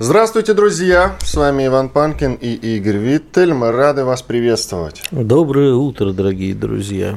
Здравствуйте, 0.00 0.54
друзья! 0.54 1.16
С 1.24 1.34
вами 1.34 1.66
Иван 1.66 1.88
Панкин 1.88 2.34
и 2.34 2.54
Игорь 2.54 2.98
Виттель. 2.98 3.52
Мы 3.52 3.72
рады 3.72 4.04
вас 4.04 4.22
приветствовать. 4.22 5.02
Доброе 5.10 5.74
утро, 5.74 6.12
дорогие 6.12 6.54
друзья. 6.54 7.16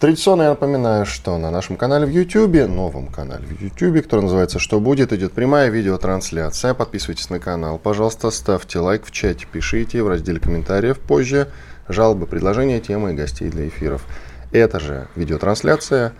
Традиционно 0.00 0.42
я 0.42 0.48
напоминаю, 0.48 1.06
что 1.06 1.38
на 1.38 1.52
нашем 1.52 1.76
канале 1.76 2.04
в 2.04 2.10
YouTube, 2.10 2.68
новом 2.68 3.06
канале 3.06 3.44
в 3.46 3.62
YouTube, 3.62 4.02
который 4.02 4.22
называется 4.22 4.58
«Что 4.58 4.80
будет?», 4.80 5.12
идет 5.12 5.34
прямая 5.34 5.70
видеотрансляция. 5.70 6.74
Подписывайтесь 6.74 7.30
на 7.30 7.38
канал, 7.38 7.78
пожалуйста, 7.78 8.32
ставьте 8.32 8.80
лайк 8.80 9.06
в 9.06 9.12
чате, 9.12 9.46
пишите 9.50 10.02
в 10.02 10.08
разделе 10.08 10.40
комментариев 10.40 10.98
позже 10.98 11.46
жалобы, 11.88 12.26
предложения, 12.26 12.80
темы 12.80 13.12
и 13.12 13.14
гостей 13.14 13.50
для 13.50 13.68
эфиров. 13.68 14.04
Это 14.50 14.80
же 14.80 15.06
видеотрансляция 15.14 16.12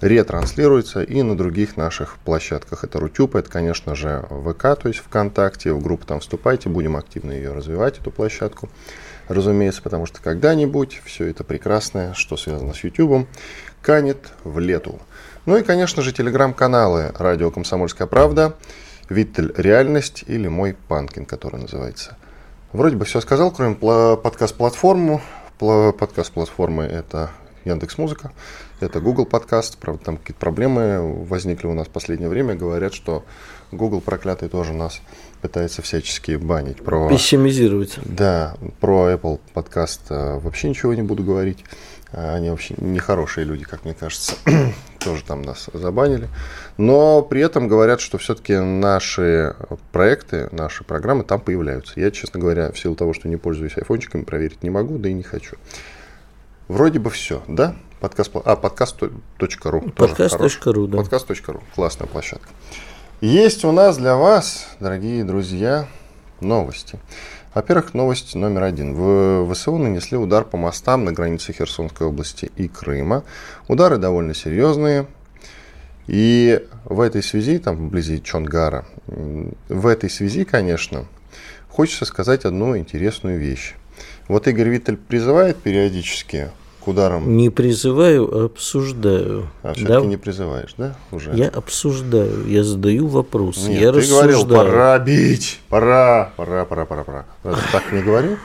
ретранслируется 0.00 1.02
и 1.02 1.22
на 1.22 1.36
других 1.36 1.76
наших 1.76 2.16
площадках. 2.24 2.84
Это 2.84 3.00
Рутюб, 3.00 3.36
это, 3.36 3.50
конечно 3.50 3.94
же, 3.94 4.24
ВК, 4.28 4.80
то 4.80 4.88
есть 4.88 5.00
ВКонтакте, 5.00 5.72
в 5.72 5.82
группу 5.82 6.06
там 6.06 6.20
вступайте, 6.20 6.68
будем 6.68 6.96
активно 6.96 7.32
ее 7.32 7.52
развивать, 7.52 7.98
эту 7.98 8.10
площадку, 8.10 8.68
разумеется, 9.28 9.82
потому 9.82 10.06
что 10.06 10.20
когда-нибудь 10.22 11.00
все 11.04 11.26
это 11.26 11.44
прекрасное, 11.44 12.14
что 12.14 12.36
связано 12.36 12.74
с 12.74 12.84
Ютубом, 12.84 13.26
канет 13.82 14.32
в 14.44 14.58
лету. 14.58 15.00
Ну 15.46 15.56
и, 15.56 15.62
конечно 15.62 16.02
же, 16.02 16.12
телеграм-каналы 16.12 17.12
«Радио 17.16 17.50
Комсомольская 17.50 18.06
правда», 18.06 18.54
«Виттель. 19.08 19.54
Реальность» 19.56 20.24
или 20.26 20.48
«Мой 20.48 20.76
Панкин», 20.88 21.24
который 21.24 21.60
называется. 21.60 22.18
Вроде 22.72 22.96
бы 22.96 23.06
все 23.06 23.22
сказал, 23.22 23.50
кроме 23.50 23.74
подкаст-платформу. 23.74 25.22
Подкаст-платформы– 25.58 26.84
это 26.84 27.30
Яндекс 27.68 27.98
Музыка, 27.98 28.32
это 28.80 29.00
Google 29.00 29.26
подкаст. 29.26 29.78
Правда, 29.78 30.04
там 30.04 30.16
какие-то 30.16 30.40
проблемы 30.40 31.24
возникли 31.24 31.66
у 31.66 31.74
нас 31.74 31.86
в 31.86 31.90
последнее 31.90 32.28
время. 32.28 32.54
Говорят, 32.54 32.94
что 32.94 33.24
Google 33.72 34.00
проклятый 34.00 34.48
тоже 34.48 34.72
нас 34.72 35.00
пытается 35.42 35.82
всячески 35.82 36.36
банить. 36.36 36.82
Про, 36.82 37.08
Пессимизировать. 37.08 37.98
Да, 38.04 38.56
про 38.80 39.12
Apple 39.12 39.40
подкаст 39.52 40.00
э, 40.10 40.38
вообще 40.38 40.70
ничего 40.70 40.94
не 40.94 41.02
буду 41.02 41.22
говорить. 41.22 41.64
Э, 42.12 42.34
они 42.34 42.50
вообще 42.50 42.74
нехорошие 42.78 43.44
люди, 43.44 43.64
как 43.64 43.84
мне 43.84 43.94
кажется. 43.94 44.34
Тоже 44.98 45.22
там 45.24 45.42
нас 45.42 45.68
забанили. 45.72 46.28
Но 46.76 47.22
при 47.22 47.42
этом 47.42 47.68
говорят, 47.68 48.00
что 48.00 48.16
все-таки 48.18 48.56
наши 48.56 49.54
проекты, 49.92 50.48
наши 50.52 50.84
программы 50.84 51.24
там 51.24 51.40
появляются. 51.40 52.00
Я, 52.00 52.10
честно 52.10 52.40
говоря, 52.40 52.72
в 52.72 52.78
силу 52.78 52.94
того, 52.94 53.12
что 53.12 53.28
не 53.28 53.36
пользуюсь 53.36 53.76
айфончиками, 53.76 54.22
проверить 54.22 54.62
не 54.62 54.70
могу, 54.70 54.98
да 54.98 55.08
и 55.08 55.12
не 55.12 55.22
хочу. 55.22 55.56
Вроде 56.68 56.98
бы 56.98 57.08
все, 57.08 57.42
да? 57.48 57.74
Подкаст, 57.98 58.30
а, 58.44 58.54
подкаст.ру. 58.54 59.80
Подкаст.ру, 59.96 60.86
да. 60.86 60.98
Подкаст.ру. 60.98 61.62
Классная 61.74 62.06
площадка. 62.06 62.50
Есть 63.22 63.64
у 63.64 63.72
нас 63.72 63.96
для 63.96 64.16
вас, 64.16 64.68
дорогие 64.78 65.24
друзья, 65.24 65.88
новости. 66.42 67.00
Во-первых, 67.54 67.94
новость 67.94 68.34
номер 68.34 68.64
один. 68.64 68.94
В 68.94 69.50
ВСУ 69.54 69.78
нанесли 69.78 70.18
удар 70.18 70.44
по 70.44 70.58
мостам 70.58 71.06
на 71.06 71.12
границе 71.12 71.54
Херсонской 71.54 72.06
области 72.06 72.52
и 72.56 72.68
Крыма. 72.68 73.24
Удары 73.66 73.96
довольно 73.96 74.34
серьезные. 74.34 75.06
И 76.06 76.68
в 76.84 77.00
этой 77.00 77.22
связи, 77.22 77.58
там 77.58 77.76
вблизи 77.76 78.22
Чонгара, 78.22 78.84
в 79.06 79.86
этой 79.86 80.10
связи, 80.10 80.44
конечно, 80.44 81.06
хочется 81.70 82.04
сказать 82.04 82.44
одну 82.44 82.76
интересную 82.76 83.38
вещь. 83.38 83.74
Вот 84.28 84.46
Игорь 84.46 84.68
Виттель 84.68 84.96
призывает 84.96 85.56
периодически 85.56 86.50
к 86.80 86.88
ударам. 86.88 87.36
Не 87.36 87.48
призываю, 87.50 88.28
а 88.30 88.44
обсуждаю. 88.44 89.48
А 89.62 89.72
все-таки 89.72 89.92
да? 89.92 90.06
не 90.06 90.16
призываешь, 90.18 90.74
да? 90.76 90.96
Уже? 91.10 91.32
Я 91.34 91.48
обсуждаю, 91.48 92.46
я 92.46 92.62
задаю 92.62 93.06
вопрос. 93.06 93.66
Нет, 93.66 93.80
я 93.80 93.92
ты 93.92 93.98
рассуждаю. 93.98 94.44
говорил, 94.44 94.48
пора 94.48 94.98
бить, 94.98 95.60
пора, 95.68 96.32
пора, 96.36 96.64
пора, 96.66 96.84
пора, 96.84 97.04
пора. 97.04 97.26
так 97.72 97.90
не 97.92 98.02
говорил? 98.02 98.36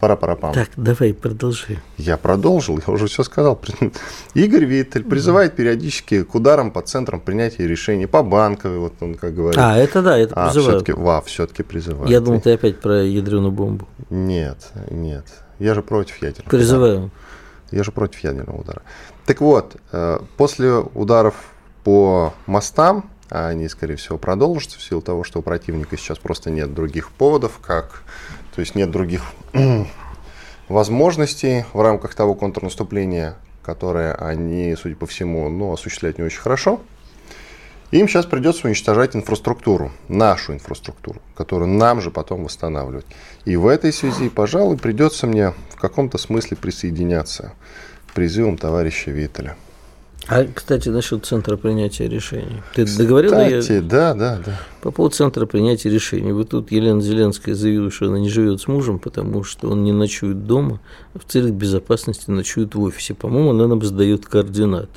Пора, 0.00 0.14
пора, 0.14 0.36
пам. 0.36 0.52
Так, 0.52 0.70
давай, 0.76 1.12
продолжи. 1.12 1.80
Я 1.96 2.16
продолжил, 2.16 2.78
я 2.86 2.92
уже 2.92 3.06
все 3.08 3.24
сказал. 3.24 3.60
Игорь 4.34 4.64
Виттель 4.64 5.02
призывает 5.02 5.56
периодически 5.56 6.22
к 6.22 6.34
ударам 6.36 6.70
по 6.70 6.82
центрам 6.82 7.20
принятия 7.20 7.66
решений, 7.66 8.06
по 8.06 8.22
банковой, 8.22 8.78
вот 8.78 8.94
он 9.00 9.14
как 9.16 9.34
говорит. 9.34 9.58
А, 9.58 9.76
это 9.76 10.00
да, 10.02 10.16
это 10.16 10.34
а, 10.36 10.50
все-таки, 10.50 10.92
ва, 10.92 11.20
все-таки 11.22 11.64
призывает. 11.64 12.10
Я 12.10 12.20
думал, 12.20 12.40
ты 12.40 12.52
опять 12.52 12.80
про 12.80 13.02
ядреную 13.02 13.50
бомбу. 13.50 13.88
Нет, 14.08 14.68
нет. 14.90 15.26
Я 15.58 15.74
же 15.74 15.82
против 15.82 16.22
ядерного 16.22 16.50
Призываю. 16.50 16.96
Удара. 16.96 17.10
Я 17.72 17.82
же 17.82 17.90
против 17.90 18.20
ядерного 18.20 18.60
удара. 18.60 18.82
Так 19.26 19.40
вот, 19.40 19.76
э, 19.90 20.20
после 20.36 20.74
ударов 20.78 21.34
по 21.82 22.32
мостам, 22.46 23.10
а 23.30 23.48
они, 23.48 23.68
скорее 23.68 23.96
всего, 23.96 24.16
продолжатся 24.16 24.78
в 24.78 24.82
силу 24.82 25.02
того, 25.02 25.24
что 25.24 25.40
у 25.40 25.42
противника 25.42 25.96
сейчас 25.96 26.18
просто 26.18 26.50
нет 26.50 26.72
других 26.72 27.10
поводов, 27.10 27.58
как 27.60 28.02
то 28.58 28.62
есть 28.62 28.74
нет 28.74 28.90
других 28.90 29.22
возможностей 30.68 31.64
в 31.72 31.80
рамках 31.80 32.16
того 32.16 32.34
контрнаступления, 32.34 33.36
которое 33.62 34.14
они, 34.14 34.74
судя 34.74 34.96
по 34.96 35.06
всему, 35.06 35.48
ну, 35.48 35.72
осуществляют 35.72 36.18
не 36.18 36.24
очень 36.24 36.40
хорошо. 36.40 36.80
Им 37.92 38.08
сейчас 38.08 38.26
придется 38.26 38.66
уничтожать 38.66 39.14
инфраструктуру, 39.14 39.92
нашу 40.08 40.54
инфраструктуру, 40.54 41.22
которую 41.36 41.68
нам 41.68 42.00
же 42.00 42.10
потом 42.10 42.42
восстанавливать. 42.42 43.06
И 43.44 43.54
в 43.54 43.68
этой 43.68 43.92
связи, 43.92 44.28
пожалуй, 44.28 44.76
придется 44.76 45.28
мне 45.28 45.54
в 45.70 45.76
каком-то 45.76 46.18
смысле 46.18 46.56
присоединяться 46.56 47.52
к 48.08 48.14
призывам 48.14 48.58
товарища 48.58 49.12
Виттеля. 49.12 49.56
А, 50.28 50.44
кстати, 50.44 50.90
насчет 50.90 51.24
центра 51.24 51.56
принятия 51.56 52.06
решений. 52.06 52.62
Ты 52.74 52.84
договорил? 52.84 53.30
Кстати, 53.30 53.80
да, 53.80 54.12
да, 54.12 54.38
да. 54.44 54.60
По 54.82 54.90
поводу 54.90 55.14
центра 55.14 55.46
принятия 55.46 55.88
решений. 55.88 56.32
Вот 56.32 56.50
тут 56.50 56.70
Елена 56.70 57.00
Зеленская 57.00 57.54
заявила, 57.54 57.90
что 57.90 58.06
она 58.06 58.18
не 58.18 58.28
живет 58.28 58.60
с 58.60 58.68
мужем, 58.68 58.98
потому 58.98 59.42
что 59.42 59.70
он 59.70 59.84
не 59.84 59.92
ночует 59.92 60.46
дома, 60.46 60.80
а 61.14 61.18
в 61.18 61.24
целях 61.24 61.52
безопасности 61.52 62.30
ночует 62.30 62.74
в 62.74 62.82
офисе. 62.82 63.14
По-моему, 63.14 63.50
она 63.50 63.66
нам 63.66 63.82
сдает 63.82 64.26
координаты. 64.26 64.88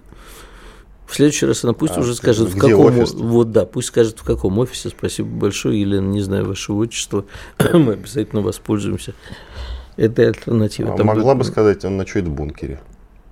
В 1.08 1.16
следующий 1.16 1.46
раз 1.46 1.64
она 1.64 1.74
пусть 1.74 1.98
а, 1.98 2.02
уже 2.02 2.14
скажет, 2.16 2.50
в 2.50 2.58
каком 2.58 2.98
офис? 2.98 3.14
вот 3.14 3.52
да, 3.52 3.66
пусть 3.66 3.90
скажет 3.90 4.20
в 4.20 4.24
каком 4.24 4.60
офисе. 4.60 4.90
Спасибо 4.90 5.30
большое, 5.30 5.80
Елена, 5.80 6.08
не 6.08 6.22
знаю 6.22 6.46
ваше 6.46 6.74
отчество, 6.74 7.26
мы 7.74 7.94
обязательно 7.94 8.42
воспользуемся 8.42 9.14
этой 9.98 10.28
альтернативой. 10.28 10.94
А 10.98 11.04
могла 11.04 11.36
бы 11.36 11.44
сказать, 11.44 11.84
он 11.86 11.98
ночует 11.98 12.28
в 12.28 12.32
бункере. 12.32 12.80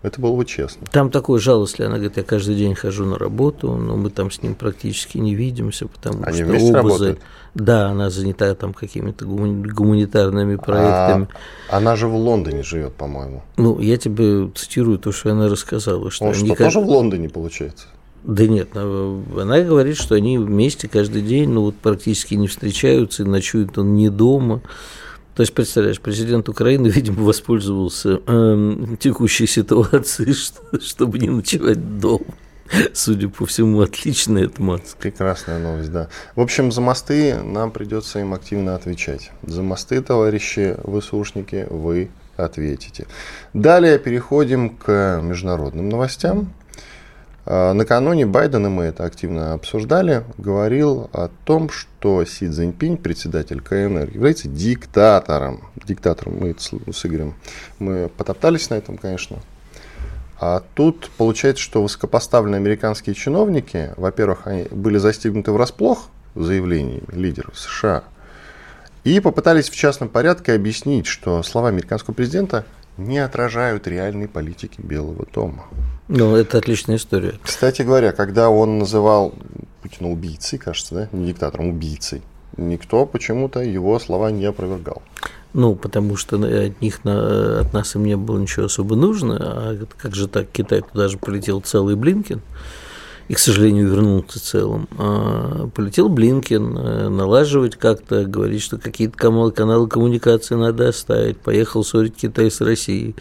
Это 0.01 0.21
было 0.21 0.35
бы 0.35 0.45
честно. 0.45 0.87
Там 0.91 1.11
такое 1.11 1.39
жалостливое. 1.39 1.89
Она 1.89 1.97
говорит, 1.97 2.17
я 2.17 2.23
каждый 2.23 2.55
день 2.55 2.73
хожу 2.73 3.05
на 3.05 3.17
работу, 3.17 3.75
но 3.75 3.97
мы 3.97 4.09
там 4.09 4.31
с 4.31 4.41
ним 4.41 4.55
практически 4.55 5.17
не 5.17 5.35
видимся, 5.35 5.87
потому 5.87 6.23
Они 6.23 6.37
что 6.37 6.45
вместе 6.45 6.69
оба 6.69 6.77
работают? 6.77 7.19
Да, 7.53 7.89
она 7.89 8.09
занята 8.09 8.53
там 8.55 8.73
какими-то 8.73 9.25
гуманитарными 9.25 10.55
проектами. 10.55 11.27
А 11.69 11.77
она 11.77 11.95
же 11.97 12.07
в 12.07 12.15
Лондоне 12.15 12.63
живет, 12.63 12.93
по-моему. 12.93 13.43
Ну, 13.57 13.79
я 13.79 13.97
тебе 13.97 14.49
цитирую 14.55 14.99
то, 14.99 15.11
что 15.11 15.31
она 15.31 15.49
рассказала. 15.49 16.09
Что 16.11 16.25
Он 16.25 16.33
что, 16.33 16.45
никак... 16.45 16.59
тоже 16.59 16.79
в 16.79 16.87
Лондоне, 16.87 17.27
получается? 17.27 17.87
Да 18.23 18.47
нет, 18.47 18.75
она 18.75 19.61
говорит, 19.61 19.97
что 19.97 20.15
они 20.15 20.37
вместе 20.37 20.89
каждый 20.89 21.21
день, 21.21 21.49
ну 21.49 21.61
вот 21.61 21.75
практически 21.75 22.35
не 22.35 22.47
встречаются, 22.47 23.23
и 23.23 23.25
ночует 23.25 23.77
он 23.77 23.95
не 23.95 24.09
дома. 24.09 24.61
То 25.39 25.43
есть, 25.43 25.53
представляешь, 25.53 26.01
президент 26.01 26.49
Украины, 26.49 26.87
видимо, 26.89 27.23
воспользовался 27.23 28.19
э, 28.27 28.95
текущей 28.99 29.47
ситуацией, 29.47 30.33
чтобы 30.81 31.17
не 31.17 31.29
ночевать 31.29 31.97
дома. 31.97 32.25
Судя 32.91 33.29
по 33.29 33.45
всему, 33.45 33.79
отличная 33.79 34.47
отмазка. 34.47 34.97
Прекрасная 34.99 35.59
новость, 35.59 35.93
да. 35.93 36.09
В 36.35 36.41
общем, 36.41 36.73
за 36.73 36.81
мосты 36.81 37.35
нам 37.41 37.71
придется 37.71 38.19
им 38.19 38.33
активно 38.33 38.75
отвечать. 38.75 39.31
За 39.41 39.63
мосты, 39.63 40.01
товарищи 40.01 40.75
ВСУшники, 40.83 41.67
вы 41.69 42.09
ответите. 42.35 43.07
Далее 43.53 43.97
переходим 43.97 44.75
к 44.75 45.21
международным 45.23 45.87
новостям. 45.87 46.53
А, 47.51 47.73
накануне 47.73 48.27
Байден, 48.27 48.67
и 48.67 48.69
мы 48.69 48.83
это 48.83 49.05
активно 49.05 49.53
обсуждали, 49.53 50.23
говорил 50.37 51.09
о 51.13 51.29
том, 51.45 51.71
что 51.71 52.23
Си 52.23 52.47
Цзиньпинь, 52.47 52.97
председатель 52.97 53.59
КНР, 53.59 54.11
является 54.13 54.47
диктатором. 54.47 55.67
Диктатором 55.83 56.37
мы 56.37 56.55
с 56.59 57.05
Игорем 57.07 57.33
мы 57.79 58.07
потоптались 58.15 58.69
на 58.69 58.75
этом, 58.75 58.99
конечно. 58.99 59.37
А 60.39 60.61
тут 60.75 61.09
получается, 61.17 61.63
что 61.63 61.81
высокопоставленные 61.81 62.59
американские 62.59 63.15
чиновники, 63.15 63.93
во-первых, 63.97 64.45
они 64.45 64.67
были 64.69 64.99
застигнуты 64.99 65.51
врасплох 65.51 66.09
заявлениями 66.35 67.01
лидеров 67.11 67.57
США, 67.57 68.03
и 69.03 69.19
попытались 69.19 69.71
в 69.71 69.75
частном 69.75 70.09
порядке 70.09 70.53
объяснить, 70.53 71.07
что 71.07 71.41
слова 71.41 71.69
американского 71.69 72.13
президента 72.13 72.63
не 72.97 73.17
отражают 73.17 73.87
реальной 73.87 74.27
политики 74.27 74.79
Белого 74.79 75.25
дома. 75.33 75.65
Ну, 76.09 76.35
это 76.35 76.57
отличная 76.57 76.95
история. 76.95 77.35
Кстати 77.43 77.83
говоря, 77.83 78.11
когда 78.11 78.49
он 78.49 78.79
называл 78.79 79.35
Путина 79.83 80.09
убийцей, 80.09 80.57
кажется, 80.57 80.95
да, 80.95 81.09
не 81.11 81.27
диктатором, 81.27 81.69
убийцей, 81.69 82.23
никто 82.57 83.05
почему-то 83.05 83.59
его 83.59 83.99
слова 83.99 84.31
не 84.31 84.45
опровергал. 84.45 85.03
Ну, 85.53 85.75
потому 85.75 86.15
что 86.15 86.37
от 86.37 86.81
них 86.81 87.03
на, 87.05 87.59
от 87.59 87.73
нас 87.73 87.95
им 87.95 88.05
не 88.05 88.17
было 88.17 88.39
ничего 88.39 88.65
особо 88.65 88.95
нужно. 88.95 89.37
А 89.39 89.77
как 89.97 90.15
же 90.15 90.27
так, 90.27 90.49
Китай 90.51 90.81
туда 90.81 91.09
же 91.09 91.19
полетел 91.19 91.61
целый 91.61 91.95
Блинкин 91.95 92.41
и, 93.29 93.35
к 93.35 93.39
сожалению, 93.39 93.87
вернулся 93.87 94.43
целым. 94.43 94.89
А 94.97 95.69
полетел 95.75 96.09
Блинкин 96.09 96.77
э, 96.77 97.09
налаживать 97.09 97.75
как-то, 97.75 98.25
говорить, 98.25 98.63
что 98.63 98.79
какие-то 98.79 99.15
каналы 99.17 99.87
коммуникации 99.87 100.55
надо 100.55 100.89
оставить, 100.89 101.37
поехал 101.37 101.83
ссорить 101.83 102.15
Китай 102.15 102.49
с 102.49 102.59
Россией. 102.59 103.15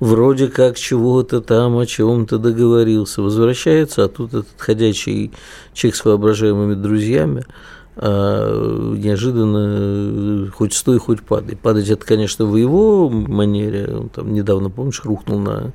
Вроде 0.00 0.48
как 0.48 0.76
чего-то 0.76 1.40
там, 1.40 1.78
о 1.78 1.86
чем-то 1.86 2.38
договорился. 2.38 3.22
Возвращается, 3.22 4.04
а 4.04 4.08
тут 4.08 4.34
этот 4.34 4.48
ходячий 4.58 5.30
человек 5.72 5.96
с 5.96 6.04
воображаемыми 6.04 6.74
друзьями– 6.74 7.44
а 7.96 8.94
неожиданно 8.96 10.50
хоть 10.50 10.72
стой, 10.72 10.98
хоть 10.98 11.22
падай. 11.22 11.56
Падать 11.56 11.88
это, 11.88 12.04
конечно, 12.04 12.44
в 12.44 12.56
его 12.56 13.08
манере. 13.08 13.88
Он 13.94 14.08
там 14.08 14.34
недавно, 14.34 14.68
помнишь, 14.68 15.02
рухнул 15.04 15.38
на 15.38 15.50
э, 15.60 15.70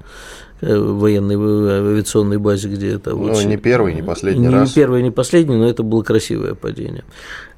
военной 0.61 1.35
авиационной 1.35 2.37
базе, 2.37 2.69
где 2.69 2.91
это... 2.91 3.11
Ну, 3.11 3.33
вот, 3.33 3.45
не 3.45 3.57
первый, 3.57 3.93
не 3.93 4.03
последний 4.03 4.47
не, 4.47 4.53
раз. 4.53 4.69
Не 4.69 4.75
первый, 4.75 5.03
не 5.03 5.11
последний, 5.11 5.55
но 5.55 5.69
это 5.69 5.83
было 5.83 6.03
красивое 6.03 6.55
падение. 6.55 7.03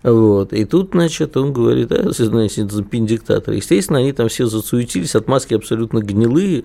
Вот. 0.04 0.52
И 0.54 0.66
тут, 0.66 0.92
значит, 0.94 1.38
он 1.38 1.54
говорит, 1.54 1.92
а, 1.92 2.12
знаете, 2.12 2.68
диктатор. 2.68 3.54
Естественно, 3.54 4.00
они 4.00 4.14
там 4.14 4.30
все 4.30 4.48
засуетились, 4.48 5.16
отмазки 5.16 5.54
абсолютно 5.54 6.00
гнилые. 6.00 6.64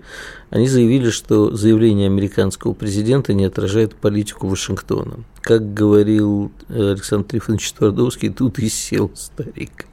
Они 0.49 0.69
заявили, 0.69 1.11
что 1.11 1.55
заявление 1.55 2.07
американского 2.07 2.73
президента 2.73 3.35
не 3.35 3.45
отражает 3.45 3.95
политику 3.95 4.49
Вашингтона. 4.49 5.19
Как 5.43 5.75
говорил 5.75 6.51
Александр 6.69 7.29
Трифонович 7.29 7.73
Твардовский, 7.73 8.31
тут 8.31 8.59
и 8.59 8.69
сел 8.69 9.11
старик. 9.15 9.87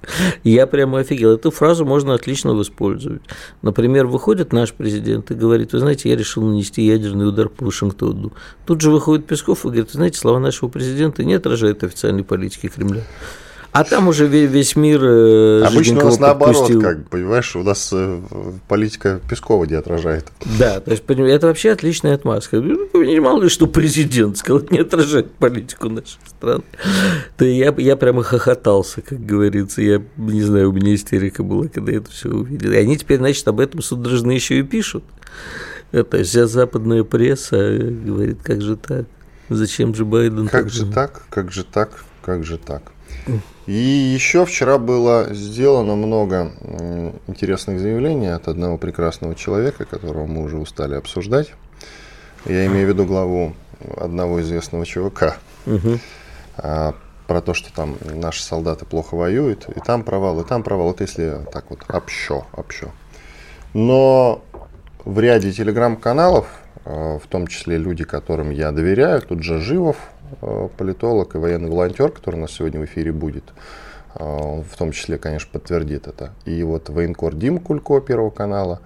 Я 0.43 0.65
прямо 0.65 0.99
офигел. 0.99 1.31
Эту 1.31 1.51
фразу 1.51 1.85
можно 1.85 2.13
отлично 2.13 2.59
использовать. 2.61 3.21
Например, 3.61 4.07
выходит 4.07 4.53
наш 4.53 4.73
президент 4.73 5.29
и 5.31 5.35
говорит, 5.35 5.73
вы 5.73 5.79
знаете, 5.79 6.09
я 6.09 6.15
решил 6.15 6.32
нанести 6.41 6.83
ядерный 6.83 7.27
удар 7.27 7.49
по 7.49 7.65
Вашингтону. 7.65 8.31
Тут 8.65 8.81
же 8.81 8.91
выходит 8.91 9.25
Песков 9.25 9.65
и 9.65 9.69
говорит, 9.69 9.91
знаете, 9.91 10.17
слова 10.17 10.39
нашего 10.39 10.69
президента 10.69 11.23
не 11.23 11.33
отражают 11.33 11.83
официальной 11.83 12.23
политики 12.23 12.67
Кремля. 12.67 13.03
А 13.73 13.83
там 13.83 14.07
уже 14.07 14.27
весь 14.27 14.75
мир 14.75 15.03
э, 15.03 15.63
Обычно 15.63 16.01
у 16.01 16.05
нас 16.05 16.19
наоборот, 16.19 16.71
как, 16.79 17.09
понимаешь, 17.09 17.55
у 17.55 17.63
нас 17.63 17.89
э, 17.91 18.21
политика 18.67 19.19
Пескова 19.27 19.65
не 19.65 19.73
отражает. 19.73 20.31
Да, 20.59 20.79
то 20.79 20.91
есть 20.91 21.03
это 21.07 21.47
вообще 21.47 21.71
отличная 21.71 22.13
отмазка. 22.13 22.61
Ну, 22.61 22.87
мало 23.19 23.41
ли, 23.41 23.49
что 23.49 23.65
президент 23.65 24.37
сказал, 24.37 24.61
не 24.69 24.77
отражает 24.77 25.31
политику 25.31 25.89
нашей 25.89 26.19
страны. 26.27 26.63
То 27.35 27.45
я, 27.45 27.73
я 27.75 27.95
прямо 27.95 28.21
хохотался, 28.21 29.01
как 29.01 29.25
говорится. 29.25 29.81
Я 29.81 30.03
не 30.17 30.43
знаю, 30.43 30.69
у 30.69 30.73
меня 30.73 30.93
истерика 30.93 31.41
была, 31.41 31.67
когда 31.67 31.93
я 31.93 31.97
это 31.97 32.11
все 32.11 32.29
увидел. 32.29 32.71
И 32.73 32.75
они 32.75 32.95
теперь, 32.95 33.17
значит, 33.17 33.47
об 33.47 33.59
этом 33.59 33.81
судорожно 33.81 34.33
еще 34.33 34.59
и 34.59 34.61
пишут. 34.61 35.03
Это 35.93 36.23
вся 36.23 36.47
западная 36.47 37.03
пресса 37.03 37.77
говорит, 37.77 38.39
как 38.41 38.61
же 38.61 38.75
так? 38.75 39.05
Зачем 39.49 39.93
же 39.93 40.05
Байден? 40.05 40.47
Как 40.47 40.69
же 40.71 40.91
так? 40.91 41.21
Как 41.29 41.51
же 41.51 41.63
так? 41.63 42.03
Как 42.23 42.43
же 42.43 42.57
так? 42.57 42.81
И 43.67 43.71
еще 43.73 44.43
вчера 44.43 44.79
было 44.79 45.27
сделано 45.35 45.95
много 45.95 46.51
интересных 47.27 47.79
заявлений 47.79 48.33
от 48.33 48.47
одного 48.47 48.79
прекрасного 48.79 49.35
человека, 49.35 49.85
которого 49.85 50.25
мы 50.25 50.41
уже 50.41 50.57
устали 50.57 50.95
обсуждать. 50.95 51.53
Я 52.45 52.65
имею 52.65 52.87
в 52.87 52.89
виду 52.89 53.05
главу 53.05 53.53
одного 53.95 54.41
известного 54.41 54.87
ЧВК. 54.87 55.37
Угу. 55.67 55.99
А, 56.57 56.95
про 57.27 57.41
то, 57.41 57.53
что 57.53 57.71
там 57.71 57.97
наши 58.15 58.43
солдаты 58.43 58.85
плохо 58.85 59.15
воюют, 59.15 59.69
и 59.69 59.79
там 59.79 60.03
провал, 60.03 60.41
и 60.41 60.43
там 60.43 60.63
провал. 60.63 60.91
Это 60.91 61.03
если 61.03 61.39
так 61.53 61.65
вот 61.69 61.79
общо, 61.87 62.45
общо. 62.53 62.91
Но 63.73 64.43
в 65.05 65.19
ряде 65.19 65.51
телеграм-каналов, 65.51 66.47
а, 66.85 67.19
в 67.19 67.27
том 67.27 67.47
числе 67.47 67.77
люди, 67.77 68.03
которым 68.03 68.49
я 68.49 68.71
доверяю, 68.71 69.21
тут 69.21 69.43
же 69.43 69.59
Живов, 69.59 69.97
Э, 70.41 70.69
политолог 70.77 71.35
и 71.35 71.37
военный 71.37 71.69
волонтер, 71.69 72.09
который 72.09 72.35
у 72.37 72.39
нас 72.39 72.51
сегодня 72.51 72.79
в 72.79 72.85
эфире 72.85 73.11
будет, 73.11 73.43
э, 74.15 74.23
он 74.23 74.63
в 74.63 74.75
том 74.77 74.91
числе, 74.91 75.17
конечно, 75.17 75.49
подтвердит 75.51 76.07
это. 76.07 76.33
И 76.45 76.63
вот 76.63 76.89
военкор 76.89 77.35
Дим 77.35 77.59
Кулько 77.59 77.99
Первого 78.01 78.29
канала 78.29 78.79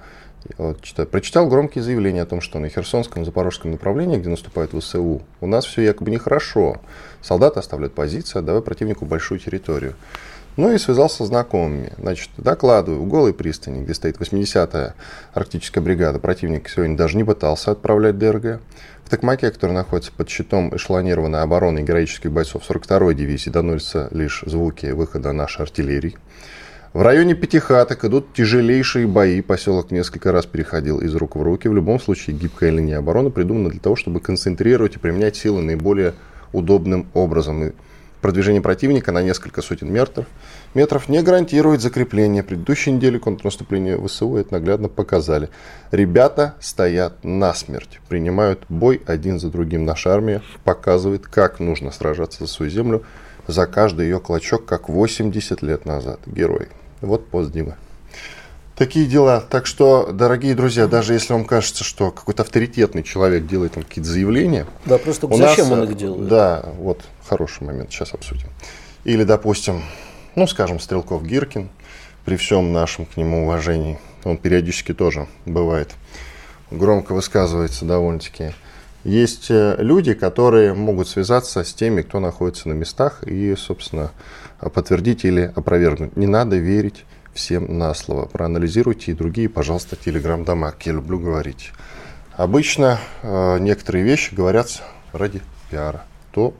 вот, 0.57 0.81
читаю, 0.81 1.07
прочитал 1.07 1.47
громкие 1.47 1.83
заявления 1.83 2.21
о 2.21 2.25
том, 2.25 2.41
что 2.41 2.59
на 2.59 2.69
Херсонском 2.69 3.23
и 3.23 3.25
Запорожском 3.25 3.71
направлении, 3.71 4.17
где 4.17 4.29
наступает 4.29 4.71
ВСУ, 4.71 5.21
у 5.41 5.47
нас 5.47 5.65
все 5.65 5.81
якобы 5.81 6.11
нехорошо. 6.11 6.77
Солдаты 7.21 7.59
оставляют 7.59 7.93
позиции, 7.93 8.39
отдавая 8.39 8.61
противнику 8.61 9.05
большую 9.05 9.39
территорию. 9.39 9.95
Ну 10.57 10.71
и 10.71 10.79
связался 10.79 11.23
с 11.23 11.27
знакомыми. 11.27 11.93
Значит, 11.99 12.31
докладываю, 12.37 13.01
в 13.01 13.07
голой 13.07 13.31
пристани, 13.31 13.83
где 13.83 13.93
стоит 13.93 14.17
80-я 14.17 14.95
арктическая 15.33 15.83
бригада, 15.83 16.17
противник 16.17 16.67
сегодня 16.67 16.97
даже 16.97 17.15
не 17.15 17.23
пытался 17.23 17.71
отправлять 17.71 18.17
ДРГ. 18.17 18.59
В 19.05 19.09
Токмаке, 19.09 19.51
который 19.51 19.73
находится 19.73 20.11
под 20.11 20.27
щитом 20.29 20.75
эшелонированной 20.75 21.41
обороны 21.41 21.83
героических 21.83 22.31
бойцов 22.31 22.63
42-й 22.67 23.13
дивизии, 23.13 23.51
доносятся 23.51 24.07
лишь 24.09 24.43
звуки 24.47 24.87
выхода 24.87 25.31
нашей 25.31 25.61
артиллерии. 25.61 26.17
В 26.91 27.03
районе 27.03 27.35
Пятихаток 27.35 28.03
идут 28.05 28.33
тяжелейшие 28.33 29.05
бои. 29.05 29.41
Поселок 29.41 29.91
несколько 29.91 30.31
раз 30.31 30.47
переходил 30.47 30.99
из 30.99 31.13
рук 31.13 31.35
в 31.35 31.41
руки. 31.43 31.67
В 31.67 31.73
любом 31.73 31.99
случае, 31.99 32.35
гибкая 32.35 32.71
линия 32.71 32.97
обороны 32.97 33.29
придумана 33.29 33.69
для 33.69 33.79
того, 33.79 33.95
чтобы 33.95 34.19
концентрировать 34.19 34.95
и 34.95 34.99
применять 34.99 35.35
силы 35.35 35.61
наиболее 35.61 36.15
удобным 36.51 37.05
образом. 37.13 37.73
Продвижение 38.21 38.61
противника 38.61 39.11
на 39.11 39.21
несколько 39.21 39.61
сотен 39.61 39.91
метров, 39.91 40.25
метров 40.73 41.09
не 41.09 41.21
гарантирует 41.21 41.81
закрепление. 41.81 42.43
Предыдущей 42.43 42.91
недели 42.91 43.17
контрнаступления 43.17 43.97
ВСУ 43.97 44.35
это 44.35 44.53
наглядно 44.53 44.89
показали. 44.89 45.49
Ребята 45.91 46.55
стоят 46.59 47.23
насмерть, 47.23 47.99
принимают 48.09 48.63
бой 48.69 49.01
один 49.05 49.39
за 49.39 49.49
другим. 49.49 49.85
Наша 49.85 50.13
армия 50.13 50.41
показывает, 50.63 51.27
как 51.27 51.59
нужно 51.59 51.91
сражаться 51.91 52.45
за 52.45 52.49
свою 52.49 52.71
землю, 52.71 53.03
за 53.47 53.65
каждый 53.67 54.05
ее 54.05 54.19
клочок, 54.19 54.65
как 54.65 54.89
80 54.89 55.61
лет 55.61 55.85
назад. 55.85 56.19
Герой. 56.25 56.67
Вот 57.01 57.27
пост 57.27 57.51
Димы. 57.51 57.75
Такие 58.77 59.05
дела. 59.05 59.43
Так 59.49 59.65
что, 59.65 60.11
дорогие 60.11 60.53
друзья, 60.53 60.87
даже 60.87 61.13
если 61.13 61.33
вам 61.33 61.45
кажется, 61.45 61.83
что 61.83 62.11
какой-то 62.11 62.43
авторитетный 62.43 63.03
человек 63.03 63.47
делает 63.47 63.73
там 63.73 63.83
какие-то 63.83 64.09
заявления. 64.09 64.67
Да, 64.85 64.97
просто 64.97 65.27
зачем 65.35 65.69
нас, 65.69 65.79
он 65.79 65.83
их 65.85 65.97
делает? 65.97 66.27
Да, 66.27 66.65
вот 66.77 67.01
хороший 67.27 67.63
момент, 67.63 67.91
сейчас 67.91 68.13
обсудим. 68.13 68.49
Или, 69.03 69.23
допустим, 69.23 69.83
ну, 70.35 70.45
скажем, 70.47 70.79
Стрелков 70.79 71.23
Гиркин, 71.23 71.69
при 72.23 72.35
всем 72.35 72.71
нашем 72.71 73.05
к 73.05 73.17
нему 73.17 73.45
уважении, 73.45 73.99
он 74.23 74.37
периодически 74.37 74.93
тоже 74.93 75.27
бывает 75.45 75.95
громко 76.71 77.13
высказывается 77.13 77.85
довольно-таки. 77.85 78.51
Есть 79.03 79.49
э, 79.49 79.75
люди, 79.79 80.13
которые 80.13 80.73
могут 80.73 81.07
связаться 81.07 81.63
с 81.63 81.73
теми, 81.73 82.01
кто 82.01 82.19
находится 82.19 82.67
на 82.67 82.73
местах 82.73 83.23
и, 83.23 83.55
собственно, 83.55 84.11
подтвердить 84.59 85.23
или 85.23 85.51
опровергнуть. 85.55 86.17
Не 86.17 86.27
надо 86.27 86.57
верить 86.57 87.05
всем 87.37 87.77
на 87.77 87.93
слово. 87.93 88.25
Проанализируйте 88.25 89.11
и 89.11 89.13
другие, 89.13 89.47
пожалуйста, 89.47 89.95
телеграм-дома, 89.95 90.73
я 90.83 90.91
люблю 90.91 91.19
говорить. 91.19 91.71
Обычно 92.35 92.99
э, 93.21 93.59
некоторые 93.59 94.03
вещи 94.03 94.33
говорятся 94.33 94.81
ради 95.13 95.41
пиара. 95.69 96.03
То, 96.31 96.53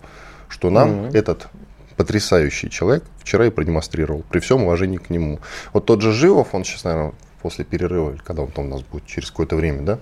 что 0.47 0.69
нам 0.69 0.89
mm-hmm. 0.89 1.17
этот 1.17 1.47
потрясающий 1.97 2.69
человек 2.69 3.03
вчера 3.19 3.47
и 3.47 3.49
продемонстрировал, 3.49 4.23
при 4.29 4.39
всем 4.39 4.63
уважении 4.63 4.97
к 4.97 5.09
нему. 5.09 5.39
Вот 5.73 5.85
тот 5.85 6.01
же 6.01 6.13
Живов, 6.13 6.53
он 6.53 6.63
сейчас, 6.63 6.83
наверное, 6.83 7.13
после 7.41 7.65
перерыва, 7.65 8.11
или 8.11 8.19
когда 8.19 8.43
он 8.43 8.51
там 8.51 8.67
у 8.67 8.69
нас 8.69 8.81
будет, 8.83 9.07
через 9.07 9.31
какое-то 9.31 9.55
время, 9.55 9.81
да, 9.81 9.99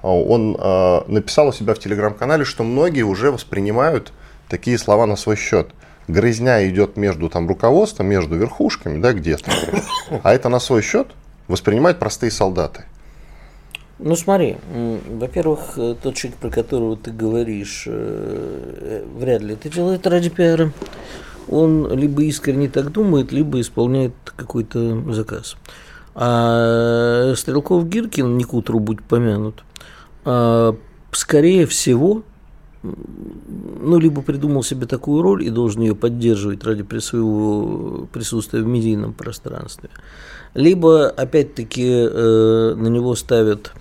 а 0.00 0.08
он 0.08 0.56
э, 0.58 1.00
написал 1.06 1.48
у 1.48 1.52
себя 1.52 1.74
в 1.74 1.78
телеграм-канале, 1.78 2.44
что 2.44 2.64
многие 2.64 3.02
уже 3.02 3.30
воспринимают 3.30 4.12
такие 4.48 4.78
слова 4.78 5.06
на 5.06 5.16
свой 5.16 5.36
счет 5.36 5.70
грызня 6.08 6.68
идет 6.68 6.96
между 6.96 7.28
там 7.28 7.46
руководством, 7.48 8.06
между 8.06 8.36
верхушками, 8.36 9.00
да, 9.00 9.12
где-то. 9.12 9.50
А 10.22 10.34
это 10.34 10.48
на 10.48 10.58
свой 10.58 10.82
счет 10.82 11.08
воспринимают 11.46 11.98
простые 11.98 12.30
солдаты. 12.30 12.84
Ну 13.98 14.14
смотри, 14.14 14.56
во-первых, 15.08 15.74
э, 15.76 15.96
тот 16.00 16.14
человек, 16.14 16.38
про 16.38 16.50
которого 16.50 16.96
ты 16.96 17.10
говоришь, 17.10 17.84
э, 17.86 19.04
вряд 19.16 19.42
ли 19.42 19.54
это 19.54 19.68
делает 19.68 20.06
ради 20.06 20.30
пиара. 20.30 20.72
Он 21.48 21.90
либо 21.92 22.22
искренне 22.22 22.68
так 22.68 22.92
думает, 22.92 23.32
либо 23.32 23.60
исполняет 23.60 24.12
какой-то 24.24 25.12
заказ. 25.12 25.56
А 26.14 27.32
Стрелков 27.36 27.88
Гиркин, 27.88 28.36
не 28.36 28.44
к 28.44 28.54
утру 28.54 28.80
будь 28.80 29.02
помянут, 29.02 29.64
А, 30.24 30.76
скорее 31.12 31.66
всего, 31.66 32.22
ну, 32.82 33.98
либо 33.98 34.22
придумал 34.22 34.62
себе 34.62 34.86
такую 34.86 35.22
роль 35.22 35.44
и 35.44 35.50
должен 35.50 35.82
ее 35.82 35.94
поддерживать 35.94 36.64
ради 36.64 36.84
своего 37.00 38.08
присутствия 38.12 38.62
в 38.62 38.66
медийном 38.66 39.12
пространстве, 39.12 39.90
либо, 40.54 41.08
опять-таки, 41.08 41.86
э, 41.86 42.74
на 42.76 42.88
него 42.88 43.14
ставят 43.14 43.72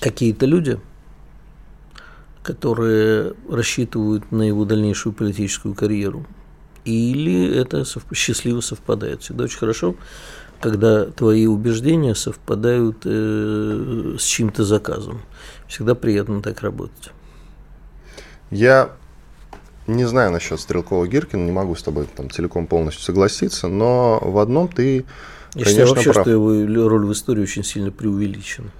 какие-то 0.00 0.46
люди, 0.46 0.80
которые 2.42 3.34
рассчитывают 3.48 4.32
на 4.32 4.42
его 4.42 4.64
дальнейшую 4.64 5.12
политическую 5.12 5.74
карьеру, 5.74 6.26
или 6.84 7.54
это 7.54 7.84
счастливо 8.14 8.60
совпадает. 8.60 9.22
Всегда 9.22 9.44
очень 9.44 9.58
хорошо, 9.58 9.94
когда 10.60 11.06
твои 11.06 11.46
убеждения 11.46 12.14
совпадают 12.14 12.98
э, 13.04 14.16
с 14.18 14.22
чьим-то 14.22 14.64
заказом. 14.64 15.22
Всегда 15.66 15.94
приятно 15.94 16.42
так 16.42 16.60
работать. 16.60 17.10
Я 18.50 18.90
не 19.86 20.04
знаю 20.04 20.32
насчет 20.32 20.60
Стрелкова 20.60 21.06
Гиркина, 21.06 21.44
не 21.44 21.52
могу 21.52 21.74
с 21.74 21.82
тобой 21.82 22.06
там 22.14 22.30
целиком 22.30 22.66
полностью 22.66 23.02
согласиться, 23.02 23.68
но 23.68 24.20
в 24.22 24.38
одном 24.38 24.68
ты, 24.68 25.04
Я 25.54 25.64
конечно, 25.64 25.70
считаю 25.70 25.88
вообще, 25.88 26.12
прав. 26.12 26.24
что 26.24 26.30
его 26.30 26.88
роль 26.88 27.06
в 27.06 27.12
истории 27.12 27.42
очень 27.42 27.64
сильно 27.64 27.90
преувеличена. 27.90 28.70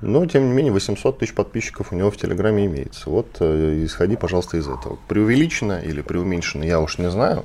Но, 0.00 0.26
тем 0.26 0.48
не 0.48 0.52
менее, 0.52 0.72
800 0.72 1.18
тысяч 1.18 1.34
подписчиков 1.34 1.92
у 1.92 1.96
него 1.96 2.10
в 2.10 2.16
Телеграме 2.16 2.66
имеется. 2.66 3.08
Вот 3.08 3.38
э, 3.40 3.84
исходи, 3.84 4.16
пожалуйста, 4.16 4.58
из 4.58 4.68
этого. 4.68 4.98
Преувеличено 5.08 5.80
или 5.80 6.02
преуменьшено, 6.02 6.64
я 6.64 6.80
уж 6.80 6.98
не 6.98 7.10
знаю. 7.10 7.44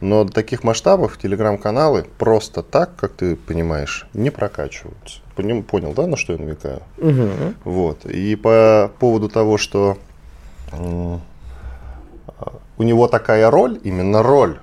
Но 0.00 0.24
до 0.24 0.32
таких 0.32 0.62
масштабов 0.62 1.18
телеграм-каналы 1.18 2.06
просто 2.18 2.62
так, 2.62 2.94
как 2.96 3.12
ты 3.12 3.34
понимаешь, 3.34 4.06
не 4.14 4.30
прокачиваются. 4.30 5.20
Понял, 5.34 5.92
да, 5.92 6.06
на 6.06 6.16
что 6.16 6.32
я 6.32 6.38
намекаю? 6.38 6.82
Угу. 6.98 7.54
Вот. 7.64 8.06
И 8.06 8.36
по 8.36 8.90
поводу 8.98 9.28
того, 9.28 9.58
что 9.58 9.98
у 12.78 12.82
него 12.82 13.08
такая 13.08 13.50
роль, 13.50 13.80
именно 13.82 14.22
роль, 14.22 14.60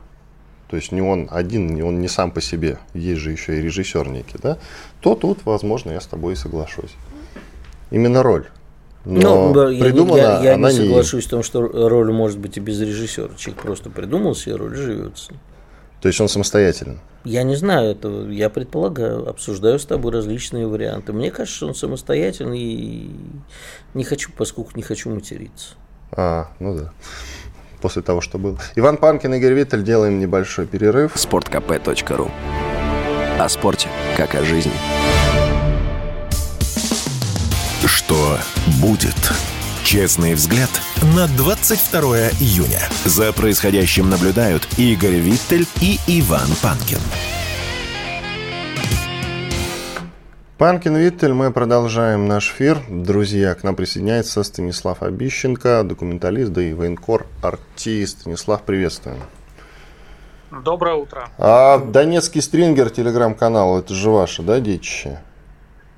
то 0.70 0.78
есть 0.78 0.92
не 0.92 1.02
он 1.02 1.28
один, 1.32 1.68
не 1.68 1.84
он 1.84 2.00
не 2.00 2.08
сам 2.08 2.32
по 2.32 2.42
себе, 2.42 2.78
есть 2.94 3.22
же 3.22 3.32
еще 3.32 3.58
и 3.58 3.62
режиссер 3.62 4.08
некий, 4.08 4.38
да, 4.42 4.58
то 5.02 5.16
тут, 5.16 5.46
возможно, 5.46 5.92
я 5.92 6.02
с 6.02 6.08
тобой 6.08 6.34
и 6.34 6.36
соглашусь. 6.36 6.96
Именно 7.92 8.24
роль. 8.24 8.48
Но 9.06 9.54
ну, 9.54 9.80
придумана 9.80 10.18
я, 10.18 10.38
я, 10.38 10.44
я 10.44 10.54
она 10.56 10.72
не 10.72 10.78
соглашусь 10.78 11.24
не... 11.26 11.28
в 11.28 11.30
том, 11.30 11.44
что 11.44 11.62
роль 11.62 12.12
может 12.12 12.40
быть 12.40 12.58
и 12.58 12.60
без 12.60 12.82
режиссера. 12.82 13.30
Человек 13.38 13.62
просто 13.62 13.90
придумал 13.90 14.36
себе 14.36 14.56
роль, 14.56 14.76
живется. 14.76 15.34
То 16.02 16.08
есть 16.08 16.20
он 16.20 16.28
самостоятелен? 16.28 17.00
Я 17.24 17.44
не 17.44 17.56
знаю 17.56 17.92
этого, 17.92 18.30
я 18.30 18.50
предполагаю, 18.50 19.28
обсуждаю 19.28 19.80
с 19.80 19.86
тобой 19.86 20.12
различные 20.12 20.68
варианты. 20.68 21.14
Мне 21.14 21.32
кажется, 21.32 21.58
что 21.58 21.68
он 21.68 21.76
самостоятельный 21.76 22.60
и 22.60 23.16
не 23.94 24.04
хочу, 24.04 24.32
поскольку 24.36 24.72
не 24.76 24.84
хочу 24.84 25.10
материться. 25.10 25.74
А, 26.12 26.50
ну 26.60 26.78
да. 26.78 26.92
После 27.82 28.02
того, 28.02 28.22
что 28.22 28.38
было. 28.38 28.60
Иван 28.76 28.98
Панкин, 28.98 29.34
Игорь 29.36 29.54
Виттель, 29.54 29.84
делаем 29.84 30.20
небольшой 30.20 30.68
перерыв. 30.68 31.14
Спорткп.ру 31.16 32.32
О 33.40 33.50
спорте, 33.50 33.90
как 34.18 34.36
о 34.36 34.44
жизни. 34.44 34.72
Что 37.86 38.40
будет? 38.82 39.16
Честный 39.84 40.34
взгляд 40.34 40.70
на 41.16 41.28
22 41.28 42.30
июня. 42.42 42.80
За 43.06 43.32
происходящим 43.32 44.10
наблюдают 44.10 44.68
Игорь 44.80 45.18
Виттель 45.18 45.68
и 45.82 46.00
Иван 46.08 46.48
Панкин. 46.64 46.98
Панкин 50.58 50.96
Виттель, 50.96 51.34
мы 51.34 51.52
продолжаем 51.52 52.28
наш 52.28 52.50
эфир. 52.50 52.82
Друзья, 52.90 53.54
к 53.54 53.64
нам 53.64 53.76
присоединяется 53.76 54.42
Станислав 54.42 55.04
Обищенко, 55.04 55.84
документалист, 55.84 56.52
да 56.54 56.64
и 56.64 56.74
военкор, 56.74 57.28
артист. 57.44 58.22
Станислав, 58.22 58.64
приветствуем. 58.64 59.20
Доброе 60.50 60.96
утро. 60.96 61.30
А 61.38 61.78
Донецкий 61.78 62.42
стрингер, 62.42 62.90
телеграм-канал, 62.90 63.78
это 63.78 63.94
же 63.94 64.10
ваше, 64.10 64.42
да, 64.42 64.60
детище? 64.60 65.20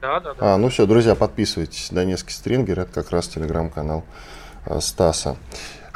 Да, 0.01 0.19
да, 0.19 0.33
да. 0.33 0.53
А, 0.53 0.57
ну 0.57 0.69
все, 0.69 0.85
друзья, 0.85 1.15
подписывайтесь. 1.15 1.89
Донецкий 1.91 2.33
стрингер, 2.33 2.81
это 2.81 2.93
как 2.93 3.11
раз 3.11 3.27
телеграм-канал 3.27 4.03
э, 4.65 4.79
Стаса. 4.79 5.37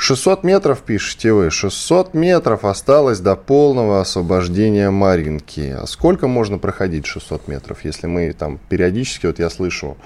600 0.02 0.44
метров, 0.44 0.82
пишете 0.82 1.32
вы, 1.32 1.52
600 1.52 2.16
метров 2.16 2.66
осталось 2.66 3.20
до 3.20 3.36
полного 3.36 4.02
освобождения 4.02 4.90
Маринки. 4.90 5.76
А 5.80 5.86
сколько 5.86 6.28
можно 6.28 6.58
проходить 6.58 7.06
600 7.06 7.48
метров, 7.48 7.86
если 7.86 8.08
мы 8.08 8.34
там 8.34 8.60
периодически, 8.70 9.28
вот 9.28 9.38
я 9.38 9.52
слышу 9.52 9.98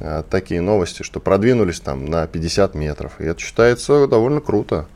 э, 0.00 0.22
такие 0.28 0.60
новости, 0.60 1.02
что 1.02 1.18
продвинулись 1.18 1.80
там 1.80 2.04
на 2.04 2.26
50 2.26 2.74
метров, 2.74 3.18
и 3.18 3.24
это 3.24 3.40
считается 3.40 4.06
довольно 4.06 4.42
круто. 4.42 4.86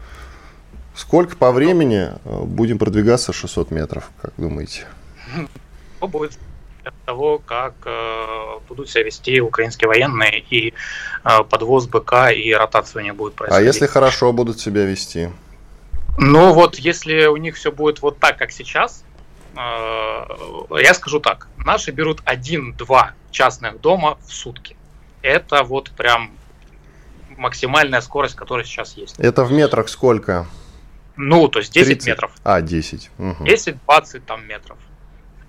Сколько 0.95 1.35
по 1.37 1.51
времени 1.51 2.11
э, 2.23 2.43
будем 2.45 2.79
продвигаться 2.79 3.33
600 3.33 3.71
метров, 3.71 4.11
как 4.21 4.35
думаете? 4.37 4.85
Будет 6.03 6.33
того, 7.05 7.39
как 7.39 7.75
э, 7.85 8.59
будут 8.69 8.91
себя 8.91 9.05
вести 9.05 9.41
украинские 9.41 9.89
военные, 9.89 10.41
и 10.41 10.75
э, 11.25 11.45
подвоз 11.45 11.87
БК 11.87 12.31
и 12.31 12.53
ротацию 12.53 13.05
не 13.05 13.13
будет 13.13 13.35
происходить. 13.35 13.65
А 13.65 13.67
если 13.67 13.87
хорошо 13.87 14.33
будут 14.33 14.61
себя 14.61 14.85
вести? 14.85 15.31
Ну 16.19 16.53
вот, 16.53 16.77
если 16.77 17.27
у 17.27 17.37
них 17.37 17.57
все 17.57 17.73
будет 17.73 18.03
вот 18.03 18.19
так, 18.19 18.39
как 18.39 18.53
сейчас, 18.53 19.05
э, 19.55 19.59
я 20.81 20.95
скажу 20.95 21.21
так, 21.21 21.49
наши 21.57 21.91
берут 21.91 22.21
один-два 22.25 23.13
частных 23.31 23.81
дома 23.81 24.19
в 24.27 24.33
сутки. 24.33 24.77
Это 25.23 25.63
вот 25.63 25.91
прям 25.91 26.33
максимальная 27.37 28.01
скорость, 28.01 28.35
которая 28.35 28.65
сейчас 28.65 28.97
есть. 28.97 29.19
Это 29.19 29.45
в 29.45 29.53
метрах 29.53 29.89
сколько? 29.89 30.47
Ну, 31.17 31.49
то 31.49 31.59
есть 31.59 31.73
10 31.73 31.87
30? 31.87 32.09
метров. 32.09 32.33
А, 32.43 32.61
10. 32.61 33.11
Угу. 33.19 33.45
10-20 33.45 34.21
там 34.27 34.47
метров. 34.47 34.79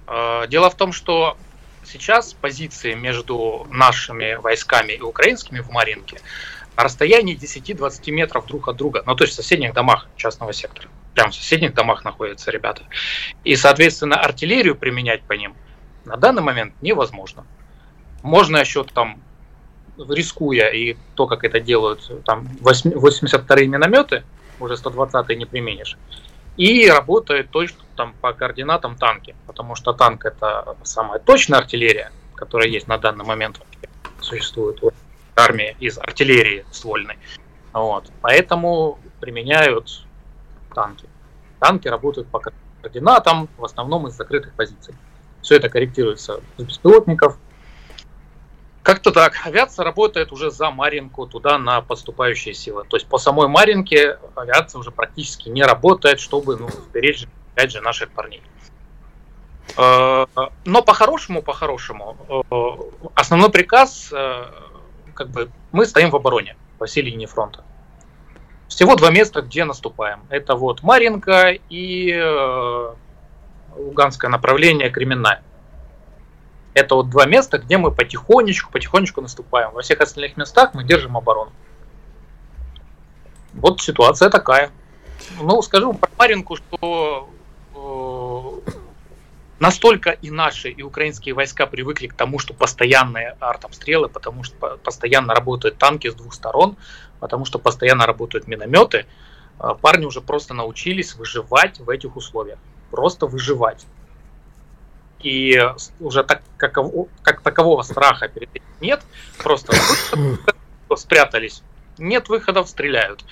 Э, 0.08 0.46
дело 0.48 0.70
в 0.70 0.76
том, 0.76 0.92
что 0.92 1.38
сейчас 1.84 2.34
позиции 2.34 2.94
между 2.94 3.68
нашими 3.70 4.36
войсками 4.36 4.94
и 4.94 5.02
украинскими 5.02 5.60
в 5.60 5.70
Маринке 5.70 6.20
на 6.76 6.84
расстоянии 6.84 7.38
10-20 7.38 8.12
метров 8.12 8.46
друг 8.46 8.68
от 8.68 8.78
друга, 8.78 9.04
ну 9.06 9.16
то 9.16 9.24
есть 9.24 9.34
в 9.34 9.36
соседних 9.36 9.74
домах 9.74 10.08
частного 10.16 10.54
сектора. 10.54 10.90
Прям 11.14 11.32
в 11.32 11.36
соседних 11.36 11.74
домах 11.74 12.04
находятся 12.04 12.50
ребята. 12.50 12.84
И, 13.44 13.56
соответственно, 13.56 14.20
артиллерию 14.20 14.76
применять 14.76 15.22
по 15.24 15.34
ним 15.34 15.56
на 16.06 16.18
данный 16.18 16.42
момент 16.42 16.74
невозможно. 16.82 17.46
Можно 18.24 18.58
еще 18.58 18.84
там, 18.84 19.22
рискуя, 19.98 20.70
и 20.70 20.98
то, 21.16 21.28
как 21.28 21.44
это 21.44 21.60
делают, 21.60 22.12
там 22.26 22.48
82-е 22.62 23.68
минометы, 23.68 24.24
уже 24.60 24.74
120-е 24.76 25.36
не 25.36 25.46
применишь, 25.46 25.98
и 26.58 26.88
работает 26.90 27.50
точно 27.50 27.84
там 27.96 28.14
по 28.22 28.34
координатам 28.34 28.96
танки, 28.96 29.36
потому 29.48 29.76
что 29.76 29.94
танк 29.94 30.26
это 30.26 30.76
самая 30.84 31.20
точная 31.20 31.60
артиллерия, 31.60 32.12
которая 32.36 32.68
есть 32.68 32.88
на 32.88 32.98
данный 32.98 33.26
момент 33.26 33.62
существует 34.20 34.82
в 34.82 34.92
армии 35.36 35.76
из 35.80 35.98
артиллерии 35.98 36.66
ствольной. 36.72 37.18
Вот. 37.74 38.12
Поэтому 38.22 39.00
применяют 39.20 40.06
танки. 40.74 41.08
Танки 41.60 41.88
работают 41.88 42.28
по 42.28 42.40
координатам, 42.82 43.50
в 43.58 43.66
основном 43.66 44.08
из 44.08 44.14
закрытых 44.14 44.54
позиций. 44.54 44.96
Все 45.42 45.56
это 45.56 45.70
корректируется 45.70 46.40
с 46.58 46.64
беспилотников, 46.64 47.38
как-то 48.84 49.12
так. 49.12 49.34
Авиация 49.46 49.86
работает 49.86 50.32
уже 50.32 50.52
за 50.52 50.70
Маринку, 50.70 51.26
туда 51.26 51.58
на 51.58 51.82
поступающие 51.82 52.54
силы. 52.54 52.84
То 52.84 52.98
есть 52.98 53.08
по 53.08 53.18
самой 53.18 53.48
Маринке 53.48 54.20
авиация 54.36 54.80
уже 54.80 54.92
практически 54.92 55.50
не 55.50 55.64
работает, 55.64 56.20
чтобы 56.20 56.58
ну, 56.58 56.70
сберечь, 56.70 57.26
опять 57.54 57.72
же, 57.72 57.82
наших 57.82 58.12
парней. 58.12 58.44
Э, 59.78 60.26
но 60.66 60.82
по-хорошему, 60.82 61.42
по-хорошему, 61.42 62.18
э, 62.30 63.10
основной 63.16 63.50
приказ, 63.50 64.10
э, 64.12 64.46
как 65.14 65.30
бы, 65.30 65.50
мы 65.72 65.86
стоим 65.86 66.10
в 66.10 66.16
обороне 66.16 66.58
по 66.78 66.86
всей 66.86 67.04
линии 67.04 67.26
фронта. 67.26 67.64
Всего 68.68 68.96
два 68.96 69.12
места, 69.12 69.42
где 69.42 69.64
наступаем. 69.64 70.22
Это 70.30 70.56
вот 70.56 70.84
Маринка 70.84 71.56
и 71.70 72.12
Луганское 73.76 74.32
направление 74.32 74.90
Кременная. 74.90 75.44
Это 76.74 76.96
вот 76.96 77.10
два 77.10 77.26
места, 77.26 77.60
где 77.60 77.78
мы 77.78 77.92
потихонечку, 77.92 78.72
потихонечку 78.72 79.22
наступаем. 79.22 79.72
Во 79.72 79.82
всех 79.82 80.02
остальных 80.02 80.38
местах 80.38 80.74
мы 80.74 80.84
держим 80.84 81.16
оборону. 81.16 81.52
Вот 83.54 83.82
ситуация 83.82 84.30
такая. 84.30 84.72
Ну, 85.40 85.62
скажу 85.62 85.94
про 85.94 86.10
Маринку, 86.18 86.56
что 86.56 87.30
э, 87.76 88.72
настолько 89.60 90.10
и 90.10 90.32
наши, 90.32 90.70
и 90.70 90.82
украинские 90.82 91.36
войска 91.36 91.68
привыкли 91.68 92.08
к 92.08 92.16
тому, 92.16 92.40
что 92.40 92.54
постоянные 92.54 93.38
артобстрелы, 93.40 94.10
потому 94.10 94.44
что 94.44 94.78
постоянно 94.84 95.36
работают 95.36 95.78
танки 95.78 96.10
с 96.10 96.16
двух 96.16 96.34
сторон, 96.34 96.76
потому 97.20 97.46
что 97.46 97.60
постоянно 97.60 98.08
работают 98.08 98.48
минометы, 98.48 99.06
э, 99.60 99.70
парни 99.80 100.06
уже 100.06 100.22
просто 100.22 100.56
научились 100.56 101.16
выживать 101.16 101.80
в 101.80 101.90
этих 101.90 102.16
условиях. 102.16 102.58
Просто 102.90 103.28
выживать. 103.28 103.86
И 105.24 105.60
уже 106.00 106.24
так, 106.24 106.42
как, 106.58 106.78
как 107.22 107.42
такового 107.42 107.82
страха 107.84 108.28
перед 108.28 108.50
этим 108.54 108.64
нет, 108.82 109.02
просто 109.42 109.74
спрятались. 110.96 111.64
Нет 111.98 112.30
выходов, 112.30 112.70
стреляют. 112.70 113.24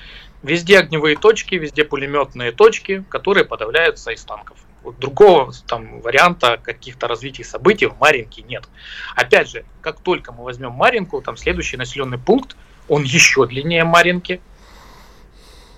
Везде 0.44 0.80
огневые 0.80 1.18
точки, 1.18 1.56
везде 1.56 1.84
пулеметные 1.84 2.52
точки, 2.52 3.04
которые 3.10 3.46
подавляются 3.46 4.12
из 4.12 4.24
танков. 4.24 4.58
Вот 4.84 4.98
другого 4.98 5.52
там 5.68 6.02
варианта 6.02 6.58
каких-то 6.58 7.08
развитий 7.08 7.44
событий 7.44 7.86
в 7.86 8.00
Маринке 8.00 8.42
нет. 8.42 8.68
Опять 9.16 9.50
же, 9.50 9.66
как 9.82 10.00
только 10.00 10.32
мы 10.32 10.44
возьмем 10.44 10.72
Маринку, 10.72 11.22
там 11.22 11.38
следующий 11.38 11.78
населенный 11.78 12.18
пункт, 12.18 12.56
он 12.88 13.04
еще 13.04 13.46
длиннее 13.46 13.84
Маринки. 13.84 14.42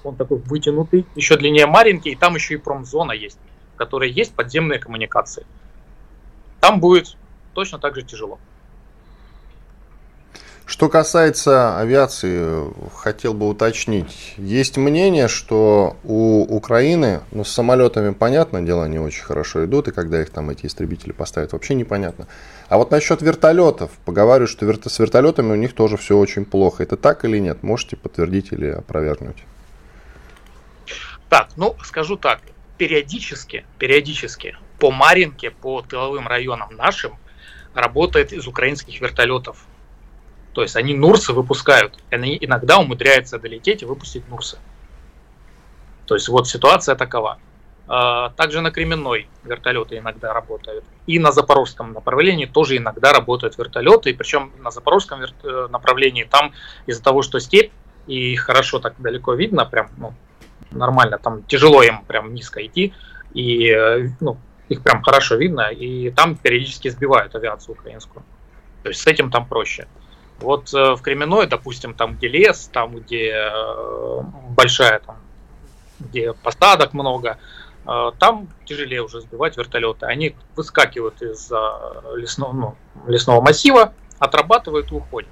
Он 0.05 0.15
такой 0.15 0.37
вытянутый, 0.37 1.05
еще 1.15 1.35
длиннее 1.35 1.65
Маринки, 1.65 2.09
и 2.09 2.15
там 2.15 2.35
еще 2.35 2.53
и 2.53 2.57
промзона 2.57 3.11
есть, 3.11 3.39
в 3.73 3.77
которой 3.77 4.09
есть 4.09 4.33
подземные 4.33 4.79
коммуникации. 4.79 5.45
Там 6.63 6.79
будет 6.79 7.17
точно 7.53 7.77
так 7.77 7.93
же 7.93 8.03
тяжело. 8.03 8.39
Что 10.65 10.87
касается 10.87 11.77
авиации, 11.77 12.73
хотел 12.95 13.33
бы 13.33 13.49
уточнить. 13.49 14.33
Есть 14.37 14.77
мнение, 14.77 15.27
что 15.27 15.97
у 16.05 16.43
Украины, 16.43 17.19
ну, 17.31 17.43
с 17.43 17.51
самолетами, 17.51 18.13
понятно, 18.13 18.61
дела 18.61 18.87
не 18.87 18.97
очень 18.97 19.25
хорошо 19.25 19.65
идут, 19.65 19.89
и 19.89 19.91
когда 19.91 20.21
их 20.21 20.29
там 20.29 20.51
эти 20.51 20.65
истребители 20.65 21.11
поставят, 21.11 21.51
вообще 21.51 21.73
непонятно. 21.73 22.29
А 22.69 22.77
вот 22.77 22.91
насчет 22.91 23.21
вертолетов, 23.21 23.91
поговариваю, 24.05 24.47
что 24.47 24.89
с 24.89 24.99
вертолетами 24.99 25.51
у 25.51 25.55
них 25.55 25.73
тоже 25.73 25.97
все 25.97 26.17
очень 26.17 26.45
плохо. 26.45 26.81
Это 26.81 26.95
так 26.95 27.25
или 27.25 27.39
нет? 27.39 27.61
Можете 27.61 27.97
подтвердить 27.97 28.53
или 28.53 28.67
опровергнуть? 28.67 29.43
Так, 31.27 31.49
ну, 31.57 31.75
скажу 31.83 32.15
так. 32.15 32.39
Периодически, 32.77 33.65
периодически 33.79 34.55
по 34.83 34.91
Маринке, 34.91 35.49
по 35.49 35.81
тыловым 35.81 36.27
районам 36.27 36.75
нашим 36.75 37.17
работает 37.73 38.33
из 38.33 38.47
украинских 38.47 38.99
вертолетов 38.99 39.65
то 40.53 40.61
есть 40.61 40.75
они 40.75 40.93
Нурсы 40.93 41.33
выпускают. 41.33 41.99
Они 42.11 42.37
иногда 42.39 42.77
умудряются 42.77 43.39
долететь 43.39 43.81
и 43.81 43.85
выпустить 43.85 44.27
Нурсы. 44.29 44.57
То 46.05 46.15
есть 46.15 46.29
вот 46.29 46.47
ситуация 46.47 46.95
такова. 46.95 47.39
А, 47.87 48.29
также 48.29 48.61
на 48.61 48.71
Кременной 48.71 49.27
вертолеты 49.43 49.97
иногда 49.97 50.31
работают. 50.33 50.85
И 51.07 51.19
на 51.19 51.31
запорожском 51.31 51.93
направлении 51.93 52.45
тоже 52.45 52.77
иногда 52.77 53.13
работают 53.13 53.57
вертолеты. 53.57 54.11
И 54.11 54.13
причем 54.13 54.51
на 54.59 54.69
запорожском 54.69 55.21
э, 55.21 55.67
направлении 55.71 56.23
там 56.23 56.53
из-за 56.85 57.03
того, 57.03 57.23
что 57.23 57.39
степь 57.39 57.71
и 58.05 58.35
хорошо 58.35 58.79
так 58.79 58.93
далеко 58.99 59.33
видно, 59.33 59.65
прям 59.65 59.89
ну, 59.97 60.13
нормально, 60.71 61.17
там 61.17 61.43
тяжело 61.43 61.81
им 61.81 62.03
прям 62.05 62.33
низко 62.33 62.63
идти. 62.63 62.93
И 63.33 63.69
э, 63.69 64.09
ну, 64.19 64.37
их 64.73 64.81
прям 64.81 65.01
хорошо 65.01 65.35
видно. 65.35 65.71
И 65.71 66.11
там 66.11 66.35
периодически 66.35 66.89
сбивают 66.89 67.35
авиацию 67.35 67.75
украинскую. 67.75 68.23
То 68.83 68.89
есть 68.89 69.01
с 69.01 69.07
этим 69.07 69.31
там 69.31 69.47
проще. 69.47 69.87
Вот 70.39 70.73
э, 70.73 70.95
в 70.95 71.01
Кременной, 71.01 71.47
допустим, 71.47 71.93
там, 71.93 72.15
где 72.15 72.27
лес, 72.27 72.69
там, 72.71 72.97
где 72.97 73.31
э, 73.31 74.21
большая, 74.49 74.99
там, 74.99 75.17
где 75.99 76.33
посадок 76.33 76.93
много, 76.93 77.37
э, 77.85 78.11
там 78.19 78.49
тяжелее 78.65 79.03
уже 79.03 79.21
сбивать 79.21 79.57
вертолеты. 79.57 80.05
Они 80.05 80.35
выскакивают 80.55 81.21
из 81.21 81.49
лесного, 82.15 82.53
ну, 82.53 82.75
лесного 83.07 83.41
массива, 83.41 83.93
отрабатывают 84.19 84.91
и 84.91 84.95
уходят. 84.95 85.29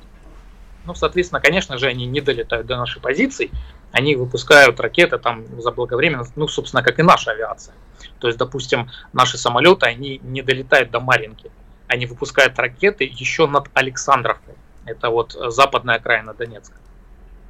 Ну, 0.86 0.96
соответственно, 0.96 1.42
конечно 1.42 1.78
же, 1.78 1.88
они 1.88 2.06
не 2.06 2.22
долетают 2.22 2.66
до 2.66 2.78
нашей 2.78 3.02
позиции, 3.02 3.52
они 3.92 4.16
выпускают 4.16 4.80
ракеты 4.80 5.18
там 5.18 5.46
заблаговременно, 5.62 6.26
ну, 6.36 6.48
собственно, 6.48 6.82
как 6.82 7.00
и 7.00 7.04
наша 7.04 7.32
авиация. 7.32 7.76
То 8.22 8.28
есть, 8.28 8.38
допустим, 8.38 8.90
наши 9.14 9.38
самолеты, 9.38 9.88
они 9.88 10.20
не 10.24 10.44
долетают 10.44 10.92
до 10.92 11.00
Маринки, 11.00 11.52
они 11.88 12.06
выпускают 12.06 12.58
ракеты 12.60 13.04
еще 13.04 13.48
над 13.48 13.68
Александровкой. 13.74 14.54
Это 14.86 15.10
вот 15.10 15.32
западная 15.34 15.96
окраина 15.96 16.34
Донецка. 16.34 16.76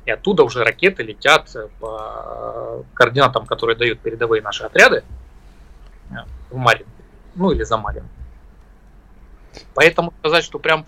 И 0.06 0.12
оттуда 0.12 0.44
уже 0.44 0.64
ракеты 0.64 1.04
летят 1.04 1.54
по 1.80 2.86
координатам, 2.94 3.46
которые 3.46 3.76
дают 3.76 4.00
передовые 4.00 4.42
наши 4.42 4.64
отряды 4.64 5.04
в 6.50 6.56
Марин. 6.56 6.88
Ну 7.36 7.52
или 7.52 7.64
за 7.64 7.78
Марин. 7.78 8.08
Поэтому 9.74 10.14
сказать, 10.20 10.44
что 10.44 10.58
прям 10.58 10.86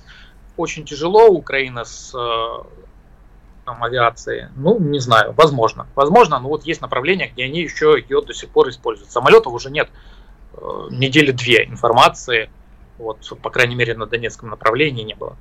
очень 0.55 0.85
тяжело 0.85 1.27
Украина 1.27 1.83
с 1.83 2.15
там, 3.65 3.83
авиацией, 3.83 4.47
ну, 4.55 4.79
не 4.79 4.99
знаю, 4.99 5.33
возможно. 5.37 5.87
Возможно, 5.95 6.39
но 6.39 6.49
вот 6.49 6.63
есть 6.63 6.81
направления, 6.81 7.27
где 7.27 7.45
они 7.45 7.61
еще 7.61 7.95
ее 7.97 8.21
до 8.21 8.33
сих 8.33 8.49
пор 8.49 8.69
используют. 8.69 9.11
Самолетов 9.11 9.53
уже 9.53 9.71
нет 9.71 9.89
э, 10.53 10.87
недели 10.91 11.31
две 11.31 11.65
информации, 11.65 12.49
вот, 12.97 13.19
по 13.41 13.49
крайней 13.49 13.75
мере, 13.75 13.95
на 13.95 14.05
Донецком 14.05 14.49
направлении 14.49 15.03
не 15.03 15.15
было. 15.15 15.35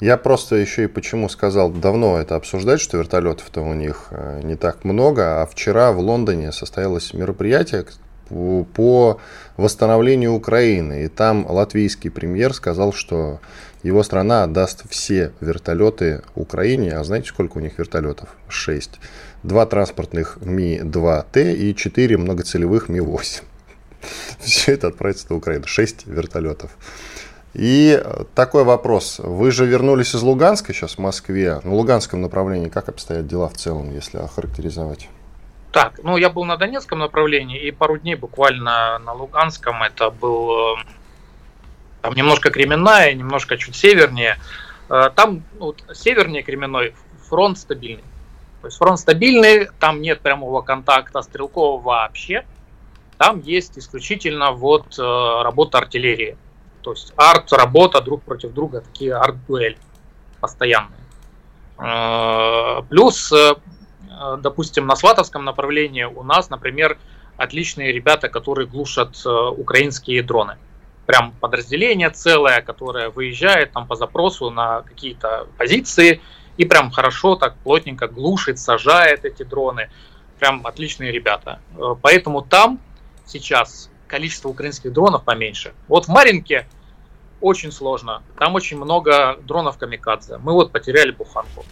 Я 0.00 0.16
просто 0.16 0.56
еще 0.56 0.84
и 0.84 0.86
почему 0.86 1.28
сказал 1.28 1.70
давно 1.70 2.18
это 2.18 2.34
обсуждать, 2.34 2.80
что 2.80 2.96
вертолетов-то 2.96 3.60
у 3.60 3.74
них 3.74 4.08
э, 4.10 4.40
не 4.42 4.56
так 4.56 4.84
много, 4.84 5.42
а 5.42 5.46
вчера 5.46 5.92
в 5.92 5.98
Лондоне 5.98 6.52
состоялось 6.52 7.12
мероприятие 7.12 7.84
по 8.30 9.18
восстановлению 9.56 10.32
Украины, 10.32 11.04
и 11.04 11.08
там 11.08 11.44
латвийский 11.46 12.10
премьер 12.10 12.54
сказал, 12.54 12.92
что 12.92 13.40
его 13.82 14.02
страна 14.02 14.44
отдаст 14.44 14.88
все 14.90 15.32
вертолеты 15.40 16.22
Украине, 16.34 16.92
а 16.92 17.04
знаете, 17.04 17.28
сколько 17.28 17.58
у 17.58 17.60
них 17.60 17.78
вертолетов? 17.78 18.28
Шесть. 18.48 19.00
Два 19.42 19.64
транспортных 19.66 20.38
Ми-2Т 20.42 21.54
и 21.54 21.74
четыре 21.74 22.18
многоцелевых 22.18 22.88
Ми-8. 22.88 23.42
Все 24.38 24.72
это 24.72 24.88
отправится 24.88 25.26
на 25.30 25.36
Украину. 25.36 25.66
Шесть 25.66 26.06
вертолетов. 26.06 26.70
И 27.54 28.02
такой 28.34 28.64
вопрос. 28.64 29.18
Вы 29.18 29.50
же 29.50 29.66
вернулись 29.66 30.14
из 30.14 30.22
Луганска 30.22 30.72
сейчас 30.72 30.94
в 30.94 30.98
Москве. 30.98 31.60
На 31.64 31.74
Луганском 31.74 32.20
направлении 32.20 32.68
как 32.68 32.88
обстоят 32.88 33.26
дела 33.26 33.48
в 33.48 33.54
целом, 33.54 33.92
если 33.92 34.18
охарактеризовать? 34.18 35.08
Так, 35.72 36.00
ну 36.02 36.16
я 36.16 36.30
был 36.30 36.44
на 36.44 36.56
Донецком 36.56 36.98
направлении 36.98 37.60
и 37.60 37.70
пару 37.70 37.98
дней 37.98 38.14
буквально 38.14 38.98
на 38.98 39.12
Луганском. 39.12 39.82
Это 39.82 40.10
был 40.10 40.50
э, 40.50 40.99
там 42.02 42.14
немножко 42.14 42.50
Кременная, 42.50 43.12
немножко 43.14 43.56
чуть 43.56 43.76
севернее. 43.76 44.38
Э, 44.88 45.10
там 45.14 45.42
вот, 45.58 45.82
севернее 45.92 46.42
Кременной 46.42 46.94
фронт 47.28 47.58
стабильный. 47.58 48.04
То 48.60 48.66
есть 48.66 48.76
фронт 48.76 48.98
стабильный, 48.98 49.68
там 49.78 50.00
нет 50.00 50.20
прямого 50.20 50.62
контакта 50.62 51.22
стрелкового 51.22 51.80
вообще. 51.80 52.44
Там 53.16 53.40
есть 53.40 53.78
исключительно 53.78 54.52
вот 54.52 54.98
э, 54.98 55.42
работа 55.42 55.78
артиллерии. 55.78 56.36
То 56.82 56.92
есть 56.92 57.12
арт-работа 57.16 58.00
друг 58.00 58.22
против 58.22 58.52
друга, 58.52 58.80
такие 58.80 59.14
арт-дуэль 59.14 59.78
постоянные. 60.40 61.00
Э, 61.78 62.82
плюс, 62.88 63.32
допустим, 64.38 64.86
на 64.86 64.96
Сватовском 64.96 65.44
направлении 65.44 66.04
у 66.04 66.22
нас, 66.22 66.50
например, 66.50 66.98
отличные 67.36 67.92
ребята, 67.92 68.28
которые 68.28 68.66
глушат 68.66 69.24
украинские 69.24 70.22
дроны. 70.22 70.56
Прям 71.10 71.32
подразделение 71.32 72.08
целое, 72.10 72.60
которое 72.60 73.10
выезжает 73.10 73.72
там 73.72 73.88
по 73.88 73.96
запросу 73.96 74.48
на 74.50 74.82
какие-то 74.82 75.48
позиции 75.58 76.20
и 76.56 76.64
прям 76.64 76.92
хорошо 76.92 77.34
так 77.34 77.56
плотненько 77.64 78.06
глушит, 78.06 78.60
сажает 78.60 79.24
эти 79.24 79.42
дроны. 79.42 79.90
Прям 80.38 80.64
отличные 80.64 81.10
ребята. 81.10 81.58
Поэтому 82.02 82.42
там 82.42 82.78
сейчас 83.26 83.90
количество 84.06 84.50
украинских 84.50 84.92
дронов 84.92 85.24
поменьше. 85.24 85.74
Вот 85.88 86.04
в 86.04 86.10
Маринке 86.10 86.68
очень 87.40 87.72
сложно. 87.72 88.22
Там 88.38 88.54
очень 88.54 88.76
много 88.76 89.36
дронов 89.42 89.78
камикадзе. 89.78 90.38
Мы 90.38 90.52
вот 90.52 90.70
потеряли 90.70 91.10
буханку. 91.10 91.64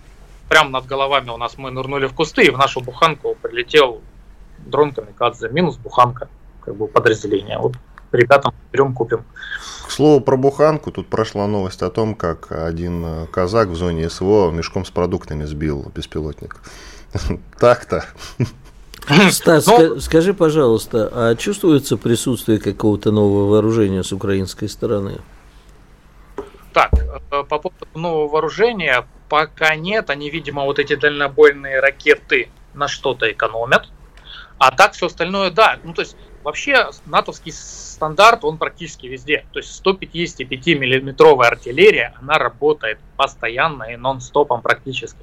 Прямо 0.48 0.70
над 0.70 0.86
головами 0.86 1.30
у 1.30 1.36
нас 1.36 1.56
мы 1.58 1.70
нырнули 1.70 2.06
в 2.06 2.12
кусты, 2.12 2.46
и 2.46 2.50
в 2.50 2.58
нашу 2.58 2.80
буханку 2.80 3.36
прилетел 3.40 4.02
дрон 4.58 4.92
камикадзе. 4.92 5.48
Минус 5.48 5.76
буханка, 5.76 6.28
как 6.60 6.74
бы 6.74 6.88
подразделение. 6.88 7.58
Вот 7.60 7.76
ребятам 8.12 8.54
берем, 8.72 8.94
купим. 8.94 9.24
К 9.86 9.90
слову 9.90 10.20
про 10.20 10.36
буханку, 10.36 10.90
тут 10.90 11.08
прошла 11.08 11.46
новость 11.46 11.82
о 11.82 11.90
том, 11.90 12.14
как 12.14 12.52
один 12.52 13.26
казак 13.32 13.68
в 13.68 13.76
зоне 13.76 14.10
СВО 14.10 14.50
мешком 14.50 14.84
с 14.84 14.90
продуктами 14.90 15.44
сбил 15.44 15.90
беспилотник. 15.94 16.56
Так-то. 17.58 18.04
Стас, 19.30 19.66
ну, 19.66 20.00
скажи, 20.00 20.34
пожалуйста, 20.34 21.10
а 21.12 21.34
чувствуется 21.34 21.96
присутствие 21.96 22.58
какого-то 22.58 23.10
нового 23.10 23.50
вооружения 23.50 24.02
с 24.02 24.12
украинской 24.12 24.68
стороны? 24.68 25.20
Так, 26.72 26.92
э, 26.92 27.44
по 27.44 27.58
поводу 27.58 27.86
нового 27.94 28.28
вооружения, 28.28 29.06
пока 29.28 29.74
нет. 29.76 30.10
Они, 30.10 30.30
видимо, 30.30 30.64
вот 30.64 30.78
эти 30.78 30.94
дальнобойные 30.94 31.80
ракеты 31.80 32.50
на 32.74 32.88
что-то 32.88 33.30
экономят. 33.30 33.88
А 34.58 34.72
так 34.72 34.92
все 34.92 35.06
остальное, 35.06 35.50
да. 35.50 35.78
Ну, 35.84 35.94
то 35.94 36.02
есть, 36.02 36.16
вообще, 36.48 36.88
натовский 37.04 37.52
стандарт, 37.52 38.42
он 38.42 38.56
практически 38.56 39.06
везде. 39.06 39.44
То 39.52 39.58
есть, 39.58 39.74
155 39.74 40.66
миллиметровая 40.78 41.50
артиллерия, 41.50 42.14
она 42.22 42.38
работает 42.38 42.98
постоянно 43.18 43.84
и 43.84 43.96
нон-стопом 43.96 44.62
практически. 44.62 45.18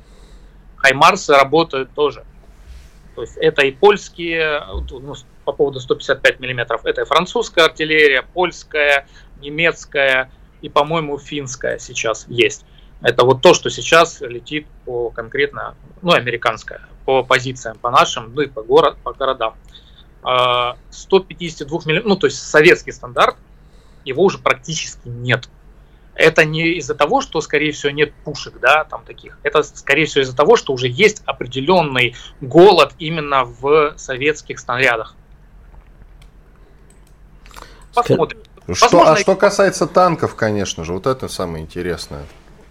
Хаймарсы 0.75 1.33
работают 1.33 1.89
тоже. 1.95 2.23
То 3.15 3.21
есть 3.23 3.37
это 3.37 3.63
и 3.65 3.71
польские, 3.71 4.61
ну, 4.91 5.15
по 5.45 5.51
поводу 5.51 5.79
155 5.79 6.39
миллиметров, 6.39 6.85
это 6.85 7.01
и 7.01 7.05
французская 7.05 7.65
артиллерия, 7.65 8.21
польская, 8.21 9.07
немецкая 9.39 10.29
и, 10.61 10.69
по-моему, 10.69 11.17
финская 11.17 11.79
сейчас 11.79 12.25
есть. 12.27 12.65
Это 13.01 13.25
вот 13.25 13.41
то, 13.41 13.55
что 13.55 13.71
сейчас 13.71 14.21
летит 14.21 14.67
по 14.85 15.09
конкретно, 15.09 15.75
ну, 16.03 16.11
американская, 16.11 16.81
по 17.05 17.23
позициям, 17.23 17.79
по 17.79 17.89
нашим, 17.89 18.35
ну 18.35 18.41
и 18.41 18.47
по, 18.47 18.61
город, 18.61 18.97
по 19.03 19.13
городам. 19.13 19.55
152 20.25 21.77
а, 21.77 21.87
миллионов, 21.87 22.07
ну, 22.07 22.15
то 22.15 22.27
есть 22.27 22.39
советский 22.41 22.91
стандарт, 22.91 23.35
его 24.03 24.23
уже 24.23 24.39
практически 24.39 25.07
нет. 25.07 25.49
Это 26.15 26.45
не 26.45 26.77
из-за 26.77 26.95
того, 26.95 27.21
что, 27.21 27.41
скорее 27.41 27.73
всего, 27.73 27.91
нет 27.91 28.13
пушек, 28.23 28.59
да, 28.61 28.85
там 28.85 29.03
таких. 29.05 29.37
Это, 29.43 29.63
скорее 29.63 30.05
всего, 30.05 30.23
из-за 30.23 30.35
того, 30.35 30.55
что 30.55 30.73
уже 30.73 30.87
есть 30.87 31.21
определенный 31.25 32.15
голод 32.39 32.93
именно 32.97 33.43
в 33.43 33.95
советских 33.97 34.59
снарядах. 34.59 35.15
Посмотрим. 37.93 38.39
Что, 38.71 38.85
Возможно, 38.85 39.11
а 39.11 39.17
что 39.17 39.35
касается 39.35 39.85
танков, 39.85 40.35
конечно 40.35 40.83
же, 40.85 40.93
вот 40.93 41.05
это 41.05 41.27
самое 41.27 41.63
интересное. 41.63 42.25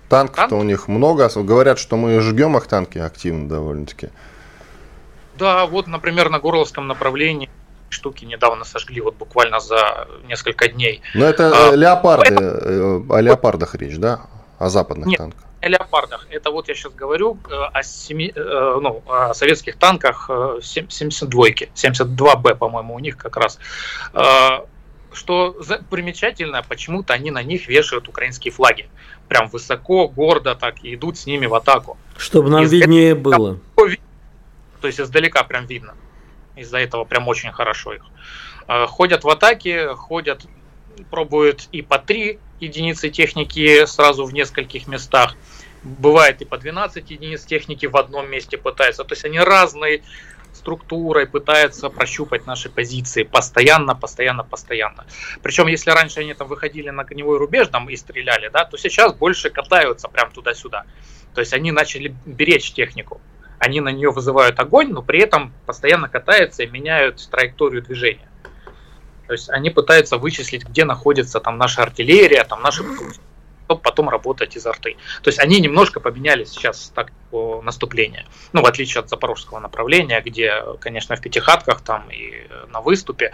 Танков-то 0.08 0.48
Танк? 0.48 0.62
у 0.62 0.64
них 0.64 0.88
много. 0.88 1.28
Говорят, 1.34 1.78
что 1.78 1.96
мы 1.96 2.20
жгем 2.20 2.56
их 2.56 2.66
танки 2.66 2.98
активно 2.98 3.48
довольно-таки. 3.48 4.08
Да, 5.38 5.66
вот, 5.66 5.86
например, 5.86 6.30
на 6.30 6.38
Горловском 6.38 6.86
направлении 6.86 7.48
штуки 7.94 8.24
недавно 8.24 8.64
сожгли, 8.64 9.00
вот 9.00 9.16
буквально 9.16 9.60
за 9.60 10.08
несколько 10.26 10.68
дней. 10.68 11.00
Но 11.14 11.24
это 11.24 11.70
а, 11.70 11.74
леопарды, 11.74 12.36
поэтому... 12.36 13.04
Э, 13.10 13.16
о 13.16 13.20
леопардах 13.20 13.74
речь, 13.76 13.96
да? 13.96 14.26
О 14.58 14.68
западных 14.68 15.06
Нет, 15.06 15.18
танках. 15.18 15.40
о 15.60 15.68
леопардах. 15.68 16.26
Это 16.30 16.50
вот 16.50 16.68
я 16.68 16.74
сейчас 16.74 16.92
говорю 16.92 17.38
э, 17.48 17.54
о, 17.54 17.82
семи, 17.82 18.32
э, 18.34 18.78
ну, 18.80 19.02
о 19.06 19.32
советских 19.34 19.76
танках 19.76 20.28
72-ки, 20.28 21.70
72Б, 21.74 22.56
по-моему, 22.56 22.94
у 22.94 22.98
них 22.98 23.16
как 23.16 23.36
раз. 23.36 23.58
Что 25.12 25.56
примечательно, 25.90 26.64
почему-то 26.68 27.12
они 27.14 27.30
на 27.30 27.44
них 27.44 27.68
вешают 27.68 28.08
украинские 28.08 28.52
флаги. 28.52 28.88
Прям 29.28 29.48
высоко, 29.48 30.08
гордо 30.08 30.56
так, 30.56 30.82
и 30.82 30.96
идут 30.96 31.16
с 31.16 31.26
ними 31.26 31.46
в 31.46 31.54
атаку. 31.54 31.96
Чтобы 32.16 32.50
нам 32.50 32.64
Из 32.64 32.72
виднее 32.72 33.14
было. 33.14 33.60
То 34.84 34.88
есть 34.88 35.00
издалека 35.00 35.42
прям 35.44 35.64
видно. 35.64 35.94
Из-за 36.56 36.76
этого 36.76 37.06
прям 37.06 37.26
очень 37.26 37.50
хорошо 37.52 37.94
их. 37.94 38.02
Э, 38.68 38.84
ходят 38.84 39.24
в 39.24 39.28
атаке, 39.30 39.94
ходят, 39.94 40.44
пробуют 41.10 41.70
и 41.72 41.80
по 41.80 41.98
3 41.98 42.38
единицы 42.60 43.08
техники 43.08 43.86
сразу 43.86 44.26
в 44.26 44.34
нескольких 44.34 44.86
местах. 44.86 45.36
Бывает 45.82 46.42
и 46.42 46.44
по 46.44 46.58
12 46.58 47.10
единиц 47.10 47.46
техники 47.46 47.86
в 47.86 47.96
одном 47.96 48.30
месте 48.30 48.58
пытаются. 48.58 49.04
То 49.04 49.14
есть 49.14 49.24
они 49.24 49.38
разные 49.38 50.02
структурой 50.52 51.26
пытаются 51.26 51.88
прощупать 51.88 52.46
наши 52.46 52.68
позиции 52.68 53.22
постоянно, 53.22 53.94
постоянно, 53.94 54.44
постоянно. 54.44 55.06
Причем, 55.42 55.66
если 55.68 55.92
раньше 55.92 56.20
они 56.20 56.34
там 56.34 56.46
выходили 56.46 56.90
на 56.90 57.04
коневой 57.04 57.38
рубеж 57.38 57.68
там 57.68 57.88
и 57.88 57.96
стреляли, 57.96 58.50
да, 58.50 58.66
то 58.66 58.76
сейчас 58.76 59.14
больше 59.14 59.48
катаются 59.48 60.08
прям 60.08 60.30
туда-сюда. 60.30 60.84
То 61.34 61.40
есть 61.40 61.54
они 61.54 61.72
начали 61.72 62.14
беречь 62.26 62.72
технику 62.72 63.22
они 63.64 63.80
на 63.80 63.88
нее 63.88 64.10
вызывают 64.10 64.60
огонь, 64.60 64.90
но 64.92 65.02
при 65.02 65.20
этом 65.20 65.52
постоянно 65.66 66.08
катаются 66.08 66.62
и 66.62 66.66
меняют 66.66 67.28
траекторию 67.30 67.82
движения. 67.82 68.28
То 69.26 69.32
есть 69.32 69.48
они 69.48 69.70
пытаются 69.70 70.18
вычислить, 70.18 70.64
где 70.64 70.84
находится 70.84 71.40
там 71.40 71.56
наша 71.56 71.82
артиллерия, 71.82 72.44
там 72.44 72.62
наши 72.62 72.84
чтобы 73.66 73.80
потом 73.80 74.10
работать 74.10 74.56
из 74.56 74.66
арты. 74.66 74.98
То 75.22 75.28
есть 75.28 75.38
они 75.38 75.58
немножко 75.58 75.98
поменяли 75.98 76.44
сейчас 76.44 76.92
тактику 76.94 77.62
наступления. 77.62 78.26
Ну, 78.52 78.60
в 78.60 78.66
отличие 78.66 79.00
от 79.00 79.08
запорожского 79.08 79.58
направления, 79.58 80.20
где, 80.20 80.62
конечно, 80.80 81.16
в 81.16 81.22
пятихатках 81.22 81.80
там 81.80 82.10
и 82.10 82.46
на 82.68 82.82
выступе 82.82 83.32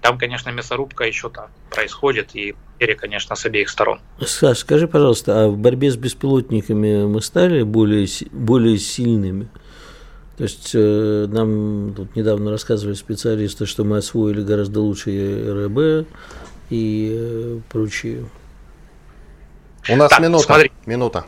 там, 0.00 0.18
конечно, 0.18 0.50
мясорубка 0.50 1.04
еще 1.04 1.30
там 1.30 1.50
происходит, 1.70 2.34
и 2.34 2.56
потери, 2.82 2.96
конечно, 2.96 3.36
с 3.36 3.46
обеих 3.46 3.68
сторон. 3.68 4.00
Саш, 4.20 4.58
скажи, 4.58 4.88
пожалуйста, 4.88 5.44
а 5.44 5.48
в 5.48 5.56
борьбе 5.56 5.90
с 5.90 5.96
беспилотниками 5.96 7.06
мы 7.06 7.22
стали 7.22 7.62
более, 7.62 8.08
более 8.32 8.78
сильными? 8.78 9.48
То 10.36 10.44
есть 10.44 10.72
э, 10.74 11.26
нам 11.28 11.94
тут 11.94 12.16
недавно 12.16 12.50
рассказывали 12.50 12.94
специалисты, 12.94 13.66
что 13.66 13.84
мы 13.84 13.98
освоили 13.98 14.42
гораздо 14.42 14.80
лучше 14.80 15.66
РБ 15.66 16.08
и 16.70 17.10
э, 17.12 17.60
прочие. 17.70 18.24
У 19.88 19.96
нас 19.96 20.10
так, 20.10 20.20
минута. 20.20 20.44
Смотри. 20.44 20.72
Минута. 20.86 21.24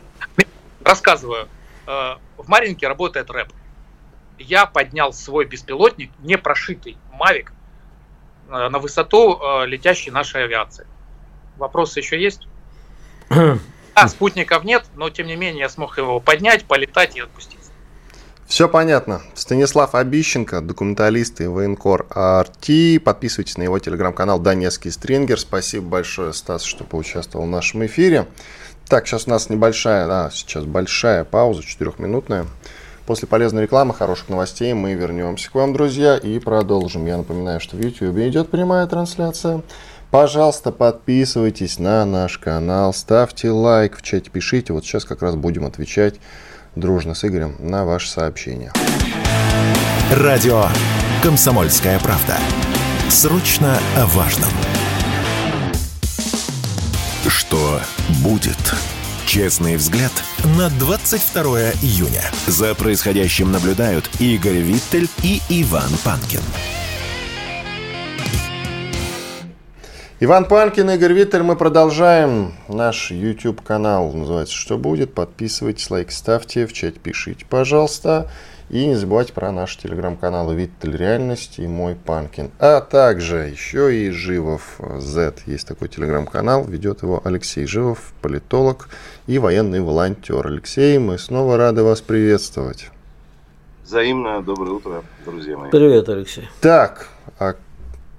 Рассказываю. 0.84 1.46
Э, 1.86 2.16
в 2.36 2.48
Маринке 2.48 2.88
работает 2.88 3.30
рэп. 3.30 3.52
Я 4.38 4.66
поднял 4.66 5.12
свой 5.12 5.44
беспилотник, 5.44 6.10
не 6.18 6.36
прошитый 6.36 6.96
Мавик, 7.12 7.52
на 8.48 8.78
высоту 8.80 9.40
летящей 9.64 10.10
нашей 10.10 10.42
авиации. 10.44 10.86
Вопросы 11.56 12.00
еще 12.00 12.20
есть? 12.20 12.46
А, 13.96 14.08
спутников 14.08 14.64
нет, 14.64 14.84
но 14.96 15.08
тем 15.08 15.28
не 15.28 15.36
менее 15.36 15.60
я 15.60 15.68
смог 15.68 15.98
его 15.98 16.18
поднять, 16.18 16.64
полетать 16.64 17.14
и 17.14 17.20
отпустить. 17.20 17.60
Все 18.46 18.68
понятно. 18.68 19.22
Станислав 19.34 19.94
Обищенко, 19.94 20.60
документалист 20.60 21.40
и 21.40 21.46
военкор 21.46 22.06
АРТ. 22.10 23.02
Подписывайтесь 23.02 23.56
на 23.56 23.62
его 23.62 23.78
телеграм-канал 23.78 24.38
Донецкий 24.38 24.90
Стрингер. 24.90 25.40
Спасибо 25.40 25.86
большое, 25.86 26.32
Стас, 26.32 26.62
что 26.64 26.84
поучаствовал 26.84 27.46
в 27.46 27.50
нашем 27.50 27.86
эфире. 27.86 28.26
Так, 28.88 29.06
сейчас 29.06 29.26
у 29.26 29.30
нас 29.30 29.48
небольшая, 29.48 30.06
да, 30.06 30.30
сейчас 30.32 30.64
большая 30.64 31.24
пауза, 31.24 31.62
четырехминутная. 31.62 32.46
После 33.06 33.26
полезной 33.28 33.62
рекламы, 33.62 33.94
хороших 33.94 34.28
новостей 34.28 34.72
мы 34.72 34.94
вернемся 34.94 35.50
к 35.50 35.54
вам, 35.54 35.72
друзья, 35.72 36.16
и 36.16 36.38
продолжим. 36.38 37.06
Я 37.06 37.18
напоминаю, 37.18 37.60
что 37.60 37.76
в 37.76 37.80
YouTube 37.80 38.18
идет 38.18 38.50
прямая 38.50 38.86
трансляция. 38.86 39.62
Пожалуйста, 40.14 40.70
подписывайтесь 40.70 41.80
на 41.80 42.04
наш 42.04 42.38
канал, 42.38 42.94
ставьте 42.94 43.50
лайк, 43.50 43.96
в 43.98 44.02
чате 44.02 44.30
пишите. 44.30 44.72
Вот 44.72 44.84
сейчас 44.84 45.04
как 45.04 45.22
раз 45.22 45.34
будем 45.34 45.66
отвечать 45.66 46.20
дружно 46.76 47.14
с 47.14 47.24
Игорем 47.24 47.56
на 47.58 47.84
ваши 47.84 48.08
сообщения. 48.08 48.72
Радио 50.12 50.66
«Комсомольская 51.20 51.98
правда». 51.98 52.36
Срочно 53.08 53.76
о 53.96 54.06
важном. 54.06 54.50
Что 57.26 57.80
будет? 58.22 58.72
Честный 59.26 59.74
взгляд 59.74 60.12
на 60.56 60.70
22 60.78 61.72
июня. 61.82 62.22
За 62.46 62.76
происходящим 62.76 63.50
наблюдают 63.50 64.08
Игорь 64.20 64.58
Виттель 64.58 65.08
и 65.24 65.42
Иван 65.48 65.90
Панкин. 66.04 66.42
Иван 70.24 70.46
Панкин, 70.46 70.88
Игорь 70.88 71.12
Виттель, 71.12 71.42
мы 71.42 71.54
продолжаем 71.54 72.54
наш 72.66 73.10
YouTube-канал, 73.10 74.10
называется 74.14 74.54
«Что 74.54 74.78
будет?». 74.78 75.12
Подписывайтесь, 75.12 75.90
лайк 75.90 76.10
ставьте, 76.10 76.66
в 76.66 76.72
чате 76.72 76.98
пишите, 76.98 77.44
пожалуйста. 77.44 78.30
И 78.70 78.86
не 78.86 78.94
забывайте 78.94 79.34
про 79.34 79.52
наши 79.52 79.78
телеграм-каналы 79.78 80.54
«Виттель 80.54 80.96
Реальность» 80.96 81.58
и 81.58 81.66
«Мой 81.66 81.94
Панкин». 81.94 82.52
А 82.58 82.80
также 82.80 83.36
еще 83.52 83.94
и 83.94 84.08
«Живов 84.08 84.80
Z». 84.96 85.34
Есть 85.44 85.68
такой 85.68 85.88
телеграм-канал, 85.88 86.64
ведет 86.64 87.02
его 87.02 87.20
Алексей 87.22 87.66
Живов, 87.66 88.14
политолог 88.22 88.88
и 89.26 89.38
военный 89.38 89.82
волонтер. 89.82 90.46
Алексей, 90.46 90.96
мы 90.96 91.18
снова 91.18 91.58
рады 91.58 91.82
вас 91.82 92.00
приветствовать. 92.00 92.88
Взаимно. 93.84 94.40
Доброе 94.40 94.70
утро, 94.70 95.04
друзья 95.26 95.58
мои. 95.58 95.70
Привет, 95.70 96.08
Алексей. 96.08 96.48
Так, 96.62 97.08
а, 97.38 97.56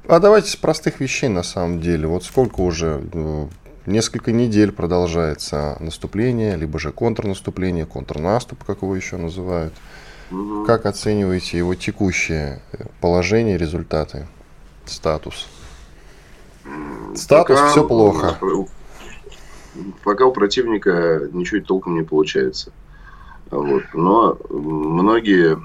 а 0.07 0.19
давайте 0.19 0.49
с 0.49 0.55
простых 0.55 0.99
вещей 0.99 1.29
на 1.29 1.43
самом 1.43 1.81
деле. 1.81 2.07
Вот 2.07 2.23
сколько 2.23 2.61
уже 2.61 3.01
ну, 3.13 3.49
несколько 3.85 4.31
недель 4.31 4.71
продолжается 4.71 5.77
наступление, 5.79 6.55
либо 6.55 6.79
же 6.79 6.91
контрнаступление, 6.91 7.85
контрнаступ, 7.85 8.63
как 8.63 8.81
его 8.81 8.95
еще 8.95 9.17
называют. 9.17 9.73
Угу. 10.31 10.65
Как 10.65 10.85
оцениваете 10.85 11.57
его 11.57 11.75
текущее 11.75 12.61
положение, 12.99 13.57
результаты, 13.57 14.27
статус? 14.85 15.47
Статус 17.15 17.57
пока, 17.57 17.69
все 17.69 17.87
плохо. 17.87 18.37
Пока 20.03 20.25
у 20.25 20.31
противника 20.31 21.29
ничего 21.31 21.61
толком 21.61 21.95
не 21.95 22.03
получается. 22.03 22.71
Вот. 23.51 23.83
Но 23.93 24.37
многие, 24.49 25.59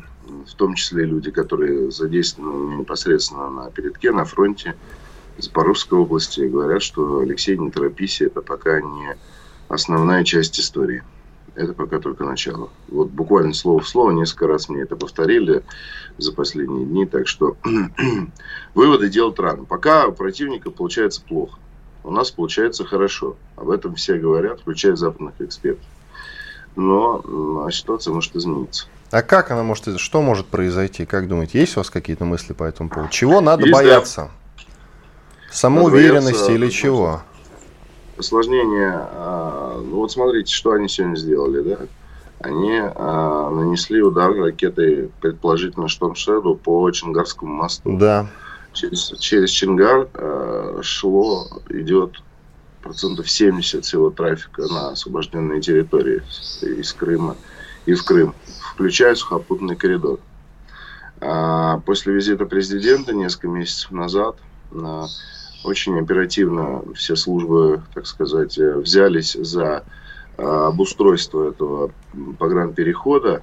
в 0.46 0.54
том 0.54 0.74
числе 0.74 1.04
люди, 1.04 1.30
которые 1.30 1.90
задействованы 1.90 2.76
непосредственно 2.76 3.50
на 3.50 3.70
передке, 3.70 4.12
на 4.12 4.24
фронте 4.24 4.74
Запорожской 5.38 5.98
области, 5.98 6.40
говорят, 6.40 6.82
что 6.82 7.20
Алексей, 7.20 7.56
не 7.56 7.70
торопись, 7.70 8.20
это 8.20 8.40
пока 8.42 8.80
не 8.80 9.16
основная 9.68 10.24
часть 10.24 10.58
истории 10.58 11.02
это 11.54 11.72
пока 11.72 11.98
только 11.98 12.24
начало. 12.24 12.70
Вот 12.88 13.10
буквально 13.10 13.52
слово 13.52 13.80
в 13.80 13.88
слово 13.88 14.12
несколько 14.12 14.46
раз 14.46 14.68
мне 14.68 14.82
это 14.82 14.96
повторили 14.96 15.62
за 16.18 16.32
последние 16.32 16.86
дни, 16.86 17.06
так 17.06 17.28
что 17.28 17.56
выводы 18.74 19.08
делать 19.08 19.38
рано. 19.38 19.64
Пока 19.64 20.06
у 20.06 20.12
противника 20.12 20.70
получается 20.70 21.22
плохо. 21.22 21.58
У 22.02 22.10
нас 22.10 22.30
получается 22.30 22.84
хорошо. 22.84 23.36
Об 23.56 23.70
этом 23.70 23.94
все 23.94 24.16
говорят, 24.16 24.60
включая 24.60 24.96
западных 24.96 25.34
экспертов. 25.40 25.84
Но 26.76 27.68
ситуация 27.70 28.12
может 28.12 28.36
измениться. 28.36 28.86
А 29.10 29.22
как 29.22 29.50
она 29.50 29.62
может, 29.62 29.98
что 29.98 30.22
может 30.22 30.46
произойти? 30.46 31.04
Как 31.04 31.26
думаете, 31.26 31.58
есть 31.58 31.76
у 31.76 31.80
вас 31.80 31.90
какие-то 31.90 32.24
мысли 32.24 32.52
по 32.52 32.64
этому 32.64 32.88
поводу? 32.88 33.10
Чего 33.10 33.40
надо 33.40 33.62
есть, 33.62 33.72
бояться? 33.72 34.30
Да. 34.56 34.64
Самоуверенности 35.50 36.32
бояться, 36.32 36.52
или 36.52 36.68
чего? 36.70 37.22
Осложнение. 38.16 38.92
А, 38.94 39.80
ну 39.84 39.96
вот 39.96 40.12
смотрите, 40.12 40.54
что 40.54 40.72
они 40.72 40.88
сегодня 40.88 41.16
сделали, 41.16 41.60
да? 41.62 41.78
Они 42.38 42.78
а, 42.80 43.50
нанесли 43.50 44.00
удар 44.00 44.32
ракетой, 44.32 45.10
предположительно, 45.20 45.88
Штормшеду 45.88 46.54
по 46.54 46.88
Чингарскому 46.90 47.52
мосту. 47.52 47.96
Да. 47.98 48.28
Через, 48.72 49.12
через 49.18 49.50
Чингар 49.50 50.08
а, 50.14 50.78
шло, 50.82 51.48
идет 51.68 52.22
процентов 52.82 53.30
70 53.30 53.84
всего 53.84 54.10
трафика 54.10 54.62
на 54.62 54.90
освобожденные 54.90 55.60
территории 55.60 56.22
из 56.62 56.92
Крыма 56.92 57.36
и 57.86 57.94
в 57.94 58.04
Крым 58.04 58.34
включая 58.80 59.14
сухопутный 59.14 59.76
коридор. 59.76 60.20
А 61.20 61.80
после 61.80 62.14
визита 62.14 62.46
президента 62.46 63.12
несколько 63.12 63.48
месяцев 63.48 63.90
назад 63.90 64.36
очень 65.64 65.98
оперативно 66.00 66.82
все 66.94 67.14
службы, 67.14 67.82
так 67.92 68.06
сказать, 68.06 68.56
взялись 68.56 69.34
за 69.34 69.84
а, 70.38 70.68
обустройство 70.68 71.50
этого 71.50 71.92
погранперехода, 72.38 73.42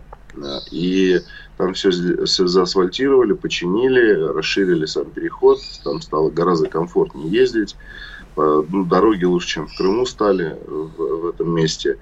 и 0.71 1.19
там 1.57 1.75
все, 1.75 1.91
все 2.25 2.47
заасфальтировали, 2.47 3.33
починили, 3.33 4.13
расширили 4.13 4.87
сам 4.87 5.05
переход, 5.11 5.59
там 5.83 6.01
стало 6.01 6.31
гораздо 6.31 6.69
комфортнее 6.69 7.29
ездить, 7.29 7.75
ну, 8.37 8.85
дороги 8.85 9.25
лучше, 9.25 9.47
чем 9.47 9.67
в 9.67 9.75
Крыму 9.75 10.05
стали 10.05 10.57
в, 10.65 11.21
в 11.21 11.27
этом 11.27 11.53
месте. 11.53 11.97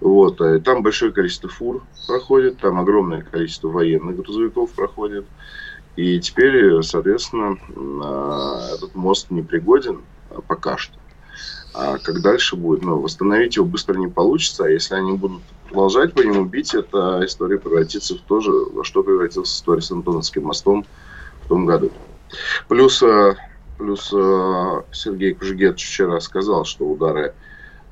Вот, 0.00 0.40
э, 0.40 0.60
там 0.60 0.82
большое 0.82 1.12
количество 1.12 1.48
фур 1.48 1.82
проходит, 2.06 2.58
там 2.58 2.78
огромное 2.78 3.22
количество 3.22 3.68
военных 3.68 4.16
грузовиков 4.16 4.70
проходит. 4.72 5.24
И 5.96 6.20
теперь, 6.20 6.82
соответственно, 6.82 7.56
а, 8.04 8.74
этот 8.74 8.94
мост 8.94 9.30
не 9.30 9.42
пригоден 9.42 10.02
а, 10.30 10.42
пока 10.42 10.76
что. 10.76 10.94
А 11.72 11.98
как 11.98 12.20
дальше 12.20 12.56
будет? 12.56 12.82
Ну, 12.82 13.00
восстановить 13.00 13.56
его 13.56 13.66
быстро 13.66 13.94
не 13.94 14.08
получится, 14.08 14.64
а 14.64 14.68
если 14.68 14.94
они 14.94 15.12
будут 15.12 15.42
продолжать 15.68 16.12
по 16.12 16.20
нему 16.20 16.44
бить, 16.44 16.74
эта 16.74 17.22
история 17.24 17.58
превратится 17.58 18.14
в 18.14 18.20
то 18.20 18.40
же, 18.40 18.50
во 18.50 18.84
что 18.84 19.02
превратилась 19.02 19.54
история 19.54 19.82
с 19.82 19.90
Антоновским 19.90 20.44
мостом 20.44 20.86
в 21.44 21.48
том 21.48 21.64
году. 21.64 21.90
Плюс, 22.68 23.02
э, 23.02 23.34
плюс 23.78 24.12
э, 24.12 24.82
Сергей 24.92 25.34
Кужегетович 25.34 25.86
вчера 25.86 26.20
сказал, 26.20 26.64
что 26.64 26.86
удары 26.86 27.34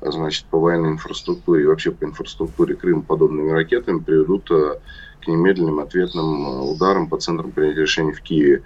а, 0.01 0.11
значит, 0.11 0.45
по 0.45 0.59
военной 0.59 0.91
инфраструктуре 0.91 1.63
и 1.63 1.67
вообще 1.67 1.91
по 1.91 2.05
инфраструктуре 2.05 2.75
Крыма 2.75 3.01
подобными 3.01 3.51
ракетами 3.51 3.99
приведут 3.99 4.49
э, 4.51 4.79
к 5.23 5.27
немедленным 5.27 5.79
ответным 5.79 6.45
э, 6.45 6.59
ударам 6.71 7.07
по 7.07 7.17
центрам 7.17 7.51
принятия 7.51 7.81
решений 7.81 8.13
в 8.13 8.21
Киеве. 8.21 8.63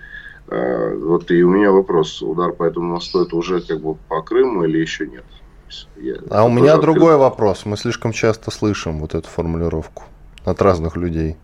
Э, 0.47 0.95
вот 0.95 1.31
и 1.31 1.43
у 1.43 1.49
меня 1.49 1.71
вопрос, 1.71 2.21
удар 2.21 2.51
по 2.51 2.63
этому 2.63 2.93
мосту 2.93 3.23
это 3.23 3.35
уже 3.35 3.61
как 3.61 3.79
бы 3.81 3.95
по 3.95 4.21
Крыму 4.21 4.63
или 4.63 4.79
еще 4.79 5.07
нет? 5.07 5.23
Я, 5.97 6.15
а 6.31 6.45
у 6.45 6.49
меня 6.49 6.73
открыт... 6.73 6.95
другой 6.95 7.17
вопрос. 7.17 7.65
Мы 7.65 7.77
слишком 7.77 8.11
часто 8.11 8.49
слышим 8.49 8.99
вот 8.99 9.13
эту 9.13 9.29
формулировку 9.29 10.03
от 10.43 10.61
разных 10.61 10.97
людей, 10.97 11.37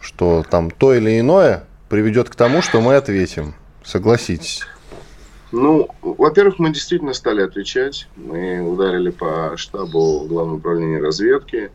что 0.00 0.44
там 0.50 0.70
то 0.70 0.92
или 0.92 1.20
иное 1.20 1.64
приведет 1.88 2.28
к 2.28 2.34
тому, 2.34 2.60
что 2.60 2.80
мы 2.80 2.96
ответим. 2.96 3.54
Согласитесь. 3.88 4.66
Ну, 5.50 5.88
во-первых, 6.02 6.58
мы 6.58 6.70
действительно 6.74 7.14
стали 7.14 7.40
отвечать. 7.40 8.06
Мы 8.16 8.60
ударили 8.60 9.08
по 9.08 9.54
штабу 9.56 10.26
Главного 10.28 10.58
управления 10.58 10.98
разведки. 11.00 11.70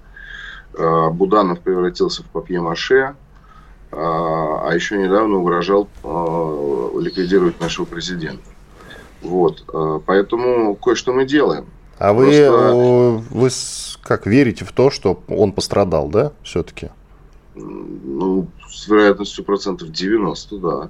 А, 0.77 1.09
Буданов 1.09 1.61
превратился 1.61 2.21
в 2.21 2.27
папье-маше. 2.27 3.15
А, 3.91 4.69
а 4.69 4.75
еще 4.75 4.99
недавно 4.99 5.37
угрожал 5.37 5.89
а, 6.03 6.99
ликвидировать 6.99 7.59
нашего 7.59 7.85
президента. 7.85 8.47
Вот. 9.23 9.65
Поэтому 10.05 10.75
кое-что 10.75 11.13
мы 11.13 11.25
делаем. 11.25 11.65
А 11.97 12.13
вы, 12.13 12.45
Просто... 12.47 13.23
вы 13.31 13.49
как 14.03 14.27
верите 14.27 14.65
в 14.65 14.71
то, 14.71 14.91
что 14.91 15.23
он 15.27 15.51
пострадал, 15.51 16.09
да, 16.09 16.31
все-таки? 16.43 16.89
Ну, 17.55 18.47
с 18.69 18.87
вероятностью 18.87 19.43
процентов 19.43 19.89
90, 19.89 20.57
да 20.57 20.89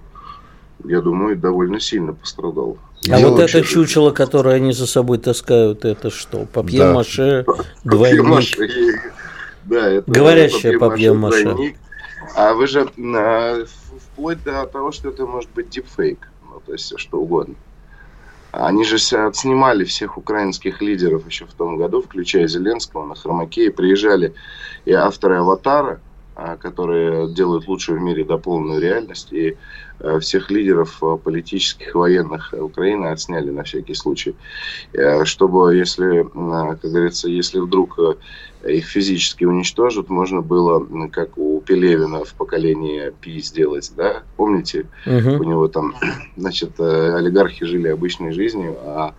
я 0.83 1.01
думаю, 1.01 1.37
довольно 1.37 1.79
сильно 1.79 2.13
пострадал. 2.13 2.77
А 3.11 3.19
вот 3.19 3.39
это 3.39 3.61
чучело, 3.61 4.11
которое 4.11 4.55
они 4.55 4.71
за 4.71 4.87
собой 4.87 5.17
таскают, 5.17 5.83
это 5.85 6.09
что? 6.09 6.45
Папье-маше, 6.45 7.45
да. 7.45 7.53
двойник? 7.83 9.11
Да, 9.65 9.89
это 9.89 10.11
Говорящее 10.11 10.79
папье-маше. 10.79 11.75
А 12.35 12.53
вы 12.53 12.67
же 12.67 12.89
а, 13.15 13.65
вплоть 14.13 14.41
до 14.43 14.65
того, 14.65 14.91
что 14.91 15.09
это 15.09 15.25
может 15.25 15.49
быть 15.51 15.69
дипфейк, 15.69 16.27
ну, 16.49 16.61
то 16.65 16.73
есть 16.73 16.85
все 16.85 16.97
что 16.97 17.19
угодно. 17.19 17.55
Они 18.51 18.85
же 18.85 18.97
отснимали 19.17 19.83
всех 19.83 20.17
украинских 20.17 20.81
лидеров 20.81 21.25
еще 21.25 21.45
в 21.45 21.53
том 21.53 21.75
году, 21.75 22.03
включая 22.03 22.47
Зеленского 22.47 23.05
на 23.05 23.15
Хромакее. 23.15 23.71
Приезжали 23.71 24.35
и 24.85 24.93
авторы 24.93 25.37
«Аватара», 25.37 25.99
которые 26.59 27.31
делают 27.31 27.67
лучшую 27.67 27.99
в 27.99 28.01
мире 28.01 28.23
дополненную 28.23 28.81
реальность. 28.81 29.31
И 29.31 29.55
э, 29.99 30.19
всех 30.19 30.49
лидеров 30.49 30.97
э, 31.01 31.17
политических 31.23 31.93
военных 31.95 32.53
Украины 32.53 33.07
отсняли 33.07 33.51
на 33.51 33.63
всякий 33.63 33.93
случай. 33.93 34.35
Э, 34.93 35.25
чтобы, 35.25 35.75
если, 35.75 36.23
как 36.23 36.81
говорится, 36.81 37.29
если 37.29 37.59
вдруг 37.59 37.99
их 38.67 38.85
физически 38.85 39.43
уничтожат, 39.43 40.09
можно 40.09 40.41
было, 40.41 40.85
как 41.09 41.37
у 41.37 41.61
Пелевина 41.61 42.23
в 42.23 42.33
поколении 42.33 43.11
Пи 43.21 43.41
сделать, 43.41 43.91
да? 43.95 44.23
Помните? 44.37 44.87
Угу. 45.05 45.29
У 45.39 45.43
него 45.43 45.67
там, 45.67 45.95
значит, 46.37 46.79
олигархи 46.79 47.65
жили 47.65 47.89
обычной 47.89 48.31
жизнью, 48.31 48.77
а 48.81 49.13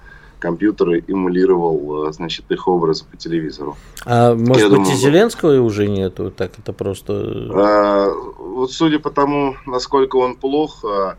компьютер 0.44 1.02
эмулировал, 1.08 2.08
э, 2.08 2.12
значит, 2.12 2.44
их 2.50 2.68
образы 2.68 3.06
по 3.10 3.16
телевизору. 3.16 3.78
А 4.04 4.34
может 4.34 4.58
Я 4.58 4.68
быть 4.68 4.78
думаю, 4.78 4.92
и 4.92 4.96
Зеленского 4.96 5.60
уже 5.62 5.88
нету, 5.88 6.30
так 6.30 6.52
это 6.58 6.74
просто... 6.74 7.12
А, 7.54 8.12
вот 8.38 8.70
судя 8.70 8.98
по 8.98 9.08
тому, 9.08 9.56
насколько 9.64 10.16
он 10.16 10.36
плох 10.36 10.84
а, 10.84 11.16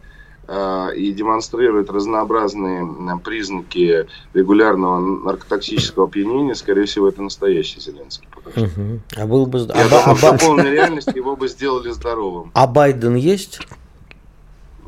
а, 0.47 0.89
и 0.89 1.11
демонстрирует 1.11 1.89
разнообразные 1.89 2.87
признаки 3.23 4.05
регулярного 4.35 4.99
наркотоксического 4.99 6.05
опьянения, 6.05 6.53
скорее 6.53 6.85
всего, 6.85 7.07
это 7.07 7.23
настоящий 7.23 7.79
Зеленский. 7.79 8.27
Угу. 8.55 8.99
А 9.17 9.25
был 9.25 9.47
бы... 9.47 9.57
Я 9.57 9.65
а, 9.65 9.89
думаю, 9.89 10.03
а, 10.05 10.15
что 10.15 10.33
в 10.33 10.39
полной 10.39 10.69
реальности 10.69 11.17
его 11.17 11.35
бы 11.35 11.47
сделали 11.47 11.89
здоровым. 11.89 12.51
А 12.53 12.67
Байден 12.67 13.15
есть? 13.15 13.59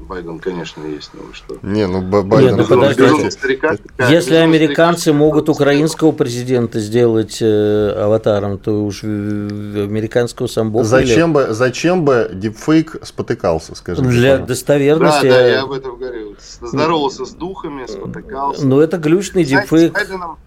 Байден, 0.08 0.40
конечно, 0.40 0.86
есть, 0.86 1.12
но 1.14 1.34
что. 1.34 1.58
Не, 1.62 1.86
ну 1.86 2.02
Байден... 2.02 2.56
Нет, 2.56 2.58
ну, 2.58 2.66
подождите. 2.66 3.32
Старика, 3.32 3.76
Если 4.10 4.36
американцы 4.36 5.02
старика, 5.02 5.20
могут 5.20 5.50
украинского 5.50 6.12
президента 6.12 6.80
сделать 6.80 7.40
э, 7.42 7.90
аватаром, 7.98 8.58
то 8.58 8.86
уж 8.86 9.04
американского 9.04 10.48
сам 10.48 10.72
Бог 10.72 10.86
зачем 10.86 11.34
бы, 11.34 11.48
зачем 11.50 12.06
бы 12.06 12.32
дипфейк 12.34 12.96
спотыкался, 13.04 13.76
скажем 13.76 14.10
Для 14.10 14.38
достоверности... 14.38 15.30
Да, 15.30 15.36
да, 15.36 15.48
я 15.48 15.62
об 15.64 15.72
этом 15.72 15.98
говорю. 15.98 16.36
Здоровался 16.62 17.26
с 17.26 17.32
духами, 17.32 17.86
спотыкался. 17.86 18.66
Ну, 18.66 18.80
это 18.80 18.98
глючный 18.98 19.44
Знаете, 19.44 19.68
дипфейк. 19.68 19.92
С 19.92 19.94
Байденом, 19.94 20.38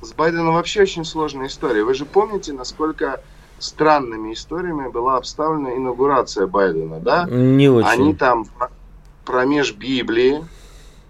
с 0.00 0.12
Байденом 0.12 0.54
вообще 0.54 0.82
очень 0.82 1.04
сложная 1.04 1.48
история. 1.48 1.84
Вы 1.84 1.94
же 1.94 2.06
помните, 2.06 2.52
насколько 2.52 3.20
странными 3.58 4.32
историями 4.32 4.88
была 4.88 5.16
обставлена 5.16 5.76
инаугурация 5.76 6.46
Байдена, 6.46 7.00
да? 7.00 7.26
Не 7.28 7.68
очень. 7.68 7.88
Они 7.88 8.14
там 8.14 8.46
промеж 9.24 9.74
Библии 9.74 10.44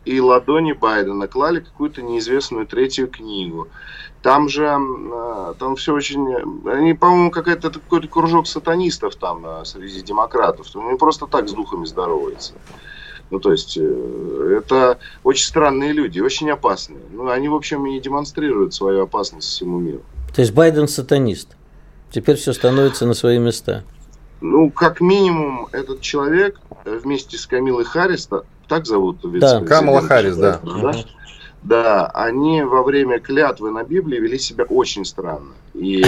и 0.04 0.20
ладони 0.20 0.72
Байдена 0.72 1.26
клали 1.26 1.60
какую-то 1.60 2.02
неизвестную 2.02 2.66
третью 2.66 3.08
книгу. 3.08 3.68
Там 4.22 4.48
же, 4.48 4.66
а, 4.68 5.54
там 5.58 5.76
все 5.76 5.92
очень, 5.92 6.26
они, 6.68 6.94
по-моему, 6.94 7.30
какой-то 7.30 7.70
кружок 8.08 8.46
сатанистов 8.46 9.16
там 9.16 9.42
а, 9.44 9.64
среди 9.64 10.02
демократов. 10.02 10.66
Они 10.74 10.98
просто 10.98 11.26
так 11.26 11.48
с 11.48 11.52
духами 11.52 11.84
здороваются. 11.84 12.54
Ну, 13.30 13.40
то 13.40 13.50
есть, 13.50 13.76
э, 13.76 14.58
это 14.58 14.98
очень 15.24 15.46
странные 15.46 15.92
люди, 15.92 16.20
очень 16.20 16.48
опасные. 16.48 17.00
Ну, 17.10 17.28
они, 17.28 17.48
в 17.48 17.54
общем, 17.54 17.84
и 17.86 17.98
демонстрируют 17.98 18.72
свою 18.72 19.02
опасность 19.02 19.48
всему 19.48 19.80
миру. 19.80 20.02
То 20.32 20.42
есть, 20.42 20.54
Байден 20.54 20.86
сатанист? 20.86 21.56
Теперь 22.10 22.36
все 22.36 22.52
становится 22.52 23.06
на 23.06 23.14
свои 23.14 23.38
места. 23.38 23.84
Ну, 24.40 24.70
как 24.70 25.00
минимум, 25.00 25.68
этот 25.72 26.00
человек 26.00 26.60
вместе 26.84 27.36
с 27.36 27.46
Камилой 27.46 27.84
Харрис, 27.84 28.28
так 28.68 28.86
зовут? 28.86 29.18
Да, 29.38 29.60
Камала 29.62 30.02
Харрис, 30.02 30.36
да. 30.36 30.60
да. 30.62 30.94
Да, 31.62 32.06
они 32.14 32.62
во 32.62 32.84
время 32.84 33.18
клятвы 33.18 33.70
на 33.72 33.82
Библии 33.82 34.20
вели 34.20 34.38
себя 34.38 34.64
очень 34.64 35.04
странно. 35.04 35.52
И 35.74 36.04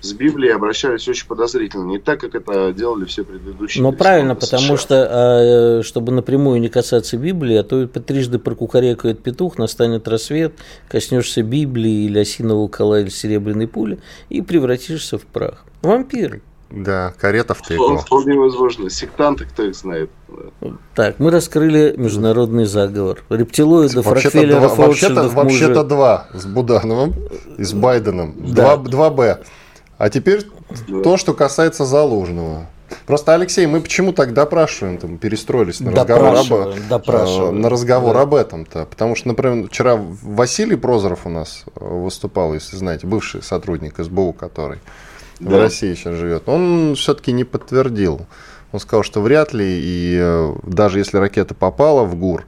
с 0.00 0.12
Библией 0.12 0.54
обращались 0.54 1.08
очень 1.08 1.26
подозрительно, 1.26 1.84
не 1.84 1.98
так, 1.98 2.20
как 2.20 2.34
это 2.34 2.72
делали 2.72 3.04
все 3.06 3.24
предыдущие. 3.24 3.82
Ну, 3.82 3.92
правильно, 3.92 4.34
потому 4.34 4.76
что, 4.76 5.08
а, 5.10 5.82
чтобы 5.82 6.12
напрямую 6.12 6.60
не 6.60 6.68
касаться 6.68 7.16
Библии, 7.16 7.56
а 7.56 7.64
то 7.64 7.86
трижды 7.86 8.38
прокукарекает 8.38 9.22
петух, 9.22 9.58
настанет 9.58 10.06
рассвет, 10.08 10.54
коснешься 10.88 11.42
Библии 11.42 12.04
или 12.04 12.18
осинового 12.18 12.68
кола 12.68 13.00
или 13.00 13.08
серебряной 13.08 13.68
пули 13.68 13.98
и 14.28 14.42
превратишься 14.42 15.18
в 15.18 15.26
прах. 15.26 15.64
Вампир. 15.82 16.40
Да, 16.70 17.14
карета 17.20 17.54
в 17.54 17.62
тыкву. 17.62 17.98
Вполне 17.98 18.34
возможно. 18.34 18.90
Сектанты, 18.90 19.44
кто 19.44 19.62
их 19.62 19.76
знает. 19.76 20.10
Так, 20.94 21.20
мы 21.20 21.30
раскрыли 21.30 21.94
международный 21.96 22.66
заговор. 22.66 23.22
Рептилоидов, 23.30 24.04
вообще-то 24.04 24.38
Рокфеллеров, 24.38 24.74
два, 24.74 24.86
Вообще-то, 24.86 25.28
вообще-то 25.28 25.84
два 25.84 26.28
с 26.34 26.44
Будановым 26.44 27.14
и 27.56 27.62
с 27.62 27.72
Байденом. 27.72 28.34
Да. 28.52 28.76
Два, 28.76 29.10
2Б. 29.10 29.38
А 29.98 30.10
теперь 30.10 30.44
да. 30.88 31.02
то, 31.02 31.16
что 31.16 31.34
касается 31.34 31.84
Залужного. 31.84 32.66
Просто, 33.06 33.34
Алексей, 33.34 33.66
мы 33.66 33.80
почему 33.80 34.12
так 34.12 34.32
допрашиваем, 34.32 34.98
там, 34.98 35.18
перестроились 35.18 35.80
на 35.80 35.90
разговор, 35.90 36.36
об, 36.36 36.52
э, 37.08 37.50
на 37.50 37.68
разговор 37.68 38.14
да. 38.14 38.22
об 38.22 38.34
этом-то? 38.34 38.84
Потому 38.86 39.16
что, 39.16 39.28
например, 39.28 39.68
вчера 39.68 39.96
Василий 39.96 40.76
Прозоров 40.76 41.26
у 41.26 41.28
нас 41.28 41.64
э, 41.74 41.84
выступал, 41.84 42.54
если 42.54 42.76
знаете, 42.76 43.06
бывший 43.06 43.42
сотрудник 43.42 43.94
СБУ, 43.98 44.32
который 44.32 44.78
да. 45.40 45.56
в 45.56 45.60
России 45.60 45.94
сейчас 45.94 46.14
живет. 46.14 46.48
Он 46.48 46.94
все-таки 46.96 47.32
не 47.32 47.44
подтвердил. 47.44 48.26
Он 48.72 48.80
сказал, 48.80 49.02
что 49.02 49.20
вряд 49.20 49.52
ли, 49.52 49.64
и 49.66 50.18
э, 50.20 50.54
даже 50.64 50.98
если 50.98 51.18
ракета 51.18 51.54
попала 51.54 52.04
в 52.04 52.14
ГУР, 52.14 52.44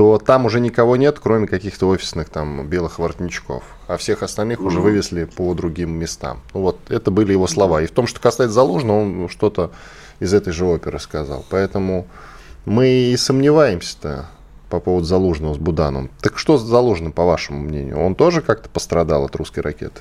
то 0.00 0.16
там 0.16 0.46
уже 0.46 0.60
никого 0.60 0.96
нет, 0.96 1.20
кроме 1.20 1.46
каких-то 1.46 1.86
офисных 1.86 2.30
там 2.30 2.66
белых 2.66 2.98
воротничков. 2.98 3.62
А 3.86 3.98
всех 3.98 4.22
остальных 4.22 4.58
mm-hmm. 4.58 4.66
уже 4.66 4.80
вывезли 4.80 5.24
по 5.24 5.52
другим 5.52 5.90
местам. 5.90 6.40
Ну, 6.54 6.62
вот 6.62 6.78
это 6.88 7.10
были 7.10 7.32
его 7.32 7.46
слова. 7.46 7.82
И 7.82 7.86
в 7.86 7.90
том, 7.90 8.06
что 8.06 8.18
касается 8.18 8.54
Залужного, 8.54 9.02
он 9.02 9.28
что-то 9.28 9.72
из 10.18 10.32
этой 10.32 10.54
же 10.54 10.64
оперы 10.64 10.98
сказал. 11.00 11.44
Поэтому 11.50 12.06
мы 12.64 12.88
и 12.88 13.16
сомневаемся-то 13.18 14.30
по 14.70 14.80
поводу 14.80 15.04
Залужного 15.04 15.52
с 15.52 15.58
Буданом. 15.58 16.08
Так 16.22 16.38
что 16.38 16.56
с 16.56 16.62
Залужным, 16.62 17.12
по 17.12 17.26
вашему 17.26 17.60
мнению? 17.60 17.98
Он 17.98 18.14
тоже 18.14 18.40
как-то 18.40 18.70
пострадал 18.70 19.26
от 19.26 19.36
русской 19.36 19.60
ракеты? 19.60 20.00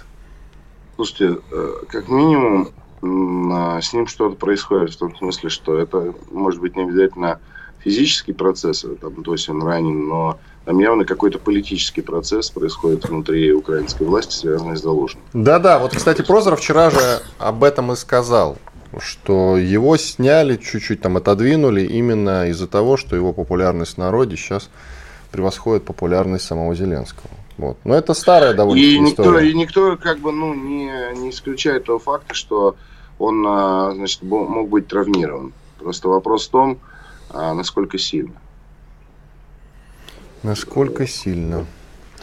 Слушайте, 0.95 1.41
э, 1.51 1.73
как 1.89 2.07
минимум 2.07 2.69
а, 3.51 3.81
с 3.81 3.91
ним 3.91 4.07
что-то 4.07 4.37
происходит 4.37 4.91
в 4.91 4.97
том 4.97 5.13
смысле, 5.13 5.49
что 5.49 5.77
это 5.77 6.13
может 6.31 6.61
быть 6.61 6.77
не 6.77 6.83
обязательно 6.83 7.41
физический 7.83 8.33
процесс, 8.33 8.85
там, 9.01 9.23
то 9.23 9.33
есть 9.33 9.49
он 9.49 9.63
ранен, 9.63 10.07
но 10.07 10.39
там 10.65 10.79
явно 10.79 11.05
какой-то 11.05 11.39
политический 11.39 12.01
процесс 12.01 12.49
происходит 12.49 13.07
внутри 13.07 13.51
украинской 13.53 14.03
власти, 14.03 14.33
связанный 14.33 14.77
с 14.77 14.81
Залужным. 14.81 15.23
Да-да, 15.33 15.79
вот, 15.79 15.95
кстати, 15.95 16.21
Прозоров 16.21 16.59
вчера 16.59 16.89
же 16.89 17.21
об 17.37 17.63
этом 17.63 17.91
и 17.91 17.95
сказал, 17.95 18.57
что 18.97 19.57
его 19.57 19.97
сняли, 19.97 20.57
чуть-чуть 20.57 21.01
там 21.01 21.17
отодвинули 21.17 21.81
именно 21.81 22.49
из-за 22.49 22.67
того, 22.67 22.97
что 22.97 23.15
его 23.15 23.33
популярность 23.33 23.95
в 23.95 23.97
народе 23.97 24.35
сейчас 24.35 24.69
превосходит 25.31 25.85
популярность 25.85 26.45
самого 26.45 26.75
Зеленского. 26.75 27.29
Вот. 27.57 27.77
Но 27.83 27.93
это 27.93 28.13
старая 28.13 28.53
довольно 28.53 28.81
и 28.81 28.99
никто, 28.99 29.23
история. 29.23 29.49
И 29.49 29.53
никто 29.53 29.97
как 29.97 30.19
бы 30.19 30.31
ну, 30.31 30.53
не, 30.53 30.91
не 31.17 31.29
исключает 31.29 31.85
того 31.85 31.99
факта, 31.99 32.33
что 32.33 32.75
он 33.19 33.45
а, 33.45 33.91
значит, 33.93 34.23
мог 34.23 34.69
быть 34.69 34.87
травмирован. 34.87 35.53
Просто 35.77 36.07
вопрос 36.07 36.47
в 36.47 36.51
том, 36.51 36.79
а 37.29 37.53
насколько 37.53 37.97
сильно. 37.97 38.35
Насколько 40.43 41.05
сильно? 41.07 41.65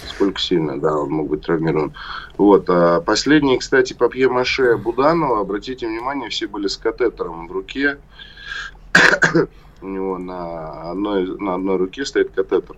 Сколько 0.09 0.40
сильно, 0.40 0.79
да, 0.79 0.97
он 0.97 1.11
мог 1.11 1.29
быть 1.29 1.42
травмирован. 1.42 1.95
Вот. 2.37 2.69
А 2.69 3.01
последний, 3.01 3.59
кстати, 3.59 3.92
папье-маше 3.92 4.77
Буданова, 4.77 5.40
обратите 5.40 5.87
внимание, 5.87 6.29
все 6.29 6.47
были 6.47 6.66
с 6.66 6.77
катетером 6.77 7.49
в 7.49 7.53
руке. 7.53 7.99
У 9.83 9.87
него 9.87 10.19
на 10.19 10.90
одной, 10.90 11.38
на 11.38 11.55
одной 11.55 11.77
руке 11.77 12.05
стоит 12.05 12.31
катетер. 12.31 12.77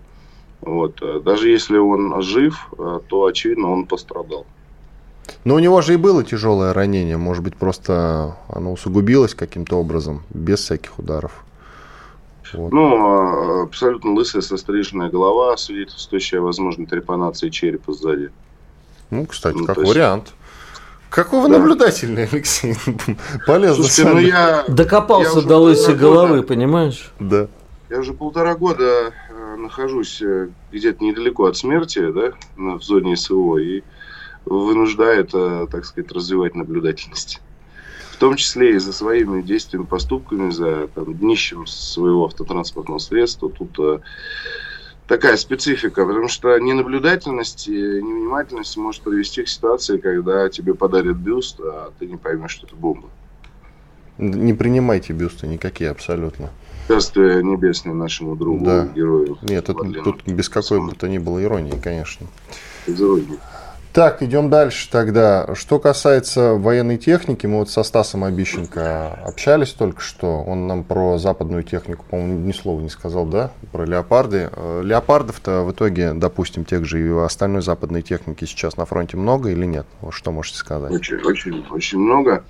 Вот. 0.60 1.00
Даже 1.24 1.48
если 1.48 1.78
он 1.78 2.20
жив, 2.22 2.68
то, 3.08 3.24
очевидно, 3.26 3.70
он 3.70 3.86
пострадал. 3.86 4.46
Но 5.44 5.54
у 5.54 5.58
него 5.58 5.80
же 5.82 5.94
и 5.94 5.96
было 5.96 6.24
тяжелое 6.24 6.72
ранение. 6.72 7.16
Может 7.16 7.44
быть, 7.44 7.56
просто 7.56 8.36
оно 8.48 8.72
усугубилось 8.72 9.34
каким-то 9.34 9.76
образом, 9.76 10.22
без 10.30 10.60
всяких 10.60 10.98
ударов. 10.98 11.44
Вот. 12.52 12.72
Ну, 12.72 12.96
а, 12.96 13.62
абсолютно 13.64 14.12
лысая, 14.12 14.42
состриженная 14.42 15.10
голова, 15.10 15.56
свидетельствующая 15.56 16.40
о 16.40 16.42
возможной 16.42 16.86
трепанации 16.86 17.48
черепа 17.50 17.92
сзади. 17.92 18.30
Ну, 19.10 19.26
кстати, 19.26 19.56
ну, 19.56 19.66
как 19.66 19.78
вариант. 19.78 20.24
Есть... 20.24 20.34
Какого 21.10 21.48
да. 21.48 21.58
наблюдательный, 21.58 22.28
Алексей? 22.30 22.74
Полезно. 23.46 23.84
Слушайте, 23.84 24.10
ну 24.10 24.18
я... 24.18 24.64
Докопался 24.68 25.40
я 25.40 25.46
до 25.46 25.56
лысой 25.58 25.96
головы, 25.96 26.36
года, 26.36 26.42
понимаешь? 26.42 27.12
Да. 27.18 27.48
Я 27.88 28.00
уже 28.00 28.12
полтора 28.12 28.54
года 28.54 29.14
э, 29.30 29.56
нахожусь 29.56 30.20
э, 30.20 30.50
где-то 30.70 31.02
недалеко 31.02 31.46
от 31.46 31.56
смерти, 31.56 32.10
да, 32.12 32.34
в 32.56 32.82
зоне 32.82 33.16
СВО, 33.16 33.56
и 33.56 33.82
вынуждает, 34.44 35.30
так 35.30 35.84
сказать, 35.86 36.12
развивать 36.12 36.54
наблюдательность 36.54 37.40
в 38.18 38.20
том 38.20 38.34
числе 38.34 38.74
и 38.74 38.78
за 38.78 38.92
своими 38.92 39.42
действиями, 39.42 39.84
поступками, 39.84 40.50
за 40.50 40.88
там, 40.88 41.14
днищем 41.14 41.68
своего 41.68 42.24
автотранспортного 42.24 42.98
средства. 42.98 43.48
Тут 43.48 43.78
э, 43.78 44.00
такая 45.06 45.36
специфика, 45.36 46.04
потому 46.04 46.26
что 46.26 46.58
ненаблюдательность 46.58 47.68
и 47.68 47.70
невнимательность 47.70 48.76
может 48.76 49.02
привести 49.02 49.44
к 49.44 49.48
ситуации, 49.48 49.98
когда 49.98 50.48
тебе 50.48 50.74
подарят 50.74 51.16
бюст, 51.16 51.60
а 51.60 51.92
ты 52.00 52.06
не 52.06 52.16
поймешь, 52.16 52.50
что 52.50 52.66
это 52.66 52.74
бомба. 52.74 53.08
Не 54.18 54.52
принимайте 54.52 55.12
бюсты 55.12 55.46
никакие 55.46 55.90
абсолютно. 55.90 56.50
Царствие 56.88 57.44
небесное 57.44 57.94
нашему 57.94 58.34
другу, 58.34 58.64
да. 58.64 58.86
герою. 58.96 59.38
Нет, 59.42 59.66
тут, 59.66 60.02
тут 60.02 60.26
без 60.26 60.48
какой 60.48 60.84
бы 60.84 60.92
то 60.92 61.06
ни 61.06 61.18
было 61.18 61.40
иронии, 61.40 61.78
конечно. 61.80 62.26
Без 62.84 63.00
иронии. 63.00 63.38
Так, 63.98 64.22
идем 64.22 64.48
дальше 64.48 64.88
тогда. 64.88 65.52
Что 65.56 65.80
касается 65.80 66.54
военной 66.54 66.98
техники, 66.98 67.46
мы 67.46 67.58
вот 67.58 67.68
со 67.68 67.82
Стасом 67.82 68.22
Обищенко 68.22 69.24
общались 69.26 69.70
только 69.70 70.00
что. 70.00 70.40
Он 70.40 70.68
нам 70.68 70.84
про 70.84 71.18
западную 71.18 71.64
технику, 71.64 72.04
по-моему, 72.08 72.46
ни 72.46 72.52
слова 72.52 72.80
не 72.80 72.90
сказал, 72.90 73.26
да? 73.26 73.50
Про 73.72 73.86
леопарды. 73.86 74.50
Э, 74.54 74.82
леопардов-то 74.84 75.64
в 75.64 75.72
итоге, 75.72 76.12
допустим, 76.12 76.64
тех 76.64 76.84
же 76.84 77.04
и 77.04 77.10
остальной 77.10 77.60
западной 77.60 78.02
техники 78.02 78.44
сейчас 78.44 78.76
на 78.76 78.86
фронте 78.86 79.16
много 79.16 79.50
или 79.50 79.66
нет? 79.66 79.88
Что 80.10 80.30
можете 80.30 80.58
сказать? 80.58 80.92
Очень, 80.92 81.16
очень, 81.24 81.66
очень 81.68 81.98
много. 81.98 82.44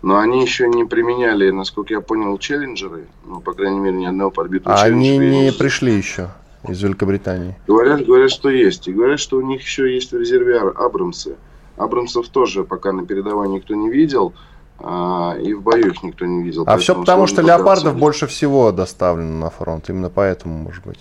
Но 0.00 0.18
они 0.18 0.40
еще 0.40 0.66
не 0.66 0.86
применяли, 0.86 1.50
насколько 1.50 1.92
я 1.92 2.00
понял, 2.00 2.38
челленджеры. 2.38 3.04
Ну, 3.26 3.40
по 3.40 3.52
крайней 3.52 3.80
мере, 3.80 3.98
ни 3.98 4.06
одного 4.06 4.30
подбитого 4.30 4.74
а 4.74 4.84
Они 4.84 5.18
не 5.18 5.52
пришли 5.52 5.94
еще 5.94 6.30
из 6.68 6.82
Великобритании? 6.82 7.56
Говорят, 7.66 8.04
говорят, 8.04 8.30
что 8.30 8.50
есть. 8.50 8.88
И 8.88 8.92
говорят, 8.92 9.20
что 9.20 9.38
у 9.38 9.42
них 9.42 9.62
еще 9.62 9.92
есть 9.92 10.12
в 10.12 10.18
резерве 10.18 10.58
Абрамсы. 10.58 11.36
Абрамсов 11.76 12.28
тоже 12.28 12.64
пока 12.64 12.92
на 12.92 13.06
передовой 13.06 13.48
никто 13.48 13.74
не 13.74 13.90
видел. 13.90 14.34
А, 14.78 15.36
и 15.40 15.54
в 15.54 15.62
бою 15.62 15.88
их 15.88 16.02
никто 16.02 16.26
не 16.26 16.42
видел. 16.42 16.64
А 16.66 16.76
все 16.76 16.94
потому, 16.94 17.26
что 17.26 17.42
леопардов 17.42 17.96
больше 17.96 18.26
всего 18.26 18.72
доставлено 18.72 19.38
на 19.38 19.50
фронт. 19.50 19.88
Именно 19.88 20.10
поэтому, 20.10 20.58
может 20.58 20.84
быть, 20.84 21.00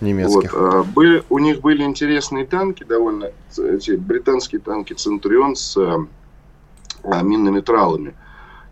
немецких. 0.00 0.52
Вот, 0.52 0.60
а, 0.60 0.82
были, 0.82 1.22
у 1.30 1.38
них 1.38 1.60
были 1.60 1.82
интересные 1.82 2.44
танки, 2.44 2.84
довольно 2.84 3.30
эти 3.56 3.92
британские 3.92 4.60
танки 4.60 4.94
Центурион 4.94 5.54
с 5.54 5.76
а, 5.76 7.22
минными 7.22 7.60
тралами 7.60 8.14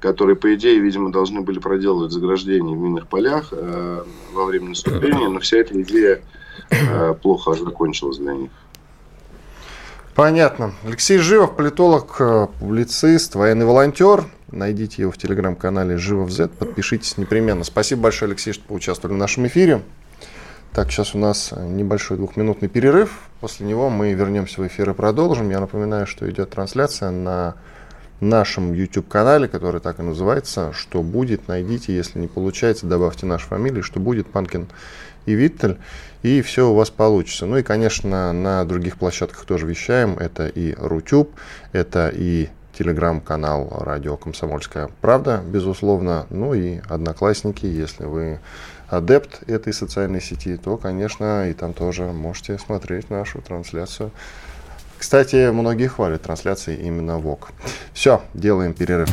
которые, 0.01 0.35
по 0.35 0.53
идее, 0.55 0.81
видимо, 0.81 1.13
должны 1.13 1.43
были 1.43 1.59
проделывать 1.59 2.11
заграждение 2.11 2.75
в 2.75 2.79
минных 2.79 3.07
полях 3.07 3.49
э, 3.53 4.05
во 4.33 4.45
время 4.47 4.71
наступления, 4.71 5.29
но 5.29 5.41
вся 5.41 5.59
эта 5.59 5.81
идея 5.83 6.23
э, 6.71 7.15
плохо 7.23 7.55
закончилась 7.55 8.19
для 8.19 8.33
них. 8.33 8.51
Понятно. 10.15 10.75
Алексей 10.85 11.19
Живов, 11.19 11.57
политолог, 11.57 12.17
э, 12.19 12.47
публицист, 12.59 13.35
военный 13.35 13.67
волонтер. 13.67 14.25
Найдите 14.51 15.03
его 15.03 15.13
в 15.13 15.19
телеграм-канале 15.19 15.97
Живов 15.97 16.31
Z, 16.31 16.49
подпишитесь 16.49 17.17
непременно. 17.17 17.63
Спасибо 17.63 18.03
большое, 18.03 18.31
Алексей, 18.31 18.53
что 18.53 18.65
поучаствовали 18.65 19.15
в 19.15 19.19
нашем 19.19 19.47
эфире. 19.47 19.83
Так, 20.73 20.91
сейчас 20.91 21.15
у 21.15 21.19
нас 21.19 21.53
небольшой 21.53 22.17
двухминутный 22.17 22.69
перерыв. 22.69 23.29
После 23.41 23.67
него 23.67 23.91
мы 23.91 24.13
вернемся 24.13 24.61
в 24.61 24.67
эфир 24.67 24.91
и 24.91 24.95
продолжим. 24.95 25.51
Я 25.51 25.61
напоминаю, 25.61 26.07
что 26.07 26.29
идет 26.31 26.51
трансляция 26.51 27.11
на 27.11 27.57
нашем 28.21 28.73
YouTube-канале, 28.73 29.49
который 29.49 29.81
так 29.81 29.99
и 29.99 30.03
называется, 30.03 30.73
что 30.73 31.03
будет, 31.03 31.49
найдите, 31.49 31.95
если 31.95 32.19
не 32.19 32.29
получается, 32.29 32.87
добавьте 32.87 33.27
наши 33.27 33.47
фамилии, 33.47 33.83
что 33.83 34.01
будет? 34.01 34.27
Панкин 34.27 34.69
и 35.27 35.33
Виттель, 35.33 35.79
и 36.23 36.43
все 36.43 36.71
у 36.71 36.75
вас 36.75 36.91
получится. 36.91 37.47
Ну 37.47 37.59
и, 37.59 37.63
конечно, 37.63 38.33
на 38.33 38.65
других 38.65 38.97
площадках 38.97 39.45
тоже 39.45 39.67
вещаем. 39.67 40.17
Это 40.19 40.47
и 40.47 40.75
Рутюб, 40.75 41.31
это 41.73 42.11
и 42.13 42.49
телеграм-канал 42.77 43.69
радио 43.81 44.17
«Комсомольская 44.17 44.91
правда», 45.01 45.43
безусловно, 45.45 46.27
ну 46.31 46.55
и 46.55 46.81
одноклассники, 46.89 47.67
если 47.67 48.05
вы 48.05 48.41
адепт 48.89 49.43
этой 49.49 49.73
социальной 49.73 50.21
сети, 50.21 50.57
то, 50.57 50.77
конечно, 50.77 51.49
и 51.51 51.53
там 51.53 51.75
тоже 51.75 52.05
можете 52.05 52.59
смотреть 52.59 53.11
нашу 53.11 53.43
трансляцию 53.43 54.11
Кстати, 55.01 55.51
многие 55.51 55.87
хвалят 55.87 56.21
трансляции 56.21 56.77
именно 56.77 57.17
ВОК. 57.17 57.53
Все, 57.95 58.21
делаем 58.35 58.75
перерыв. 58.75 59.09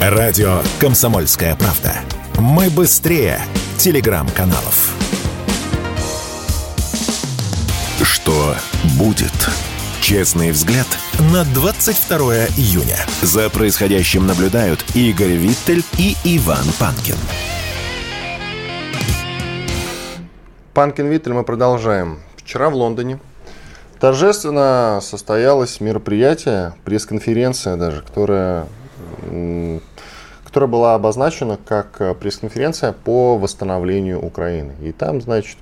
Радио 0.00 0.62
«Комсомольская 0.80 1.54
правда». 1.54 1.92
Мы 2.38 2.70
быстрее 2.70 3.38
телеграм-каналов. 3.76 4.94
Что 8.02 8.54
будет? 8.98 9.50
Честный 10.00 10.50
взгляд 10.50 10.86
на 11.30 11.44
22 11.44 12.46
июня. 12.56 12.96
За 13.20 13.50
происходящим 13.50 14.26
наблюдают 14.26 14.82
Игорь 14.94 15.32
Виттель 15.32 15.84
и 15.98 16.16
Иван 16.24 16.64
Панкин. 16.78 17.16
Панкин 20.72 21.06
Виттель 21.06 21.34
мы 21.34 21.44
продолжаем. 21.44 22.20
Вчера 22.36 22.70
в 22.70 22.74
Лондоне 22.74 23.18
торжественно 24.00 25.00
состоялось 25.02 25.80
мероприятие, 25.80 26.74
пресс-конференция 26.84 27.76
даже, 27.76 28.02
которая, 28.02 28.66
которая 30.44 30.70
была 30.70 30.94
обозначена 30.94 31.58
как 31.64 32.18
пресс-конференция 32.18 32.92
по 32.92 33.36
восстановлению 33.38 34.24
Украины. 34.24 34.74
И 34.80 34.92
там, 34.92 35.20
значит, 35.20 35.58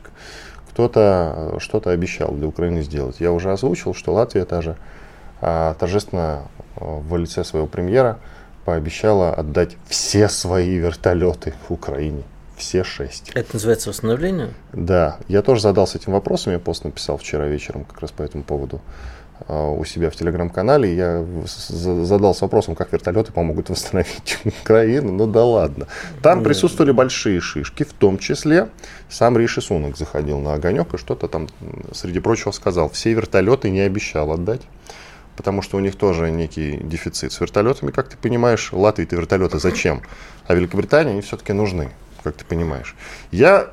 кто-то 0.70 1.56
что-то 1.60 1.90
обещал 1.90 2.32
для 2.32 2.48
Украины 2.48 2.82
сделать. 2.82 3.16
Я 3.20 3.30
уже 3.30 3.52
озвучил, 3.52 3.94
что 3.94 4.12
Латвия 4.12 4.44
даже 4.44 4.76
а, 5.40 5.74
торжественно 5.74 6.48
а, 6.76 7.00
в 7.00 7.16
лице 7.16 7.44
своего 7.44 7.68
премьера 7.68 8.18
пообещала 8.64 9.32
отдать 9.32 9.76
все 9.86 10.28
свои 10.28 10.74
вертолеты 10.76 11.54
Украине. 11.68 12.24
Все 12.56 12.84
шесть. 12.84 13.30
Это 13.34 13.54
называется 13.54 13.90
восстановление? 13.90 14.54
Да. 14.72 15.18
Я 15.28 15.42
тоже 15.42 15.60
задался 15.60 15.98
этим 15.98 16.12
вопросом. 16.12 16.52
Я 16.52 16.58
пост 16.58 16.84
написал 16.84 17.16
вчера 17.18 17.46
вечером 17.46 17.84
как 17.84 18.00
раз 18.00 18.12
по 18.12 18.22
этому 18.22 18.44
поводу 18.44 18.80
а, 19.48 19.70
у 19.70 19.84
себя 19.84 20.10
в 20.10 20.16
телеграм-канале. 20.16 20.94
Я 20.94 21.26
задался 21.44 22.44
вопросом, 22.44 22.76
как 22.76 22.92
вертолеты 22.92 23.32
помогут 23.32 23.70
восстановить 23.70 24.38
Украину. 24.62 25.12
Ну 25.12 25.26
да 25.26 25.44
ладно. 25.44 25.88
Там 26.22 26.44
присутствовали 26.44 26.92
большие 26.92 27.40
шишки, 27.40 27.82
в 27.82 27.92
том 27.92 28.18
числе 28.18 28.68
сам 29.08 29.36
Риши 29.36 29.60
Сунок 29.60 29.96
заходил 29.96 30.38
на 30.38 30.54
огонек 30.54 30.94
и 30.94 30.96
что-то 30.96 31.26
там, 31.26 31.48
среди 31.92 32.20
прочего, 32.20 32.52
сказал. 32.52 32.88
Все 32.90 33.12
вертолеты 33.12 33.70
не 33.70 33.80
обещал 33.80 34.32
отдать 34.32 34.62
потому 35.36 35.62
что 35.62 35.76
у 35.76 35.80
них 35.80 35.96
тоже 35.96 36.30
некий 36.30 36.76
дефицит. 36.76 37.32
С 37.32 37.40
вертолетами, 37.40 37.90
как 37.90 38.08
ты 38.08 38.16
понимаешь, 38.16 38.72
Латвии-то 38.72 39.16
вертолеты 39.16 39.58
зачем? 39.58 40.02
А 40.46 40.54
Великобритании 40.54 41.10
они 41.10 41.22
все-таки 41.22 41.52
нужны 41.52 41.90
как 42.24 42.34
ты 42.34 42.44
понимаешь. 42.44 42.96
Я 43.30 43.70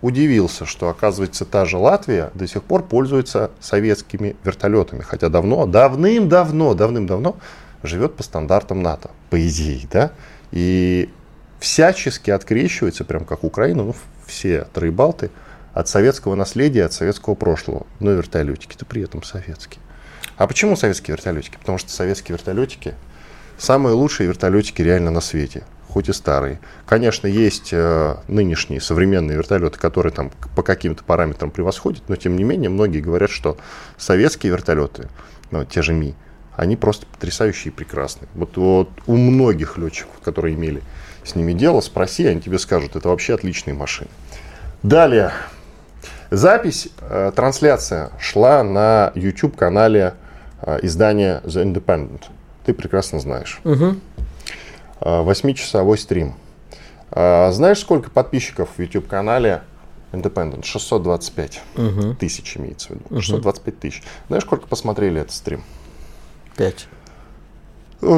удивился, 0.00 0.64
что, 0.64 0.88
оказывается, 0.88 1.44
та 1.44 1.64
же 1.64 1.76
Латвия 1.76 2.30
до 2.34 2.46
сих 2.46 2.62
пор 2.62 2.84
пользуется 2.84 3.50
советскими 3.60 4.36
вертолетами, 4.44 5.02
хотя 5.02 5.28
давно, 5.28 5.66
давным-давно, 5.66 6.74
давным-давно 6.74 7.36
живет 7.82 8.14
по 8.14 8.22
стандартам 8.22 8.82
НАТО, 8.82 9.10
по 9.30 9.46
идее, 9.46 9.86
да, 9.90 10.12
и 10.52 11.10
всячески 11.58 12.30
открещивается, 12.30 13.04
прям 13.04 13.24
как 13.24 13.44
Украина, 13.44 13.82
ну, 13.82 13.96
все 14.26 14.66
Тройбалты, 14.72 15.30
от 15.74 15.88
советского 15.88 16.34
наследия, 16.34 16.84
от 16.84 16.92
советского 16.92 17.34
прошлого. 17.34 17.86
Но 18.00 18.10
вертолетики-то 18.12 18.84
при 18.84 19.02
этом 19.02 19.22
советские. 19.22 19.80
А 20.36 20.46
почему 20.46 20.76
советские 20.76 21.16
вертолетики? 21.16 21.56
Потому 21.56 21.78
что 21.78 21.90
советские 21.90 22.36
вертолетики 22.36 22.94
самые 23.58 23.94
лучшие 23.94 24.28
вертолетики 24.28 24.82
реально 24.82 25.10
на 25.10 25.20
свете 25.20 25.64
хоть 25.88 26.08
и 26.08 26.12
старые. 26.12 26.60
Конечно, 26.86 27.26
есть 27.26 27.70
э, 27.72 28.16
нынешние 28.28 28.80
современные 28.80 29.36
вертолеты, 29.36 29.78
которые 29.78 30.12
там 30.12 30.30
по 30.54 30.62
каким-то 30.62 31.02
параметрам 31.02 31.50
превосходят, 31.50 32.02
но 32.08 32.16
тем 32.16 32.36
не 32.36 32.44
менее 32.44 32.70
многие 32.70 33.00
говорят, 33.00 33.30
что 33.30 33.56
советские 33.96 34.52
вертолеты, 34.52 35.08
ну, 35.50 35.64
те 35.64 35.82
же 35.82 35.94
Ми, 35.94 36.14
они 36.56 36.76
просто 36.76 37.06
потрясающие 37.06 37.72
и 37.72 37.74
прекрасные. 37.74 38.28
Вот, 38.34 38.56
вот 38.56 38.90
у 39.06 39.16
многих 39.16 39.78
летчиков, 39.78 40.12
которые 40.22 40.54
имели 40.54 40.82
с 41.24 41.34
ними 41.34 41.52
дело, 41.52 41.80
спроси, 41.80 42.26
они 42.26 42.40
тебе 42.40 42.58
скажут, 42.58 42.96
это 42.96 43.08
вообще 43.08 43.34
отличные 43.34 43.74
машины. 43.74 44.10
Далее. 44.82 45.32
Запись, 46.30 46.88
э, 47.00 47.32
трансляция 47.34 48.10
шла 48.20 48.62
на 48.62 49.12
YouTube-канале 49.14 50.14
э, 50.62 50.78
издания 50.82 51.40
The 51.44 51.64
Independent. 51.64 52.24
Ты 52.66 52.74
прекрасно 52.74 53.18
знаешь. 53.18 53.60
Угу. 53.64 53.96
8-часовой 55.00 55.98
стрим. 55.98 56.34
А, 57.10 57.50
знаешь, 57.52 57.80
сколько 57.80 58.10
подписчиков 58.10 58.70
в 58.76 58.80
YouTube-канале 58.80 59.62
Independent? 60.12 60.64
625 60.64 61.62
угу. 61.76 62.14
тысяч 62.14 62.56
имеется 62.56 62.88
в 62.88 62.90
виду. 62.92 63.04
Угу. 63.10 63.20
625 63.20 63.78
тысяч. 63.78 64.02
Знаешь, 64.28 64.44
сколько 64.44 64.66
посмотрели 64.66 65.20
этот 65.20 65.32
стрим? 65.32 65.62
5. 66.56 66.88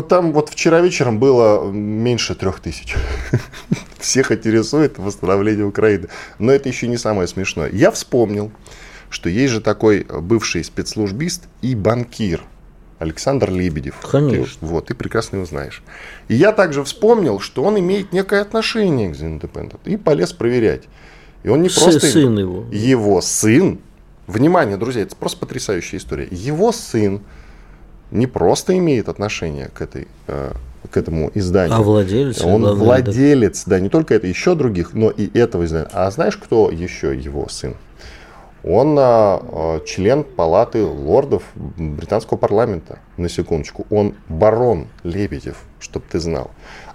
Там 0.09 0.33
вот 0.33 0.51
вчера 0.51 0.81
вечером 0.81 1.19
было 1.19 1.71
меньше 1.71 2.35
трех 2.35 2.61
тысяч. 2.61 2.95
Всех 3.99 4.31
интересует 4.31 4.99
восстановление 4.99 5.65
Украины. 5.65 6.09
Но 6.39 6.53
это 6.53 6.69
еще 6.69 6.87
не 6.87 6.99
самое 6.99 7.27
смешное. 7.27 7.71
Я 7.71 7.91
вспомнил, 7.91 8.51
что 9.09 9.31
есть 9.31 9.53
же 9.53 9.61
такой 9.61 10.05
бывший 10.05 10.65
спецслужбист 10.65 11.45
и 11.63 11.75
банкир– 11.75 12.43
Александр 13.01 13.51
Лебедев. 13.51 13.97
Конечно. 14.09 14.61
Ты, 14.61 14.67
вот, 14.67 14.87
ты 14.87 14.95
прекрасно 14.95 15.37
его 15.37 15.47
знаешь. 15.47 15.83
И 16.29 16.35
я 16.35 16.53
также 16.53 16.85
вспомнил, 16.85 17.41
что 17.41 17.65
он 17.65 17.79
имеет 17.79 18.13
некое 18.13 18.43
отношение 18.43 19.11
к 19.11 19.17
The 19.17 19.41
Independent. 19.41 19.81
И 19.87 19.97
полез 19.97 20.33
проверять. 20.35 20.83
И 21.43 21.49
он 21.49 21.63
не 21.63 21.71
просто... 21.71 22.07
Сын 22.07 22.39
его. 22.39 22.67
Его 22.71 23.23
сын. 23.23 23.81
Внимание, 24.27 24.77
друзья, 24.77 25.03
это 25.03 25.17
просто 25.17 25.39
потрясающая 25.39 25.99
история. 25.99 26.29
Его 26.31 26.73
сын 26.73 27.23
не 28.11 28.27
просто 28.27 28.77
имеет 28.77 29.09
отношение 29.09 29.71
к 29.73 29.81
этой 29.81 30.07
э, 30.27 30.53
к 30.91 30.97
этому 30.97 31.31
изданию. 31.35 31.77
А 31.77 31.83
владелец? 31.83 32.43
Он 32.43 32.67
владелец, 32.75 33.65
да, 33.65 33.81
не 33.81 33.89
только 33.89 34.15
это, 34.15 34.27
еще 34.27 34.55
других, 34.55 34.93
но 34.93 35.11
и 35.11 35.31
этого 35.39 35.65
издания. 35.65 35.89
А 35.93 36.11
знаешь, 36.11 36.37
кто 36.37 36.71
еще 36.71 37.17
его 37.17 37.49
сын? 37.49 37.77
Он 38.63 38.97
а, 38.99 39.81
член 39.87 40.25
палаты 40.25 40.85
лордов 40.85 41.45
британского 41.55 42.37
парламента, 42.37 42.99
на 43.17 43.29
секундочку. 43.29 43.87
Он 43.91 44.15
барон 44.29 44.87
Лебедев, 45.03 45.63
чтобы 45.79 46.05
ты 46.11 46.19
знал. 46.21 46.51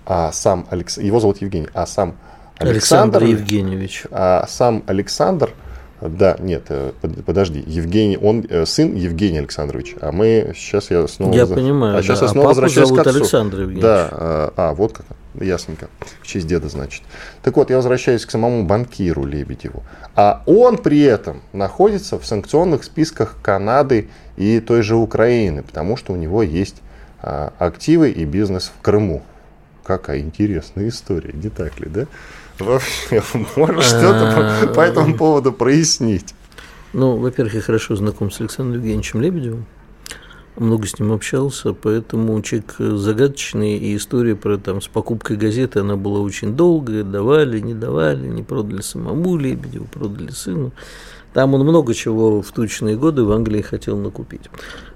А 0.06 0.32
сам 0.32 0.68
Алекс... 0.70 0.98
Его 0.98 1.20
зовут 1.20 1.42
Евгений, 1.42 1.68
а 1.74 1.86
сам 1.86 2.16
Александр, 2.58 3.18
Александр 3.18 3.24
Евгеньевич. 3.24 4.04
А 4.12 4.46
сам 4.48 4.84
Александр, 4.88 5.52
да, 6.00 6.38
нет, 6.40 6.66
э, 6.70 6.92
подожди, 7.26 7.64
Евгений, 7.66 8.18
он 8.18 8.46
э, 8.48 8.66
сын 8.66 8.96
Евгения 8.96 9.40
Александрович, 9.40 9.96
а 10.00 10.12
мы 10.12 10.54
сейчас 10.56 10.90
я 10.92 11.08
снова... 11.08 11.34
Я 11.34 11.48
понимаю, 11.48 11.98
А 11.98 12.02
сейчас 12.02 12.20
да. 12.20 12.26
я 12.28 12.32
снова 12.32 12.48
а 12.48 12.50
возвращаюсь 12.50 12.88
зовут 12.88 13.04
к 13.04 13.08
отцу. 13.08 13.20
Александр 13.20 13.60
Евгеньевич. 13.62 13.84
Да, 13.84 14.10
а, 14.12 14.54
а, 14.56 14.74
вот 14.74 14.94
как, 14.94 15.06
ясненько, 15.42 15.90
в 16.22 16.28
честь 16.28 16.48
деда, 16.48 16.70
значит. 16.70 17.04
Так 17.44 17.56
вот, 17.58 17.70
я 17.70 17.78
возвращаюсь 17.78 18.26
к 18.26 18.32
самому 18.32 18.64
банкиру 18.64 19.26
Лебедеву. 19.26 19.84
А 20.16 20.44
он 20.46 20.78
при 20.78 21.02
этом 21.02 21.42
находится 21.54 22.20
в 22.20 22.26
санкционных 22.26 22.84
списках 22.84 23.36
Канады 23.42 24.10
и 24.38 24.60
той 24.60 24.82
же 24.82 24.96
Украины, 24.96 25.64
потому 25.64 25.98
что 25.98 26.14
у 26.14 26.16
него 26.16 26.44
есть 26.44 26.82
а, 27.22 27.54
активы 27.60 28.12
и 28.12 28.26
бизнес 28.26 28.72
в 28.78 28.82
Крыму. 28.82 29.24
Какая 29.84 30.20
интересная 30.20 30.90
история, 30.90 31.34
не 31.34 31.50
так 31.50 31.80
ли, 31.80 31.88
да? 31.88 32.06
Вообще, 32.60 33.22
можешь 33.56 33.86
что-то 33.86 34.72
по 34.74 34.82
этому 34.82 35.16
поводу 35.16 35.52
прояснить? 35.52 36.34
Ну, 36.94 37.18
во-первых, 37.18 37.56
я 37.56 37.62
хорошо 37.62 37.96
знаком 37.96 38.32
с 38.32 38.40
Александром 38.40 38.78
Евгеньевичем 38.78 39.22
Лебедевым 39.22 39.66
много 40.58 40.88
с 40.88 41.00
ним 41.00 41.12
общался, 41.12 41.74
поэтому 41.74 42.42
человек 42.42 42.76
загадочный, 42.78 43.78
и 43.78 43.96
история 43.96 44.36
про 44.36 44.58
там 44.58 44.82
с 44.82 44.88
покупкой 44.88 45.38
газеты, 45.38 45.80
она 45.80 45.96
была 45.96 46.20
очень 46.20 46.56
долгая, 46.56 47.04
давали, 47.04 47.60
не 47.60 47.74
давали, 47.74 48.28
не 48.28 48.44
продали 48.44 48.82
самому 48.82 49.38
Лебедеву, 49.38 49.86
продали 49.86 50.32
сыну. 50.32 50.72
Там 51.36 51.54
он 51.54 51.62
много 51.64 51.94
чего 51.94 52.42
в 52.42 52.50
тучные 52.54 52.96
годы 52.96 53.26
в 53.26 53.32
Англии 53.34 53.62
хотел 53.62 53.98
накупить. 53.98 54.44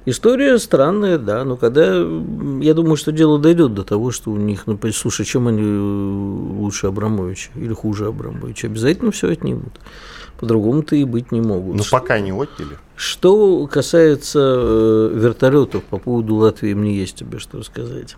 История 0.05 0.57
странная, 0.57 1.17
да, 1.17 1.43
но 1.43 1.57
когда, 1.57 1.97
я 1.97 2.73
думаю, 2.73 2.95
что 2.95 3.11
дело 3.11 3.37
дойдет 3.37 3.73
до 3.73 3.83
того, 3.83 4.11
что 4.11 4.31
у 4.31 4.37
них, 4.37 4.65
ну, 4.65 4.79
слушай, 4.93 5.25
чем 5.25 5.49
они 5.49 5.61
лучше 5.61 6.87
Абрамовича 6.87 7.49
или 7.55 7.73
хуже 7.73 8.05
Абрамовича, 8.05 8.67
обязательно 8.67 9.11
все 9.11 9.31
отнимут. 9.31 9.81
По-другому-то 10.39 10.95
и 10.95 11.03
быть 11.03 11.33
не 11.33 11.41
могут. 11.41 11.75
Ну, 11.75 11.83
пока 11.91 12.21
не 12.21 12.31
отняли. 12.31 12.77
Что 12.95 13.67
касается 13.67 14.39
э, 14.39 15.11
вертолетов, 15.13 15.83
по 15.83 15.97
поводу 15.97 16.35
Латвии 16.35 16.73
мне 16.73 16.95
есть 16.95 17.17
тебе 17.17 17.39
что 17.39 17.57
рассказать. 17.57 18.15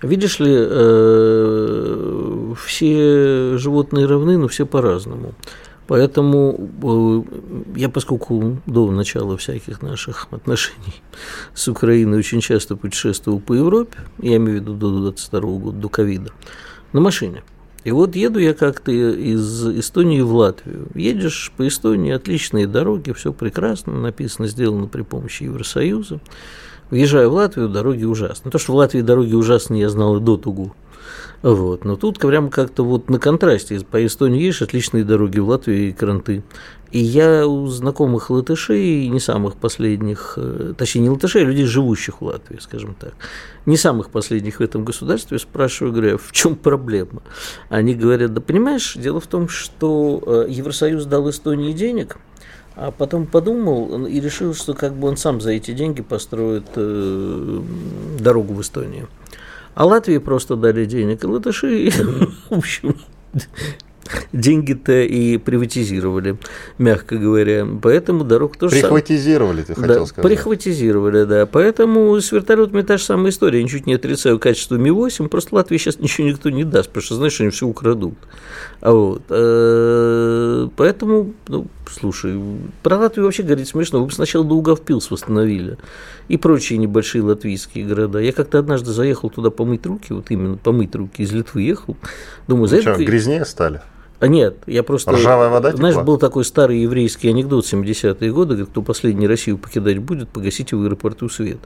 Видишь 0.00 0.38
ли, 0.38 0.54
э, 0.56 0.94
все 2.64 3.58
животные 3.58 4.06
равны, 4.06 4.38
но 4.38 4.46
все 4.46 4.64
по-разному. 4.64 5.34
Поэтому 5.88 6.68
э, 6.82 7.22
я, 7.76 7.88
поскольку 7.88 8.58
до 8.66 8.90
начала 8.90 9.38
всяких 9.38 9.80
наших 9.80 10.28
отношений 10.30 11.02
с 11.54 11.66
Украиной 11.66 12.18
очень 12.18 12.42
часто 12.42 12.76
путешествовал 12.76 13.40
по 13.40 13.54
Европе, 13.54 13.98
я 14.18 14.36
имею 14.36 14.58
в 14.58 14.60
виду 14.60 14.74
до 14.74 15.00
22 15.00 15.40
года, 15.40 15.78
до 15.78 15.88
ковида, 15.88 16.30
на 16.92 17.00
машине. 17.00 17.42
И 17.84 17.90
вот 17.90 18.16
еду 18.16 18.38
я 18.38 18.52
как-то 18.52 18.92
из 18.92 19.66
Эстонии 19.66 20.20
в 20.20 20.34
Латвию. 20.34 20.88
Едешь 20.94 21.52
по 21.56 21.66
Эстонии, 21.66 22.12
отличные 22.12 22.66
дороги, 22.66 23.12
все 23.12 23.32
прекрасно, 23.32 23.98
написано, 23.98 24.46
сделано 24.46 24.88
при 24.88 25.00
помощи 25.00 25.44
Евросоюза. 25.44 26.20
Въезжаю 26.90 27.30
в 27.30 27.34
Латвию, 27.34 27.70
дороги 27.70 28.04
ужасны. 28.04 28.50
То, 28.50 28.58
что 28.58 28.72
в 28.72 28.76
Латвии 28.76 29.00
дороги 29.00 29.32
ужасные, 29.32 29.80
я 29.80 29.88
знал 29.88 30.18
и 30.18 30.20
до 30.20 30.36
Тугу. 30.36 30.74
Вот. 31.42 31.84
Но 31.84 31.96
тут 31.96 32.18
прямо 32.18 32.50
как-то 32.50 32.84
вот 32.84 33.08
на 33.08 33.18
контрасте. 33.18 33.80
По 33.80 34.04
Эстонии 34.04 34.42
есть 34.42 34.62
отличные 34.62 35.04
дороги, 35.04 35.38
в 35.38 35.48
Латвии 35.48 35.88
и 35.88 35.92
кранты. 35.92 36.42
И 36.90 37.00
я 37.00 37.46
у 37.46 37.66
знакомых 37.66 38.30
латышей, 38.30 39.08
не 39.08 39.20
самых 39.20 39.56
последних, 39.56 40.34
э, 40.38 40.72
точнее 40.76 41.02
не 41.02 41.10
латышей, 41.10 41.42
а 41.42 41.44
людей, 41.44 41.66
живущих 41.66 42.22
в 42.22 42.24
Латвии, 42.24 42.58
скажем 42.60 42.94
так, 42.98 43.12
не 43.66 43.76
самых 43.76 44.08
последних 44.08 44.60
в 44.60 44.62
этом 44.62 44.86
государстве, 44.86 45.38
спрашиваю, 45.38 45.92
говорю, 45.92 46.14
«А 46.14 46.18
в 46.18 46.32
чем 46.32 46.56
проблема? 46.56 47.22
Они 47.68 47.94
говорят, 47.94 48.32
да 48.32 48.40
понимаешь, 48.40 48.94
дело 48.94 49.20
в 49.20 49.26
том, 49.26 49.48
что 49.48 50.22
э, 50.26 50.46
Евросоюз 50.48 51.04
дал 51.04 51.28
Эстонии 51.28 51.72
денег, 51.72 52.16
а 52.74 52.90
потом 52.90 53.26
подумал 53.26 54.06
и 54.06 54.18
решил, 54.20 54.54
что 54.54 54.72
как 54.72 54.94
бы 54.94 55.08
он 55.08 55.18
сам 55.18 55.42
за 55.42 55.50
эти 55.50 55.72
деньги 55.72 56.00
построит 56.00 56.68
э, 56.76 57.62
дорогу 58.18 58.54
в 58.54 58.62
Эстонию. 58.62 59.08
А 59.78 59.84
Латвии 59.84 60.18
просто 60.18 60.56
дали 60.56 60.86
денег, 60.86 61.22
и 61.22 61.26
латыши, 61.28 61.90
в 62.50 62.52
общем, 62.52 62.96
деньги-то 64.32 65.02
и 65.02 65.38
приватизировали, 65.38 66.36
мягко 66.78 67.16
говоря. 67.16 67.64
Поэтому 67.80 68.24
дорог 68.24 68.56
тоже 68.56 68.74
Прихватизировали, 68.74 69.62
ты 69.62 69.76
хотел 69.76 70.00
да, 70.00 70.06
сказать. 70.06 70.28
Прихватизировали, 70.28 71.22
да. 71.22 71.46
Поэтому 71.46 72.20
с 72.20 72.32
вертолетами 72.32 72.82
та 72.82 72.96
же 72.96 73.04
самая 73.04 73.30
история. 73.30 73.58
Я 73.58 73.64
ничуть 73.64 73.86
не 73.86 73.94
отрицаю 73.94 74.40
качество 74.40 74.74
Ми-8, 74.74 75.28
просто 75.28 75.54
Латвии 75.54 75.78
сейчас 75.78 76.00
ничего 76.00 76.26
никто 76.26 76.50
не 76.50 76.64
даст, 76.64 76.88
потому 76.88 77.04
что, 77.04 77.14
знаешь, 77.14 77.40
они 77.40 77.50
все 77.50 77.64
украдут. 77.64 78.14
А 78.80 78.92
вот. 78.92 79.22
Э, 79.28 80.68
поэтому, 80.76 81.34
ну, 81.48 81.66
слушай, 81.90 82.40
про 82.82 82.96
Латвию 82.96 83.24
вообще 83.24 83.42
говорить 83.42 83.68
смешно. 83.68 84.00
Вы 84.00 84.06
бы 84.06 84.12
сначала 84.12 84.44
Даугавпилс 84.44 85.10
восстановили 85.10 85.78
и 86.28 86.36
прочие 86.36 86.78
небольшие 86.78 87.22
латвийские 87.22 87.84
города. 87.84 88.18
Я 88.20 88.32
как-то 88.32 88.58
однажды 88.58 88.92
заехал 88.92 89.30
туда 89.30 89.50
помыть 89.50 89.84
руки, 89.86 90.12
вот 90.12 90.30
именно 90.30 90.56
помыть 90.56 90.94
руки 90.94 91.22
из 91.22 91.32
Литвы 91.32 91.62
ехал. 91.62 91.96
Думаю, 92.46 92.62
Ну 92.62 92.66
за 92.68 92.80
что, 92.80 92.90
это... 92.90 93.04
грязнее 93.04 93.44
стали? 93.44 93.80
А 94.20 94.26
нет, 94.26 94.56
я 94.66 94.82
просто... 94.82 95.12
Ржавая 95.12 95.48
вода 95.48 95.70
Знаешь, 95.70 95.94
текла? 95.94 96.04
был 96.04 96.16
такой 96.18 96.44
старый 96.44 96.80
еврейский 96.80 97.28
анекдот 97.28 97.64
70-е 97.64 98.32
годы, 98.32 98.54
говорит, 98.54 98.70
кто 98.70 98.82
последний 98.82 99.28
Россию 99.28 99.58
покидать 99.58 99.98
будет, 99.98 100.28
погасите 100.28 100.74
в 100.74 100.82
аэропорту 100.82 101.28
свет. 101.28 101.58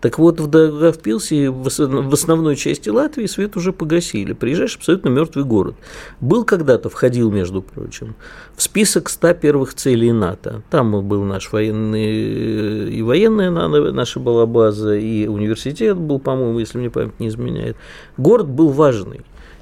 Так 0.00 0.18
вот, 0.18 0.40
в 0.40 0.48
Дагавпилсе, 0.48 1.50
в 1.50 1.64
ос- 1.68 1.78
в 1.78 2.12
основной 2.12 2.56
части 2.56 2.88
Латвии 2.88 3.26
свет 3.26 3.56
уже 3.56 3.72
погасили. 3.72 4.32
Приезжаешь, 4.32 4.74
абсолютно 4.74 5.08
мертвый 5.10 5.44
город. 5.44 5.76
Был 6.20 6.44
когда-то, 6.44 6.88
входил, 6.90 7.30
между 7.30 7.62
прочим, 7.62 8.16
в 8.56 8.62
список 8.62 9.08
100 9.08 9.34
первых 9.34 9.74
целей 9.74 10.10
НАТО. 10.10 10.62
Там 10.70 11.06
был 11.06 11.22
наш 11.22 11.52
военный, 11.52 12.90
и 12.90 13.02
военная 13.02 13.50
на- 13.50 13.68
наша 13.92 14.18
была 14.18 14.46
база, 14.46 14.96
и 14.96 15.28
университет 15.28 15.96
был, 15.96 16.18
по-моему, 16.18 16.58
если 16.58 16.78
мне 16.78 16.90
память 16.90 17.20
не 17.20 17.28
изменяет. 17.28 17.76
Город 18.16 18.48
был 18.48 18.70
важный 18.70 19.20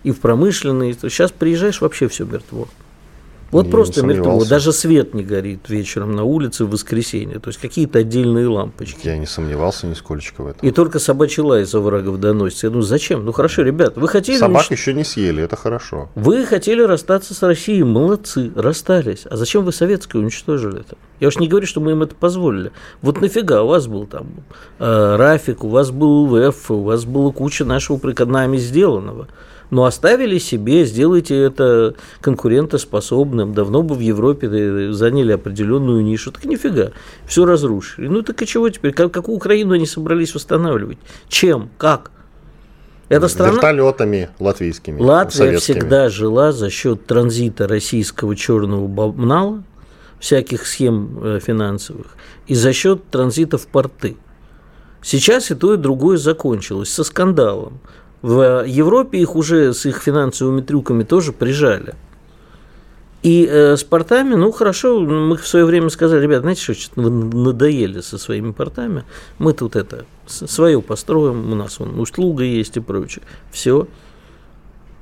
и 0.09 0.11
в 0.11 0.21
промышленный. 0.21 0.95
Сейчас 0.95 1.33
приезжаешь, 1.33 1.83
вообще 1.83 2.09
все 2.09 2.25
мертво. 2.25 2.67
Вот 3.51 3.67
Не 3.67 3.71
просто 3.71 4.05
мертво. 4.05 4.45
Даже 4.45 4.73
свет 4.73 5.15
не 5.15 5.23
горит 5.23 5.69
вечером 5.69 6.15
на 6.15 6.25
улице 6.25 6.65
в 6.65 6.71
воскресенье. 6.71 7.39
То 7.39 7.49
есть 7.49 7.59
какие-то 7.59 7.99
отдельные 7.99 8.47
лампочки. 8.47 9.07
Я 9.07 9.17
не 9.17 9.27
сомневался 9.27 9.87
нисколько 9.87 10.43
в 10.43 10.47
этом. 10.49 10.69
И 10.69 10.71
только 10.71 10.99
собачий 10.99 11.43
лай 11.43 11.63
из 11.63 11.75
оврагов 11.75 12.21
доносится. 12.21 12.67
Я 12.67 12.71
думаю, 12.71 12.87
зачем? 12.87 13.25
Ну 13.25 13.33
хорошо, 13.33 13.63
ребят, 13.63 13.97
вы 13.97 14.09
хотели... 14.09 14.37
Собак 14.39 14.67
унич- 14.67 14.73
еще 14.73 14.93
не 14.93 15.05
съели, 15.05 15.43
это 15.43 15.57
хорошо. 15.57 16.11
Вы 16.15 16.45
хотели 16.45 16.83
расстаться 16.83 17.35
с 17.35 17.43
Россией, 17.43 17.85
молодцы, 17.85 18.51
расстались. 18.55 19.25
А 19.31 19.37
зачем 19.37 19.65
вы 19.65 19.73
советское 19.73 20.19
уничтожили 20.19 20.81
это? 20.81 20.97
Я 21.21 21.29
уж 21.29 21.39
не 21.39 21.49
говорю, 21.49 21.67
что 21.67 21.81
мы 21.81 21.93
им 21.93 22.03
это 22.03 22.15
позволили. 22.15 22.73
Вот 23.01 23.21
нафига 23.21 23.63
у 23.63 23.69
вас 23.69 23.87
был 23.87 24.07
там 24.07 24.27
э, 24.79 25.17
Рафик, 25.17 25.65
у 25.65 25.69
вас 25.69 25.91
был 25.91 26.25
УВФ, 26.25 26.71
у 26.71 26.83
вас 26.83 27.05
была 27.05 27.33
куча 27.33 27.65
нашего 27.65 27.99
нами 28.27 28.59
сделанного. 28.59 29.27
Но 29.71 29.85
оставили 29.85 30.39
себе, 30.39 30.85
сделайте 30.85 31.37
это 31.37 31.95
конкурентоспособным. 32.21 33.53
Давно 33.53 33.83
бы 33.83 33.95
в 33.95 34.01
Европе 34.01 34.49
э, 34.51 34.93
заняли 34.93 35.33
определенную 35.33 36.03
нишу. 36.03 36.33
Так 36.33 36.45
нифига, 36.45 36.93
все 37.27 37.45
разрушили. 37.45 38.09
Ну 38.09 38.23
так 38.23 38.41
и 38.41 38.47
чего 38.47 38.69
теперь? 38.71 38.93
Как, 38.93 39.13
какую 39.13 39.37
Украину 39.37 39.75
они 39.75 39.87
собрались 39.87 40.35
восстанавливать? 40.35 40.99
Чем? 41.29 41.71
Как? 41.77 42.11
Эта 43.09 43.29
страна... 43.29 43.55
Вертолетами 43.55 44.31
латвийскими. 44.39 45.01
Латвия 45.01 45.37
советскими. 45.37 45.79
всегда 45.79 46.09
жила 46.09 46.53
за 46.53 46.71
счет 46.71 47.07
транзита 47.07 47.67
российского 47.67 48.37
черного 48.37 48.87
бабнала, 48.87 49.63
всяких 50.21 50.67
схем 50.67 51.19
э, 51.23 51.41
финансовых, 51.41 52.17
и 52.47 52.55
за 52.55 52.73
счет 52.73 53.09
транзита 53.11 53.57
в 53.57 53.67
порты. 53.67 54.17
Сейчас 55.01 55.51
и 55.51 55.55
то, 55.55 55.75
и 55.75 55.77
другое 55.77 56.19
закончилось 56.19 56.91
со 56.91 57.05
скандалом. 57.05 57.81
В 58.23 58.65
Европе 58.67 59.19
их 59.19 59.37
уже 59.37 59.73
с 59.73 59.87
их 59.87 60.03
финансовыми 60.03 60.61
трюками 60.61 61.05
тоже 61.05 61.33
прижали. 61.33 61.95
И 63.23 63.49
э, 63.51 63.77
с 63.77 63.83
портами, 63.83 64.35
ну 64.35 64.53
хорошо, 64.53 65.01
мы 65.01 65.37
в 65.37 65.47
свое 65.47 65.65
время 65.65 65.89
сказали, 65.89 66.23
ребят, 66.23 66.43
знаете 66.43 66.63
что, 66.63 66.75
что-то 66.75 67.01
вы 67.03 67.11
надоели 67.11 68.01
со 68.01 68.17
своими 68.17 68.53
портами, 68.53 69.05
мы 69.39 69.53
тут 69.55 69.75
это 69.75 70.05
свое 70.27 70.81
построим, 70.81 71.51
у 71.51 71.55
нас 71.57 71.81
вон 71.81 71.99
услуга 71.99 72.45
есть 72.45 72.77
и 72.77 72.81
прочее. 72.81 73.25
Все. 73.51 73.89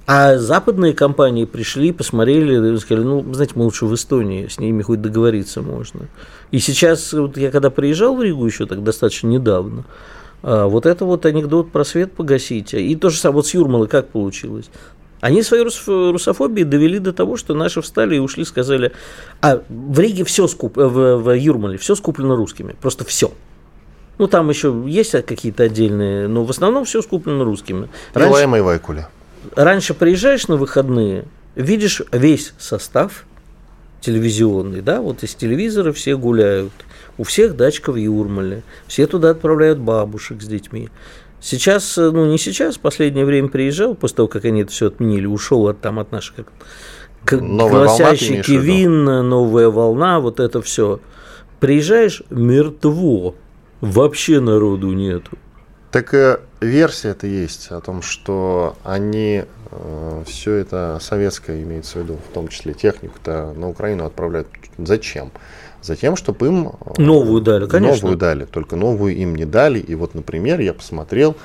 А 0.07 0.39
западные 0.39 0.95
компании 0.95 1.45
пришли, 1.45 1.93
посмотрели 1.93 2.77
сказали, 2.79 3.05
ну, 3.05 3.35
знаете, 3.35 3.55
мы 3.57 3.65
лучше 3.65 3.87
в 3.87 3.95
Эстонии, 3.95 4.47
с 4.47 4.59
ними 4.59 4.83
хоть 4.83 5.03
договориться 5.03 5.63
можно. 5.63 6.09
И 6.53 6.59
сейчас, 6.59 7.13
вот 7.13 7.37
я 7.37 7.51
когда 7.51 7.71
приезжал 7.71 8.17
в 8.17 8.23
Ригу 8.23 8.47
еще 8.47 8.67
так 8.67 8.83
достаточно 8.83 9.27
недавно, 9.27 9.85
а, 10.49 10.67
вот 10.69 10.87
это 10.87 11.05
вот 11.05 11.27
анекдот 11.27 11.73
про 11.73 11.85
свет 11.85 12.13
погасить. 12.13 12.73
И 12.73 12.95
то 12.95 13.11
же 13.11 13.19
самое 13.19 13.37
вот 13.37 13.47
с 13.49 13.55
Юрмалой 13.55 13.89
как 13.89 14.09
получилось. 14.09 14.71
Они 15.21 15.43
своей 15.43 15.65
рус- 15.65 15.89
русофобией 15.89 16.65
довели 16.65 17.01
до 17.01 17.13
того, 17.13 17.37
что 17.37 17.53
наши 17.55 17.81
встали 17.83 18.15
и 18.15 18.19
ушли, 18.21 18.45
сказали, 18.45 18.93
а 19.41 19.61
в 19.69 19.99
Риге 19.99 20.23
все 20.25 20.47
скуп... 20.47 20.77
в, 20.77 21.17
в 21.17 21.37
Юрмале 21.37 21.79
все 21.79 21.97
скуплено 21.97 22.37
русскими, 22.37 22.77
просто 22.81 23.05
все. 23.05 23.33
Ну, 24.19 24.29
там 24.29 24.49
еще 24.49 24.85
есть 24.87 25.13
какие-то 25.27 25.65
отдельные, 25.65 26.29
но 26.29 26.45
в 26.45 26.51
основном 26.51 26.85
все 26.85 27.03
скуплено 27.03 27.43
русскими. 27.45 27.89
Раньше- 28.15 28.45
и 28.45 28.61
Вайкуля. 28.61 29.09
раньше 29.57 29.95
приезжаешь 29.95 30.47
на 30.47 30.57
выходные, 30.57 31.25
видишь 31.57 32.03
весь 32.13 32.53
состав 32.59 33.25
телевизионный, 34.01 34.81
да, 34.81 35.01
вот 35.01 35.23
из 35.25 35.35
телевизора 35.35 35.93
все 35.93 36.17
гуляют, 36.17 36.73
у 37.19 37.25
всех 37.25 37.57
дачка 37.57 37.93
в 37.93 37.97
Юрмале, 37.97 38.63
все 38.87 39.07
туда 39.07 39.31
отправляют 39.31 39.79
бабушек 39.79 40.43
с 40.43 40.47
детьми. 40.47 40.91
Сейчас, 41.41 41.97
э, 41.99 42.11
ну 42.11 42.27
не 42.27 42.39
сейчас, 42.39 42.77
в 42.77 42.81
последнее 42.81 43.25
время 43.25 43.49
приезжал, 43.49 43.95
после 43.95 44.17
того, 44.17 44.29
как 44.29 44.45
они 44.45 44.63
это 44.63 44.73
все 44.73 44.89
отменили, 44.89 45.27
ушел 45.27 45.69
от, 45.69 45.81
там, 45.81 45.99
от 45.99 46.13
наших 46.13 46.37
как, 47.25 47.41
Новая 47.41 47.87
волна, 47.87 48.05
голосящий? 48.05 48.43
Кевин, 48.43 49.05
новая 49.05 49.69
волна, 49.69 50.21
вот 50.21 50.41
это 50.41 50.63
все. 50.63 51.01
Приезжаешь, 51.61 52.23
мертво, 52.31 53.35
вообще 53.81 54.41
народу 54.41 54.93
нету. 54.93 55.37
Так 55.91 56.15
э, 56.15 56.41
версия 56.61 57.11
это 57.11 57.27
есть 57.27 57.69
о 57.71 57.81
том, 57.81 58.03
что 58.03 58.77
они 58.85 59.45
все 60.27 60.55
это 60.55 60.99
советское 61.01 61.63
имеется 61.63 61.99
в 61.99 62.03
виду, 62.03 62.19
в 62.31 62.33
том 62.33 62.49
числе 62.49 62.75
технику-то 62.75 63.53
на 63.57 63.69
Украину 63.69 64.05
отправляют. 64.05 64.49
Зачем? 64.79 65.31
Затем, 65.87 66.17
чтобы 66.17 66.49
им 66.49 66.69
э, 66.69 67.01
Новую 67.01 67.41
дали, 67.41 67.67
конечно. 67.67 68.03
Новую 68.03 68.19
дали, 68.19 68.45
только 68.45 68.75
новую 68.75 69.15
им 69.15 69.37
не 69.37 69.45
дали. 69.45 69.79
И 69.79 69.95
вот, 69.95 70.15
например, 70.15 70.59
я 70.59 70.75
посмотрел, 70.75 71.37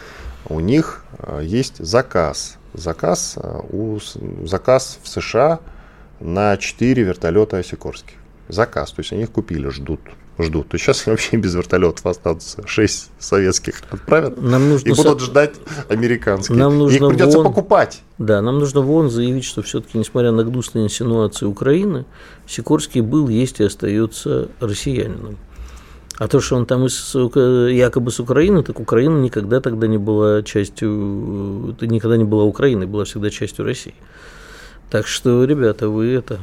у 0.49 0.59
них 0.59 1.05
э, 1.19 1.41
есть 1.43 1.77
заказ. 1.77 2.57
Заказ, 2.73 3.37
э, 3.37 3.59
у, 3.69 3.99
заказ 4.45 4.97
в 5.03 5.07
США 5.07 5.59
на 6.19 6.57
4 6.57 7.03
вертолета 7.03 7.57
Осикорских. 7.57 8.15
Заказ. 8.47 8.91
То 8.91 9.01
есть 9.01 9.13
они 9.13 9.23
их 9.23 9.31
купили, 9.31 9.67
ждут. 9.69 9.99
Ждут. 10.39 10.69
То 10.69 10.75
есть 10.75 10.85
сейчас 10.85 11.05
вообще 11.05 11.37
без 11.37 11.53
вертолетов 11.53 12.05
останутся 12.05 12.65
6 12.65 13.11
советских 13.19 13.81
отправят. 13.91 14.41
Нам 14.41 14.69
нужно 14.69 14.89
И 14.89 14.93
со- 14.95 15.03
будут 15.03 15.19
ждать 15.21 15.55
американские. 15.89 16.57
Нам 16.57 16.77
нужно 16.79 17.05
Их 17.05 17.09
придется 17.11 17.37
вон- 17.37 17.47
покупать. 17.47 18.01
Да, 18.17 18.41
нам 18.41 18.59
нужно 18.59 18.81
вон 18.81 19.09
заявить, 19.09 19.43
что 19.43 19.61
все-таки, 19.61 19.97
несмотря 19.97 20.31
на 20.31 20.43
гнусные 20.43 20.85
инсинуации 20.85 21.45
Украины, 21.45 22.05
Сикорский 22.47 23.01
был, 23.01 23.27
есть 23.27 23.59
и 23.59 23.63
остается 23.65 24.47
россиянином. 24.59 25.37
А 26.17 26.27
то, 26.27 26.39
что 26.39 26.55
он 26.55 26.65
там 26.65 26.85
из, 26.85 27.13
якобы 27.15 28.11
с 28.11 28.19
Украины, 28.19 28.63
так 28.63 28.79
Украина 28.79 29.17
никогда 29.19 29.59
тогда 29.59 29.87
не 29.87 29.97
была 29.97 30.43
частью, 30.43 31.71
это 31.73 31.87
никогда 31.87 32.15
не 32.17 32.25
была 32.25 32.43
Украиной, 32.43 32.85
была 32.85 33.05
всегда 33.05 33.29
частью 33.29 33.65
России. 33.65 33.95
Так 34.89 35.07
что, 35.07 35.43
ребята, 35.45 35.89
вы 35.89 36.07
это... 36.13 36.39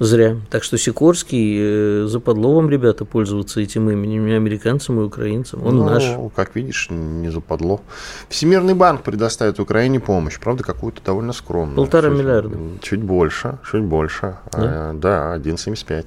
Зря. 0.00 0.36
Так 0.50 0.64
что 0.64 0.76
Сикорский, 0.76 1.56
э, 1.58 2.06
за 2.06 2.18
подловом, 2.18 2.68
ребята, 2.68 3.04
пользоваться 3.04 3.60
этим 3.60 3.90
именем, 3.90 4.26
и 4.26 4.32
американцам, 4.32 5.00
и 5.00 5.04
украинцам. 5.04 5.64
Он 5.64 5.76
ну, 5.76 5.84
наш. 5.84 6.04
как 6.34 6.56
видишь, 6.56 6.88
не 6.90 7.30
западло. 7.30 7.80
Всемирный 8.28 8.74
банк 8.74 9.02
предоставит 9.02 9.60
Украине 9.60 10.00
помощь, 10.00 10.38
правда, 10.40 10.64
какую-то 10.64 11.00
довольно 11.04 11.32
скромную. 11.32 11.76
Полтора 11.76 12.08
чуть, 12.08 12.18
миллиарда. 12.18 12.58
Чуть 12.82 13.02
больше, 13.02 13.58
чуть 13.70 13.82
больше. 13.82 14.36
Да, 14.52 14.90
а, 14.90 14.92
да 14.94 15.36
1,75. 15.36 16.06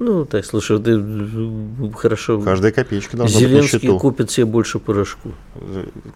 Ну, 0.00 0.24
так, 0.24 0.46
слушай, 0.46 0.80
ты 0.80 0.98
хорошо. 1.94 2.40
Каждая 2.40 2.72
копеечка 2.72 3.18
должна 3.18 3.38
Зеленский 3.38 3.78
быть 3.78 3.82
на 3.82 3.88
счету. 3.90 3.98
купит 3.98 4.30
себе 4.30 4.46
больше 4.46 4.78
порошку. 4.78 5.32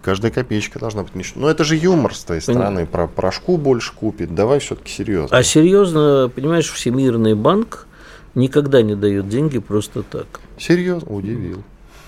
Каждая 0.01 0.31
копеечка 0.31 0.79
должна 0.79 1.03
быть 1.03 1.13
на 1.13 1.21
счету. 1.21 1.39
Но 1.39 1.49
это 1.51 1.63
же 1.63 1.75
юмор 1.75 2.15
с 2.15 2.23
твоей 2.23 2.41
стороны. 2.41 2.87
Про 2.87 3.07
порошку 3.07 3.57
больше 3.57 3.93
купит. 3.93 4.33
Давай 4.33 4.57
все-таки 4.57 4.91
серьезно. 4.91 5.37
А 5.37 5.43
серьезно, 5.43 6.31
понимаешь, 6.33 6.67
Всемирный 6.71 7.35
банк 7.35 7.85
никогда 8.33 8.81
не 8.81 8.95
дает 8.95 9.29
деньги 9.29 9.59
просто 9.59 10.01
так. 10.01 10.25
Серьезно? 10.57 11.07
Удивил. 11.07 11.61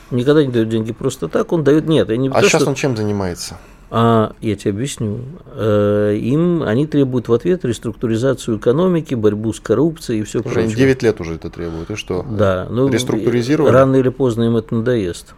Никогда 0.09 0.43
не 0.43 0.51
дает 0.51 0.69
деньги 0.69 0.93
просто 0.93 1.27
так. 1.27 1.51
Он 1.53 1.63
дает... 1.63 1.87
Нет, 1.87 2.09
я 2.09 2.17
не 2.17 2.29
А 2.29 2.41
то, 2.41 2.49
сейчас 2.49 2.61
что- 2.61 2.69
он 2.71 2.75
чем 2.75 2.97
занимается? 2.97 3.59
А 3.89 4.33
я 4.41 4.55
тебе 4.55 4.71
объясню. 4.71 5.19
Э, 5.53 6.15
Им 6.19 6.63
они 6.63 6.87
требуют 6.87 7.29
в 7.29 7.33
ответ 7.33 7.63
реструктуризацию 7.63 8.57
экономики, 8.57 9.15
борьбу 9.15 9.53
с 9.53 9.59
коррупцией 9.59 10.21
и 10.21 10.23
все 10.23 10.39
Уже 10.39 10.49
прочее. 10.49 10.75
9 10.75 11.03
лет 11.03 11.21
уже 11.21 11.35
это 11.35 11.49
требует. 11.49 11.89
И 11.91 11.95
что? 11.95 12.25
Да, 12.29 12.67
ну 12.69 12.89
Реструктуризировали? 12.89 13.71
Рано 13.71 13.95
или 13.95 14.09
поздно 14.09 14.43
им 14.43 14.57
это 14.57 14.75
надоест. 14.75 15.35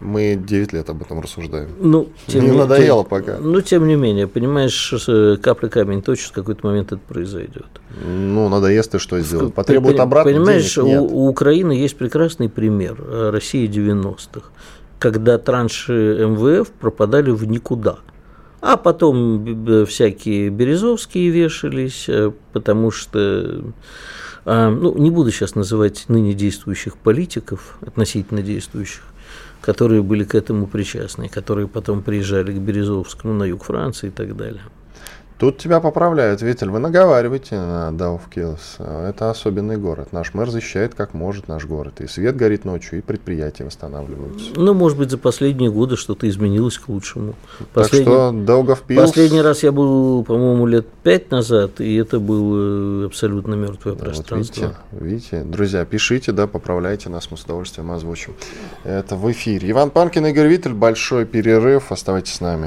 Мы 0.00 0.36
9 0.36 0.72
лет 0.72 0.88
об 0.90 1.02
этом 1.02 1.20
рассуждаем. 1.20 1.70
Ну, 1.80 2.08
Не 2.28 2.52
надоело 2.52 3.02
пока. 3.02 3.36
Ну, 3.38 3.60
тем 3.60 3.86
не 3.86 3.96
менее, 3.96 4.26
понимаешь, 4.28 4.94
э, 5.08 5.36
капля 5.42 5.68
камень 5.68 6.02
точит, 6.02 6.28
в 6.28 6.32
какой-то 6.32 6.66
момент 6.66 6.92
это 6.92 7.00
произойдет. 7.08 7.66
Ну, 8.04 8.48
надоест 8.48 8.94
и 8.94 8.98
что 8.98 9.18
сделать? 9.20 9.54
Потребует 9.54 9.98
обратно 9.98 10.32
Понимаешь, 10.32 10.72
денег? 10.74 10.88
Нет. 10.88 11.00
у, 11.00 11.04
у 11.04 11.28
Украины 11.28 11.72
есть 11.72 11.96
прекрасный 11.96 12.48
пример 12.48 12.96
э, 13.00 13.30
России 13.30 13.68
90-х, 13.68 14.50
когда 14.98 15.38
транши 15.38 16.26
МВФ 16.26 16.70
пропадали 16.70 17.30
в 17.30 17.44
никуда. 17.44 17.98
А 18.60 18.76
потом 18.76 19.86
всякие 19.86 20.50
Березовские 20.50 21.30
вешались, 21.30 22.08
э, 22.08 22.32
потому 22.52 22.90
что, 22.90 23.62
э, 24.44 24.68
ну, 24.68 24.98
не 24.98 25.10
буду 25.10 25.30
сейчас 25.30 25.54
называть 25.54 26.06
ныне 26.08 26.34
действующих 26.34 26.96
политиков, 26.96 27.78
относительно 27.80 28.42
действующих, 28.42 29.04
которые 29.60 30.02
были 30.02 30.24
к 30.24 30.34
этому 30.34 30.66
причастны, 30.66 31.28
которые 31.28 31.68
потом 31.68 32.02
приезжали 32.02 32.52
к 32.52 32.58
Березовскому 32.58 33.32
на 33.32 33.44
юг 33.44 33.62
Франции 33.62 34.08
и 34.08 34.10
так 34.10 34.36
далее. 34.36 34.62
Тут 35.38 35.58
тебя 35.58 35.78
поправляют, 35.78 36.42
Виталь, 36.42 36.68
вы 36.68 36.80
наговариваете 36.80 37.54
на 37.54 37.92
Даувкилс. 37.92 38.78
Это 38.80 39.30
особенный 39.30 39.76
город. 39.76 40.08
Наш 40.12 40.34
мэр 40.34 40.50
защищает 40.50 40.96
как 40.96 41.14
может 41.14 41.46
наш 41.46 41.64
город. 41.64 42.00
И 42.00 42.08
свет 42.08 42.34
горит 42.34 42.64
ночью, 42.64 42.98
и 42.98 43.02
предприятия 43.02 43.64
восстанавливаются. 43.64 44.50
Ну, 44.56 44.74
может 44.74 44.98
быть, 44.98 45.10
за 45.12 45.18
последние 45.18 45.70
годы 45.70 45.96
что-то 45.96 46.28
изменилось 46.28 46.76
к 46.78 46.88
лучшему. 46.88 47.34
Так 47.58 47.68
Последний- 47.84 48.06
что 48.06 48.32
Даугавпилс... 48.32 49.00
Последний 49.00 49.40
раз 49.40 49.62
я 49.62 49.70
был, 49.70 50.24
по-моему, 50.24 50.66
лет 50.66 50.88
пять 51.04 51.30
назад, 51.30 51.80
и 51.80 51.94
это 51.94 52.18
было 52.18 53.06
абсолютно 53.06 53.54
мертвое 53.54 53.92
Вот 53.94 54.02
пространство. 54.02 54.60
видите, 54.60 54.76
видите, 54.90 55.42
друзья, 55.44 55.84
пишите, 55.84 56.32
да, 56.32 56.48
поправляйте 56.48 57.10
нас, 57.10 57.30
мы 57.30 57.36
с 57.36 57.44
удовольствием 57.44 57.92
озвучим. 57.92 58.34
Это 58.82 59.14
в 59.14 59.30
эфире. 59.30 59.70
Иван 59.70 59.90
Панкин, 59.90 60.26
Игорь 60.26 60.48
Виттель, 60.48 60.74
большой 60.74 61.26
перерыв, 61.26 61.92
оставайтесь 61.92 62.34
с 62.34 62.40
нами. 62.40 62.66